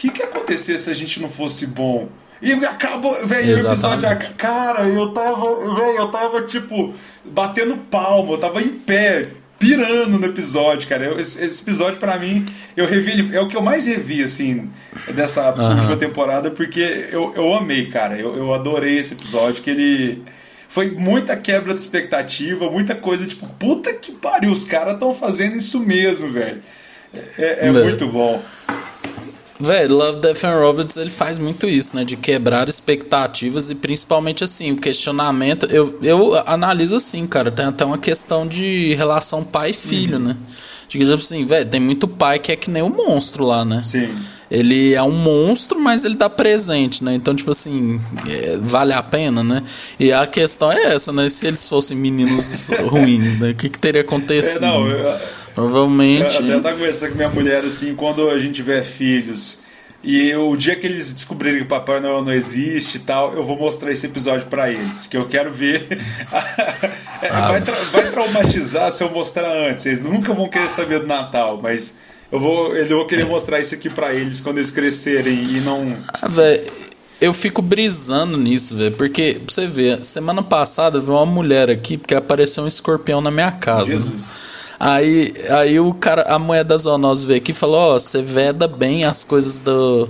[0.00, 2.08] que, que acontecer se a gente não fosse bom?
[2.40, 4.08] E acabou, velho, o episódio.
[4.38, 5.74] Cara, eu tava.
[5.74, 6.94] Velho, eu tava tipo.
[7.22, 9.20] Batendo palma, eu tava em pé,
[9.58, 11.04] pirando no episódio, cara.
[11.04, 14.70] Eu, esse, esse, episódio, para mim, eu revi é o que eu mais revi, assim,
[15.14, 15.68] dessa uhum.
[15.68, 18.18] última temporada, porque eu, eu amei, cara.
[18.18, 20.22] Eu, eu adorei esse episódio, que ele.
[20.66, 25.56] Foi muita quebra de expectativa, muita coisa, tipo, puta que pariu, os caras estão fazendo
[25.56, 26.62] isso mesmo, velho.
[27.36, 28.40] É, é, é muito bom.
[29.60, 32.04] Velho, Love, Death and Robots, ele faz muito isso, né?
[32.04, 35.66] De quebrar expectativas e principalmente, assim, o questionamento...
[35.66, 40.24] Eu, eu analiso assim, cara, tem até uma questão de relação pai filho, uhum.
[40.24, 40.36] né?
[40.88, 43.64] De que, tipo assim, velho, tem muito pai que é que nem o monstro lá,
[43.64, 43.82] né?
[43.84, 44.08] Sim.
[44.50, 47.14] Ele é um monstro, mas ele dá presente, né?
[47.14, 49.62] Então, tipo assim, é, vale a pena, né?
[49.98, 51.28] E a questão é essa, né?
[51.28, 53.50] Se eles fossem meninos ruins, né?
[53.50, 54.64] O que, que teria acontecido?
[54.64, 55.18] É, não, eu,
[55.54, 56.42] Provavelmente.
[56.42, 59.58] Eu até conversando com minha mulher assim, quando a gente tiver filhos.
[60.02, 63.44] E o dia que eles descobrirem que o Papai Noel não existe e tal, eu
[63.44, 65.86] vou mostrar esse episódio para eles, que eu quero ver.
[66.32, 69.84] ah, vai, tra vai, traumatizar se eu mostrar antes.
[69.84, 71.96] Eles nunca vão querer saber do Natal, mas
[72.32, 75.96] eu vou, eu vou querer mostrar isso aqui para eles quando eles crescerem e não.
[76.22, 76.90] Ah, velho
[77.20, 78.96] eu fico brisando nisso, velho.
[78.96, 83.30] Porque, pra você ver, semana passada veio uma mulher aqui, porque apareceu um escorpião na
[83.30, 83.98] minha casa.
[83.98, 84.20] Né?
[84.78, 88.22] Aí, aí o cara, a mulher da zoonose veio aqui e falou: Ó, oh, você
[88.22, 90.08] veda bem as coisas do.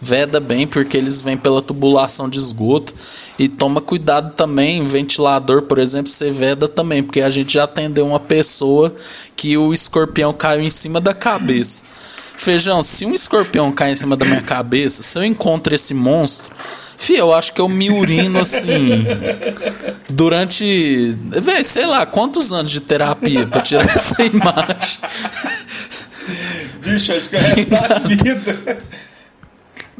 [0.00, 2.94] Veda bem, porque eles vêm pela tubulação de esgoto.
[3.38, 8.06] E toma cuidado também, ventilador, por exemplo, você veda também, porque a gente já atendeu
[8.06, 8.94] uma pessoa
[9.34, 11.82] que o escorpião caiu em cima da cabeça.
[12.36, 16.54] Feijão, se um escorpião cai em cima da minha cabeça, se eu encontro esse monstro,
[16.98, 19.06] Fih, eu acho que eu me urino assim.
[20.08, 21.16] durante.
[21.42, 24.98] Véi, sei lá, quantos anos de terapia pra tirar essa imagem?
[26.80, 28.78] Bicho, acho que é da vida.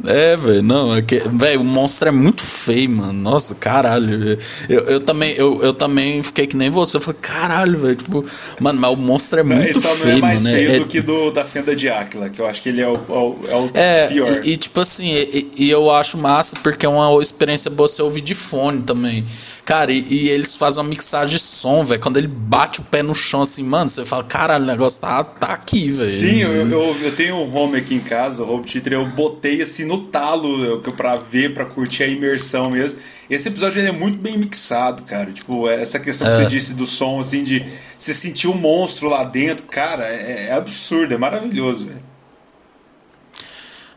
[0.04, 3.12] É, velho, não, é que, velho, o monstro é muito feio, mano.
[3.14, 4.36] Nossa, caralho.
[4.68, 6.98] Eu, eu também, eu, eu também fiquei que nem você.
[6.98, 8.24] Eu falei, caralho, velho, tipo,
[8.60, 10.54] mano, mas o monstro é muito Esse feio, não é mais mano.
[10.54, 12.88] feio é, do que do da fenda de Áquila, que eu acho que ele é
[12.88, 14.44] o, o- é o é, pior.
[14.44, 18.02] e, e, tipo assim, e, e eu acho massa porque é uma experiência boa você
[18.02, 19.24] ouvir de fone também.
[19.64, 22.00] Cara, e, e eles fazem uma mixagem de som, velho.
[22.00, 25.24] Quando ele bate o pé no chão assim, mano, você fala, caralho, o negócio tá,
[25.24, 26.10] tá aqui, velho.
[26.10, 29.62] Sim, eu, eu, eu tenho um home aqui em casa, o home theater, eu botei
[29.62, 32.98] assim no talo pra ver, pra curtir a imersão mesmo.
[33.30, 35.32] Esse episódio é muito bem mixado, cara.
[35.32, 36.36] Tipo, essa questão que É.
[36.36, 37.64] você disse do som, assim, de
[37.98, 41.98] você sentir um monstro lá dentro, cara, é, é absurdo, é maravilhoso, velho.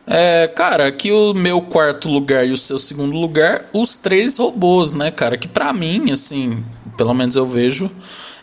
[0.07, 4.95] É, cara, aqui o meu quarto lugar e o seu segundo lugar, os três robôs,
[4.95, 5.37] né, cara?
[5.37, 6.63] Que pra mim, assim,
[6.97, 7.91] pelo menos eu vejo,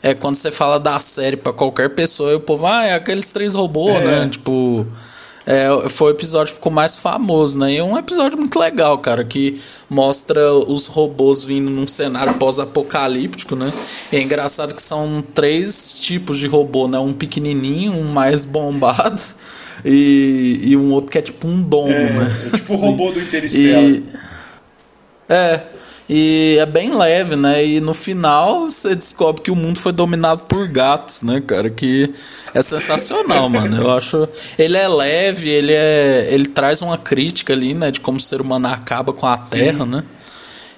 [0.01, 3.33] é quando você fala da série pra qualquer pessoa, e o povo, ah, é aqueles
[3.33, 4.05] três robôs, É.
[4.05, 4.29] né?
[4.29, 4.87] Tipo.
[5.47, 7.73] É, foi o episódio que ficou mais famoso, né?
[7.73, 9.57] E é um episódio muito legal, cara, que
[9.89, 13.73] mostra os robôs vindo num cenário pós-apocalíptico, né?
[14.13, 16.99] E é engraçado que são três tipos de robô, né?
[16.99, 19.23] Um pequenininho, um mais bombado
[19.85, 22.27] e, e um outro que é tipo um domo, É, né?
[22.47, 22.87] é tipo o Assim.
[22.87, 23.83] robô do Interstellar.
[23.85, 24.05] E-
[25.29, 25.61] É,
[26.09, 27.65] e é bem leve, né?
[27.65, 31.69] E no final você descobre que o mundo foi dominado por gatos, né, cara?
[31.69, 32.13] Que
[32.55, 33.77] é sensacional, mano.
[33.83, 34.29] Eu acho.
[34.59, 36.29] Ele é leve, ele é.
[36.31, 37.91] Ele traz uma crítica ali, né?
[37.91, 40.05] De como o ser humano acaba com a Terra, né?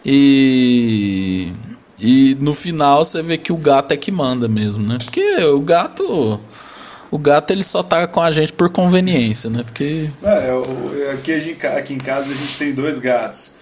[0.05, 1.52] E.
[2.00, 4.98] E no final você vê que o gato é que manda mesmo, né?
[5.05, 6.40] Porque o gato.
[7.10, 9.62] O gato ele só tá com a gente por conveniência, né?
[9.64, 10.09] Porque.
[10.22, 13.52] É, aqui, a gente- aqui em casa a gente tem dois gatos.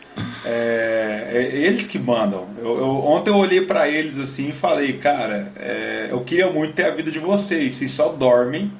[0.45, 2.47] É, é eles que mandam.
[2.59, 6.73] Eu, eu- ontem eu olhei pra eles assim e falei, cara, é, eu queria muito
[6.75, 7.75] ter a vida de vocês.
[7.75, 8.73] Vocês só dormem.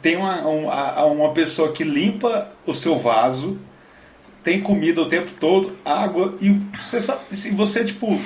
[0.00, 3.58] Tem uma, um- a- uma pessoa que limpa o seu vaso,
[4.42, 6.50] tem comida o tempo todo, água, e
[6.80, 8.16] você sabe, se você, tipo,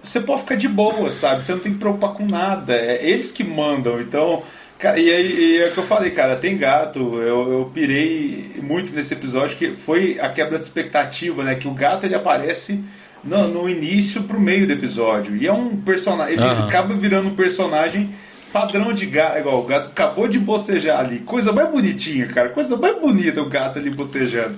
[0.00, 1.42] você pode ficar de boa, sabe?
[1.44, 2.74] Você não tem que preocupar com nada.
[2.76, 4.00] É eles que mandam.
[4.00, 4.42] Então,
[4.78, 7.16] cara, e aí e é o que eu falei, cara, tem gato.
[7.16, 11.54] Eu, eu pirei muito nesse episódio, que foi a quebra de expectativa, né?
[11.54, 12.80] Que o gato ele aparece
[13.24, 15.36] no, no início pro meio do episódio.
[15.36, 16.34] E é um personagem.
[16.34, 16.68] Ele Aham.
[16.68, 18.14] acaba virando um personagem
[18.52, 19.38] padrão de gato.
[19.38, 21.20] Igual, o gato acabou de bocejar ali.
[21.20, 22.50] Coisa mais bonitinha, cara.
[22.50, 24.56] Coisa mais bonita o gato ali bocejando.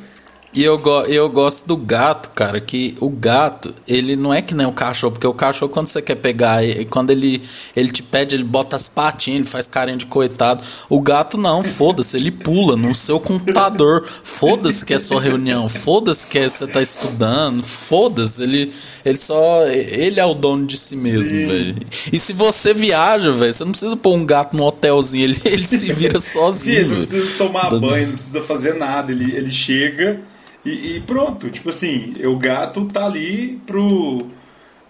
[0.52, 4.52] E eu, go eu gosto do gato, cara, que o gato, ele não é que
[4.52, 7.40] nem o cachorro, porque o cachorro, quando você quer pegar, e quando ele,
[7.76, 10.62] ele te pede, ele bota as patinhas, ele faz carinha de coitado.
[10.88, 16.26] O gato não, foda-se, ele pula no seu computador, foda-se que é sua reunião, foda-se
[16.26, 18.72] que é, você tá estudando, foda-se, ele,
[19.04, 19.66] ele só.
[19.68, 21.46] Ele é o dono de si mesmo, Sim.
[21.46, 21.76] velho.
[22.12, 25.64] E se você viaja, velho, você não precisa pôr um gato no hotelzinho, ele, ele
[25.64, 29.12] se vira Sim, sozinho, ele não precisa tomar banho, não precisa fazer nada.
[29.12, 30.18] Ele, ele chega
[30.64, 31.50] e, e pronto.
[31.50, 34.26] Tipo assim, o gato tá ali pro.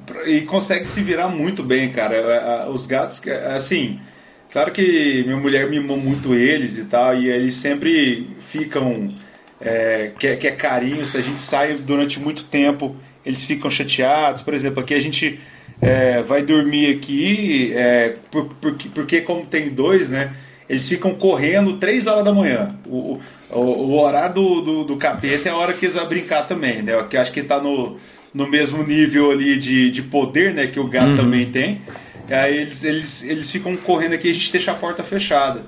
[0.07, 2.17] pro- e consegue se virar muito bem, cara.
[2.19, 3.99] A- a- Os gatos, que- assim.
[4.53, 9.07] Claro que minha mulher mimou muito eles e tal, e eles sempre ficam.
[9.61, 14.43] É, quer, quer carinho, se a gente sai durante muito tempo, eles ficam chateados.
[14.43, 15.39] Por exemplo, aqui a gente
[15.83, 20.33] é, vai dormir aqui, é, por- porque, porque como tem dois, né?
[20.69, 22.69] Eles ficam correndo 3 horas da manhã.
[22.89, 23.21] O,
[23.53, 26.83] o, o horário do, do, do capeta é a hora que eles vão brincar também,
[26.83, 27.03] né?
[27.09, 27.97] Que acho que tá no,
[28.33, 30.67] no mesmo nível ali de, de poder, né?
[30.67, 31.79] Que o gato também tem.
[32.31, 35.65] Aí eles, eles, eles ficam correndo aqui e a gente deixa a porta fechada.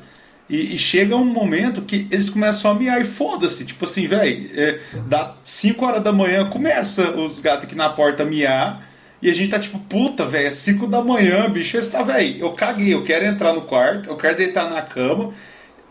[0.48, 3.64] E, e chega um momento que eles começam a miar e foda-se.
[3.64, 8.22] Tipo assim, velho, é, dá 5 horas da manhã, começa os gatos aqui na porta
[8.22, 8.88] a miar.
[9.20, 11.76] E a gente tá tipo, puta, velho, é 5 da manhã, bicho.
[11.76, 15.32] Esse tá, velho, eu caguei, eu quero entrar no quarto, eu quero deitar na cama.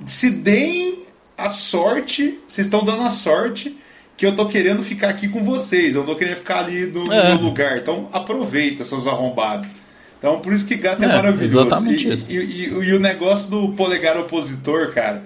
[0.05, 1.01] Se deem
[1.45, 3.77] a sorte, vocês estão dando a sorte
[4.17, 5.95] que eu tô querendo ficar aqui com vocês.
[5.95, 7.33] Eu não tô querendo ficar ali no, no É.
[7.33, 7.77] meu lugar.
[7.77, 9.67] Então aproveita, seus arrombados.
[10.17, 11.43] Então por isso que gato é, É, maravilhoso.
[11.59, 12.25] exatamente e, isso.
[12.29, 15.23] E, e- e o negócio do polegar opositor, cara.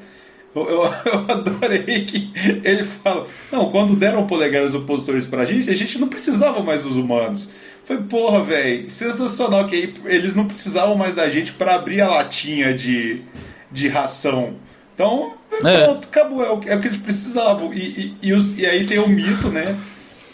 [0.55, 2.31] Eu, eu, eu adorei que
[2.63, 6.95] ele fala: Não, quando deram polegares opositores pra gente, a gente não precisava mais dos
[6.95, 7.49] humanos.
[7.83, 12.07] Foi, porra, velho, sensacional que aí eles não precisavam mais da gente pra abrir a
[12.09, 13.21] latinha de,
[13.71, 14.55] de ração.
[14.95, 15.83] Então, É.
[15.83, 16.43] Pronto, acabou.
[16.43, 17.73] É o, é o que eles precisavam.
[17.73, 19.65] E, e, e, os, e aí tem o mito, né?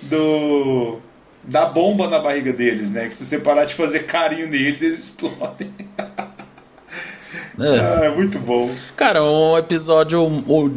[0.03, 0.99] Do.
[1.43, 3.07] Da bomba na barriga deles, né?
[3.07, 5.73] Que se você parar de fazer carinho neles, eles explodem.
[7.59, 7.79] É.
[7.79, 8.69] Ah, é muito bom.
[8.95, 10.25] Cara, um episódio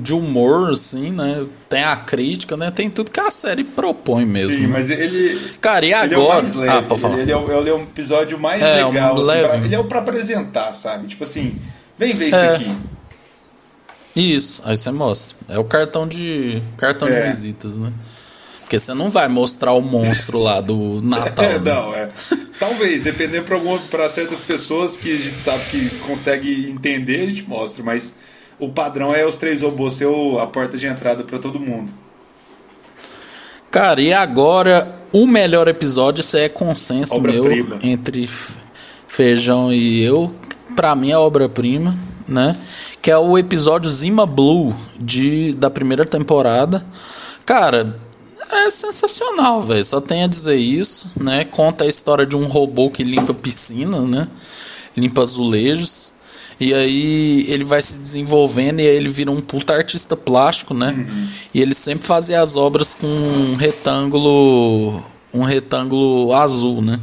[0.00, 1.44] de humor, assim, né?
[1.68, 2.70] Tem a crítica, né?
[2.70, 4.52] Tem tudo que a série propõe mesmo.
[4.52, 4.68] Sim, né?
[4.68, 5.38] mas ele.
[5.60, 6.46] Cara, e agora?
[6.46, 7.14] É ah, pode falar.
[7.14, 9.16] Ele, ele, é, ele, é, um episódio mais é, legal.
[9.16, 9.42] Um assim.
[9.42, 11.06] Pra, ele é o pra apresentar, sabe?
[11.06, 11.58] Tipo assim,
[11.98, 12.56] vem ver isso é.
[12.56, 12.76] aqui.
[14.14, 15.36] Isso, aí você mostra.
[15.48, 17.26] É o cartão de cartão de é.
[17.26, 17.92] visitas, né?
[18.60, 21.44] Porque você não vai mostrar o monstro lá do Natal.
[21.44, 21.72] É, né?
[21.72, 22.08] Não, é.
[22.58, 23.44] Talvez, dependendo
[23.90, 28.14] para certas pessoas que a gente sabe que consegue entender, a gente mostra, mas
[28.58, 30.08] o padrão é os três robôs ser
[30.40, 31.92] a porta de entrada para todo mundo.
[33.70, 37.78] Cara, e agora o melhor episódio, isso é consenso obra meu prima.
[37.82, 38.28] entre
[39.06, 40.34] Feijão e eu.
[40.76, 42.56] Pra mim é obra-prima, né?
[43.00, 46.84] Que é o episódio Zima Blue de, da primeira temporada.
[47.44, 47.98] Cara,
[48.50, 49.84] é sensacional, velho.
[49.84, 51.44] Só tem a dizer isso, né?
[51.44, 54.28] Conta a história de um robô que limpa piscinas, né?
[54.96, 56.12] Limpa azulejos.
[56.60, 60.92] E aí ele vai se desenvolvendo e aí ele vira um puta artista plástico, né?
[60.92, 61.28] Uhum.
[61.52, 65.02] E ele sempre fazia as obras com um retângulo.
[65.32, 67.00] Um retângulo azul, né?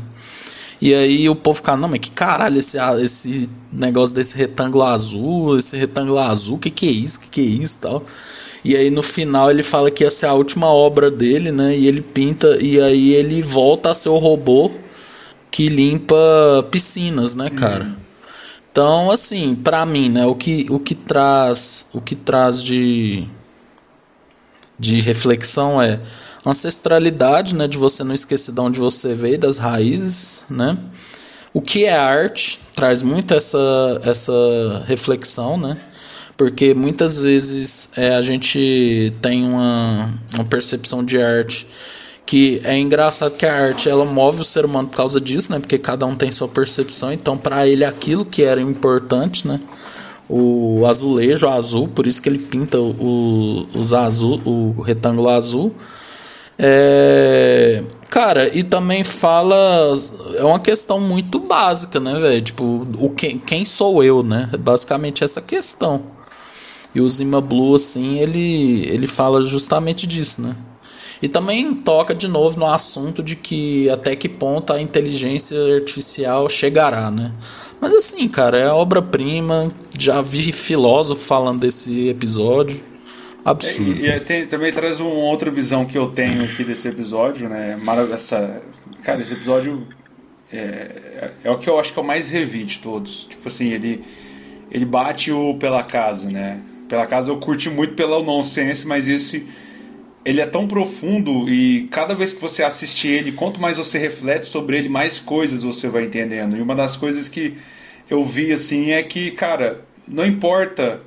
[0.81, 5.55] E aí o povo fica, não, mas que caralho esse, esse negócio desse retângulo azul,
[5.55, 8.03] esse retângulo azul, que que é isso, que que é isso tal.
[8.65, 11.77] E aí no final ele fala que essa é a última obra dele, né?
[11.77, 14.71] E ele pinta e aí ele volta a ser o robô
[15.51, 16.15] que limpa
[16.71, 17.83] piscinas, né, cara?
[17.83, 17.95] Uhum.
[18.71, 23.27] Então, assim, para mim, né, o que o que traz, o que traz de
[24.81, 26.01] de reflexão é
[26.45, 30.77] ancestralidade, né, de você não esquecer de onde você veio, das raízes, né?
[31.53, 35.79] O que é arte traz muito essa essa reflexão, né?
[36.41, 41.67] porque muitas vezes é, a gente tem uma, uma percepção de arte
[42.25, 45.59] que é engraçado que a arte ela move o ser humano por causa disso, né?
[45.59, 49.59] Porque cada um tem sua percepção, então para ele aquilo que era importante, né?
[50.33, 55.75] O azulejo azul, por isso que ele pinta o, os azul, o retângulo azul.
[56.57, 59.93] É, cara, e também fala.
[60.35, 62.41] É uma questão muito básica, né, velho?
[62.41, 64.49] Tipo, o quem, quem sou eu, né?
[64.59, 66.03] Basicamente essa questão.
[66.93, 70.55] E o Zima Blue, assim, ele, ele fala justamente disso, né?
[71.21, 76.47] E também toca de novo no assunto de que até que ponto a inteligência artificial
[76.49, 77.33] chegará, né?
[77.79, 79.69] Mas assim, cara, é obra-prima.
[79.97, 82.81] Já vi filósofo falando desse episódio.
[83.43, 84.05] Absurdo.
[84.05, 87.49] É, e, e tem, também traz uma outra visão que eu tenho aqui desse episódio,
[87.49, 87.79] né?
[88.13, 88.61] Essa,
[89.03, 89.87] cara, esse episódio
[90.51, 93.25] é, é, é o que eu acho que eu mais revi de todos.
[93.25, 94.03] Tipo assim, ele,
[94.69, 96.61] ele bate o pela casa, né?
[96.87, 99.47] Pela casa eu curti muito pela nonsense, mas esse
[100.23, 104.45] ele é tão profundo e cada vez que você assiste ele, quanto mais você reflete
[104.45, 106.55] sobre ele, mais coisas você vai entendendo.
[106.55, 107.57] E uma das coisas que
[108.09, 111.01] eu vi assim é que, cara, não importa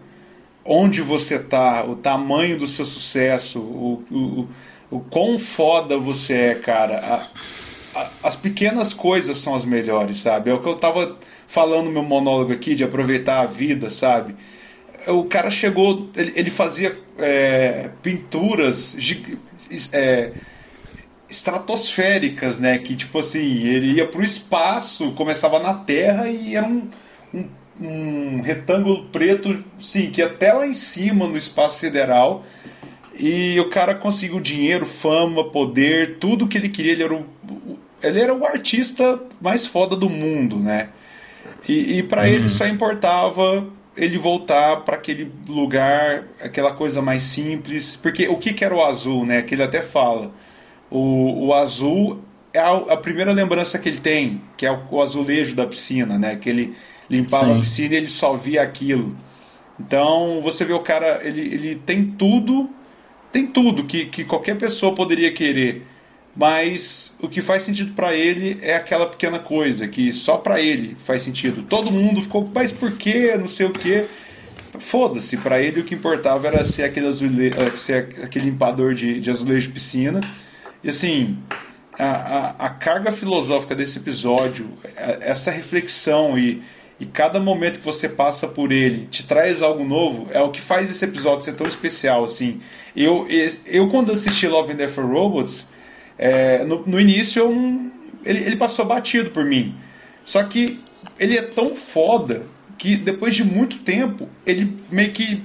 [0.65, 4.49] onde você tá, o tamanho do seu sucesso, o, o,
[4.91, 6.99] o quão foda você é, cara.
[6.99, 10.51] A, a, as pequenas coisas são as melhores, sabe?
[10.51, 14.35] É o que eu tava falando no meu monólogo aqui de aproveitar a vida, sabe?
[15.09, 18.97] O cara chegou, ele, ele fazia é, pinturas
[19.93, 20.33] é,
[21.29, 22.79] estratosféricas, né?
[22.79, 26.89] Que tipo assim, ele ia pro espaço, começava na Terra e era um,
[27.33, 27.49] um,
[27.81, 32.45] um retângulo preto, sim, que até lá em cima no espaço sideral.
[33.17, 36.93] E o cara conseguiu dinheiro, fama, poder, tudo que ele queria.
[36.93, 37.27] Ele era o,
[38.03, 40.89] ele era o artista mais foda do mundo, né?
[41.69, 42.29] E, e para uhum.
[42.29, 43.65] ele só importava
[43.97, 47.97] ele voltar para aquele lugar, aquela coisa mais simples.
[47.97, 49.43] Porque o que, que era o azul, né?
[49.43, 50.33] Que ele até fala.
[50.91, 52.21] O, o azul
[52.53, 56.19] é a, a primeira lembrança que ele tem, que é o, o azulejo da piscina,
[56.19, 56.37] né?
[56.37, 56.77] Que ele
[57.09, 57.57] limpava Sim.
[57.57, 59.15] a piscina e ele só via aquilo.
[59.79, 62.71] Então você vê o cara, ele, ele tem tudo,
[63.33, 65.83] tem tudo que, que qualquer pessoa poderia querer
[66.37, 70.97] mas o que faz sentido para ele é aquela pequena coisa que só para ele
[70.99, 71.63] faz sentido.
[71.63, 73.37] Todo mundo ficou, mas por que?
[73.37, 74.05] Não sei o que.
[74.81, 77.49] Foda-se, para ele o que importava era ser aquele, azule...
[77.49, 80.21] Eh, ser aquele limpador de, de azulejo de piscina.
[80.83, 81.39] E assim,
[81.97, 84.67] a, a, a carga filosófica desse episódio,
[85.21, 86.61] essa reflexão e,
[86.99, 90.61] e cada momento que você passa por ele te traz algo novo, é o que
[90.61, 92.25] faz esse episódio ser tão especial.
[92.25, 92.61] assim
[92.97, 93.29] Eu,
[93.67, 95.69] eu quando assisti Love and Death for Robots
[96.19, 97.91] é, no, no, início eu não,
[98.25, 99.75] ele, ele passou batido por mim.
[100.25, 100.79] Só que
[101.19, 102.45] ele é tão foda
[102.79, 105.43] que depois de muito tempo ele meio que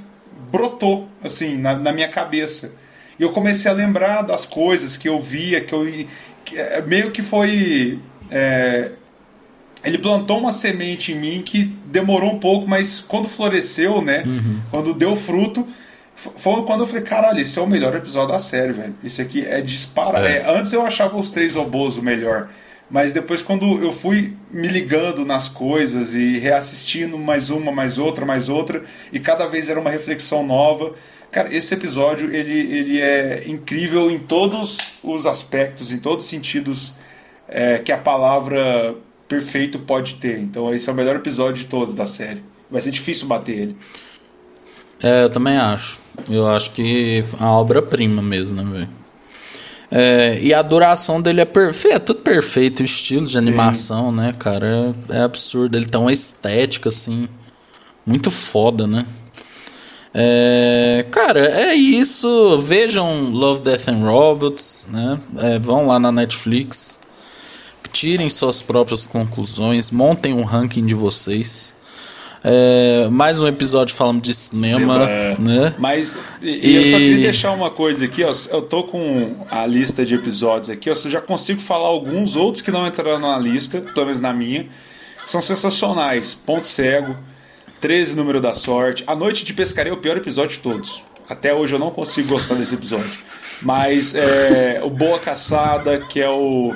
[0.52, 2.74] brotou, assim, na, na minha cabeça.
[3.20, 5.86] E eu comecei a lembrar das coisas que eu via, que eu.
[6.46, 8.00] Que, é, meio que foi.
[8.32, 8.92] É,
[9.84, 14.24] ele plantou uma semente em mim que demorou um pouco, mas quando floresceu, né?
[14.26, 14.60] Uhum.
[14.72, 15.66] Quando deu fruto,
[16.20, 18.96] foi quando eu falei, caralho, esse é o melhor episódio da série, velho.
[19.04, 20.20] Esse aqui é dispara.
[20.28, 20.40] É.
[20.40, 22.50] É, antes eu achava os três robôs o melhor.
[22.92, 28.26] Mas depois, quando eu fui me ligando nas coisas e reassistindo mais uma, mais outra,
[28.26, 28.84] mais outra,
[29.14, 30.94] e cada vez era uma reflexão nova.
[31.32, 36.96] Cara, esse episódio ele, ele é incrível em todos os aspectos, em todos os sentidos
[37.48, 38.96] é, que a palavra
[39.28, 40.40] perfeito pode ter.
[40.40, 42.44] Então, esse é o melhor episódio de todos da série.
[42.70, 43.78] Vai ser difícil bater ele.
[45.02, 46.00] É, eu também acho.
[46.30, 49.00] Eu acho que é uma obra-prima mesmo, né, velho?
[49.92, 53.40] É, e a duração dele é perfeita, é tudo perfeito, o estilo de Sim.
[53.40, 54.94] animação, né, cara?
[55.10, 55.76] É, é, absurdo.
[55.76, 57.28] Ele tem uma estética, assim,
[58.06, 59.06] muito foda, né?
[60.14, 62.58] É, cara, é isso.
[62.60, 65.20] Vejam Love, Death and Robots, né?
[65.38, 67.00] É, vão lá na Netflix,
[67.92, 71.79] tirem suas próprias conclusões, montem um ranking de vocês.
[72.44, 75.76] É, mais um episódio falando de cinema, cinema né?
[75.78, 78.34] Mas e, e, eu só queria deixar uma coisa aqui, ó.
[78.52, 80.94] Eu tô com a lista de episódios aqui, ó.
[80.94, 84.68] Eu já consigo falar alguns outros que não entraram na lista, pelo menos na minha.
[85.26, 86.34] São sensacionais.
[86.34, 87.16] Ponto Cego,
[87.82, 89.04] 13 Número da Sorte.
[89.06, 91.04] A Noite de Pescaria é o pior episódio de todos.
[91.30, 93.12] Até hoje eu não consigo gostar desse episódio.
[93.62, 96.72] Mas é, o Boa Caçada, que é o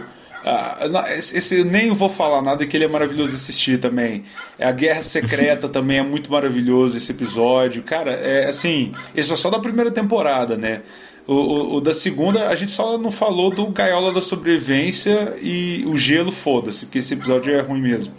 [0.45, 4.26] ah, esse nem vou falar nada que ele é maravilhoso assistir também.
[4.60, 7.82] É a Guerra Secreta também é muito maravilhoso esse episódio.
[7.84, 10.82] Cara, é assim, esse é só da primeira temporada, né?
[11.26, 15.84] O, o, o, da segunda, a gente só não falou do Gaiola da Sobrevivência e
[15.88, 18.14] o Gelo, foda-se, porque esse episódio é ruim mesmo.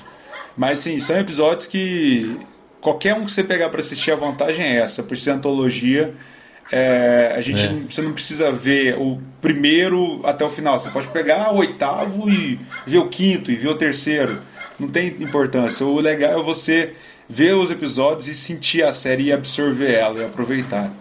[0.56, 2.38] Mas sim, são episódios que
[2.80, 6.14] qualquer um que você pegar para assistir, a vantagem é essa, por ser antologia
[6.72, 7.68] é, a gente é.
[7.88, 10.78] você não precisa ver o primeiro até o final.
[10.78, 14.40] Você pode pegar o oitavo e ver o quinto e ver o terceiro.
[14.78, 15.84] Não tem importância.
[15.86, 16.94] O legal é você
[17.28, 20.92] ver os episódios e sentir a série e absorver ela e aproveitar.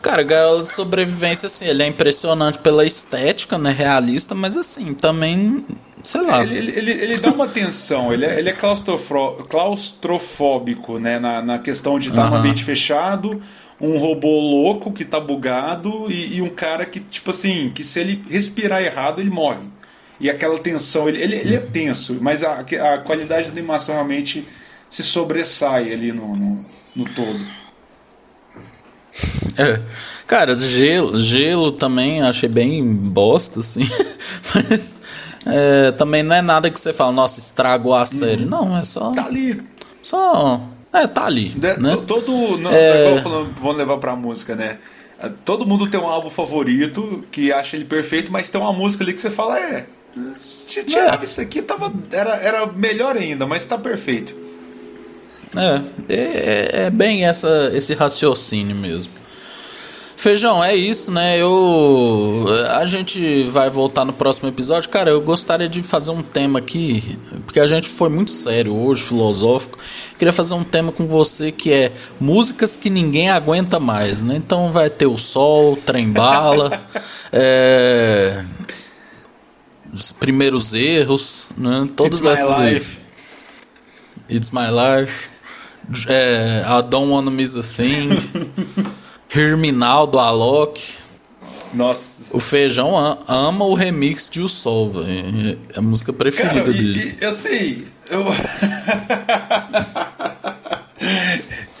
[0.00, 3.70] Cara, Gaiola de Sobrevivência, assim, ele é impressionante pela estética, né?
[3.70, 5.64] Realista, mas assim, também.
[6.02, 6.42] Sei lá.
[6.42, 8.56] Ele, ele, ele, ele dá uma tensão, ele é, ele é
[9.48, 11.20] claustrofóbico, né?
[11.20, 12.30] Na, na questão de estar uhum.
[12.30, 13.40] num ambiente fechado
[13.82, 17.98] um robô louco que tá bugado e, e, um cara que, tipo assim, que se
[17.98, 19.64] ele respirar errado, ele morre.
[20.20, 24.46] E aquela tensão, ele, ele, ele é tenso, mas a, a qualidade da animação realmente
[24.88, 26.54] se sobressai ali no, no,
[26.94, 27.62] no todo.
[29.58, 29.80] É,
[30.28, 33.82] cara, gelo, gelo também achei bem bosta, assim.
[34.54, 35.00] Mas
[35.44, 38.44] é, também não é nada que você fala, nossa, estragou a série.
[38.44, 38.48] Uhum.
[38.48, 39.10] Não, é só.
[39.10, 39.62] Tá ali.
[40.00, 41.48] Só é, tá ali.
[41.48, 41.96] De, né?
[42.06, 42.58] Todo.
[42.58, 43.14] Não, é...
[43.60, 44.78] Vamos levar pra música, né?
[45.18, 49.04] É, todo mundo tem um álbum favorito que acha ele perfeito, mas tem uma música
[49.04, 49.86] ali que você fala, é.
[50.66, 51.24] Tirava é.
[51.24, 54.34] isso aqui, tava, era, era melhor ainda, mas tá perfeito.
[55.56, 59.12] É, é, é bem essa, esse raciocínio mesmo.
[60.22, 61.36] Feijão, é isso, né?
[61.36, 62.46] Eu.
[62.76, 64.88] A gente vai voltar no próximo episódio.
[64.88, 69.02] Cara, eu gostaria de fazer um tema aqui, porque a gente foi muito sério hoje,
[69.02, 69.76] filosófico.
[70.16, 74.36] Queria fazer um tema com você que é músicas que ninguém aguenta mais, né?
[74.36, 76.70] Então vai ter o sol, trem bala,
[77.32, 78.44] é,
[79.92, 81.88] os primeiros erros, né?
[81.96, 82.86] Todas It's essas aí.
[84.30, 85.30] It's my life.
[86.06, 88.10] É, I don't wanna miss a thing.
[89.34, 90.80] Herminal do Alok.
[91.72, 92.24] Nossa.
[92.32, 92.94] O Feijão
[93.26, 95.58] ama o remix de O Sol, velho.
[95.74, 97.16] É a música preferida Cara, dele.
[97.20, 98.24] E, assim, eu.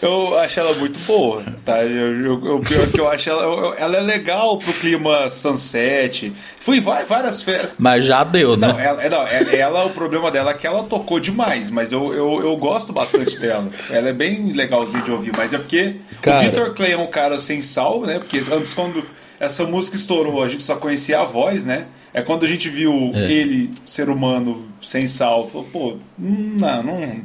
[0.02, 1.84] eu acho ela muito boa, tá?
[1.84, 3.42] Eu, pior que eu acho ela.
[3.42, 6.32] Eu, ela é legal pro clima sunset.
[6.60, 7.70] Fui várias férias.
[7.78, 8.68] Mas já deu, né?
[8.68, 12.12] Não, ela, não, é, ela, o problema dela é que ela tocou demais, mas eu,
[12.12, 13.70] eu, eu gosto bastante dela.
[13.90, 16.38] Ela é bem legalzinha de ouvir, mas é porque cara...
[16.38, 18.18] o Victor Clay é um cara sem sal, né?
[18.18, 19.04] Porque antes, quando
[19.38, 21.86] essa música estourou, a gente só conhecia a voz, né?
[22.14, 23.30] É quando a gente viu é.
[23.30, 27.24] ele, ser humano, sem sal, falou, pô, não, não,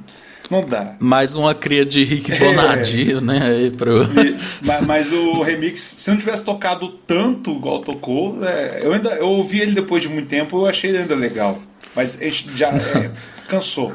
[0.49, 0.95] não dá.
[0.99, 3.21] Mais uma cria de Rick Bonadio, é.
[3.21, 3.41] né?
[3.43, 4.03] Aí pro...
[4.03, 4.31] E,
[4.65, 9.29] mas, mas, o remix, se não tivesse tocado tanto igual tocou, é, eu ainda eu
[9.29, 11.57] ouvi ele depois de muito tempo, eu achei ele ainda legal.
[11.95, 12.17] Mas
[12.55, 13.11] já é,
[13.47, 13.91] cansou.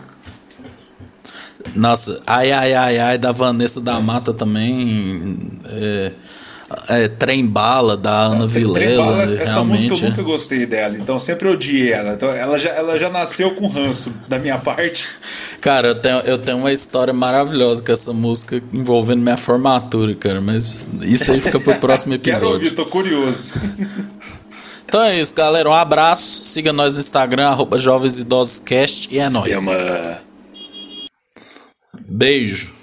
[1.75, 5.51] Nossa, ai ai ai ai da Vanessa da Mata também.
[5.67, 6.13] É,
[6.89, 9.03] é, Trem Bala, da Ana Vilela.
[9.05, 10.11] Bala, essa música eu é.
[10.11, 12.13] nunca gostei dela, então sempre odiei ela.
[12.15, 15.07] Então ela já, ela já nasceu com ranço da minha parte.
[15.61, 20.41] Cara, eu tenho, eu tenho uma história maravilhosa com essa música envolvendo minha formatura, cara.
[20.41, 22.55] Mas isso aí fica pro próximo Quero episódio.
[22.55, 23.53] ouvir, tô curioso.
[24.85, 25.71] Então é isso, galera.
[25.71, 26.45] Um abraço.
[26.45, 29.09] Siga nós no Instagram, arroba Jovens Idosos Cast.
[29.11, 29.57] E é nóis.
[32.07, 32.82] Beijo.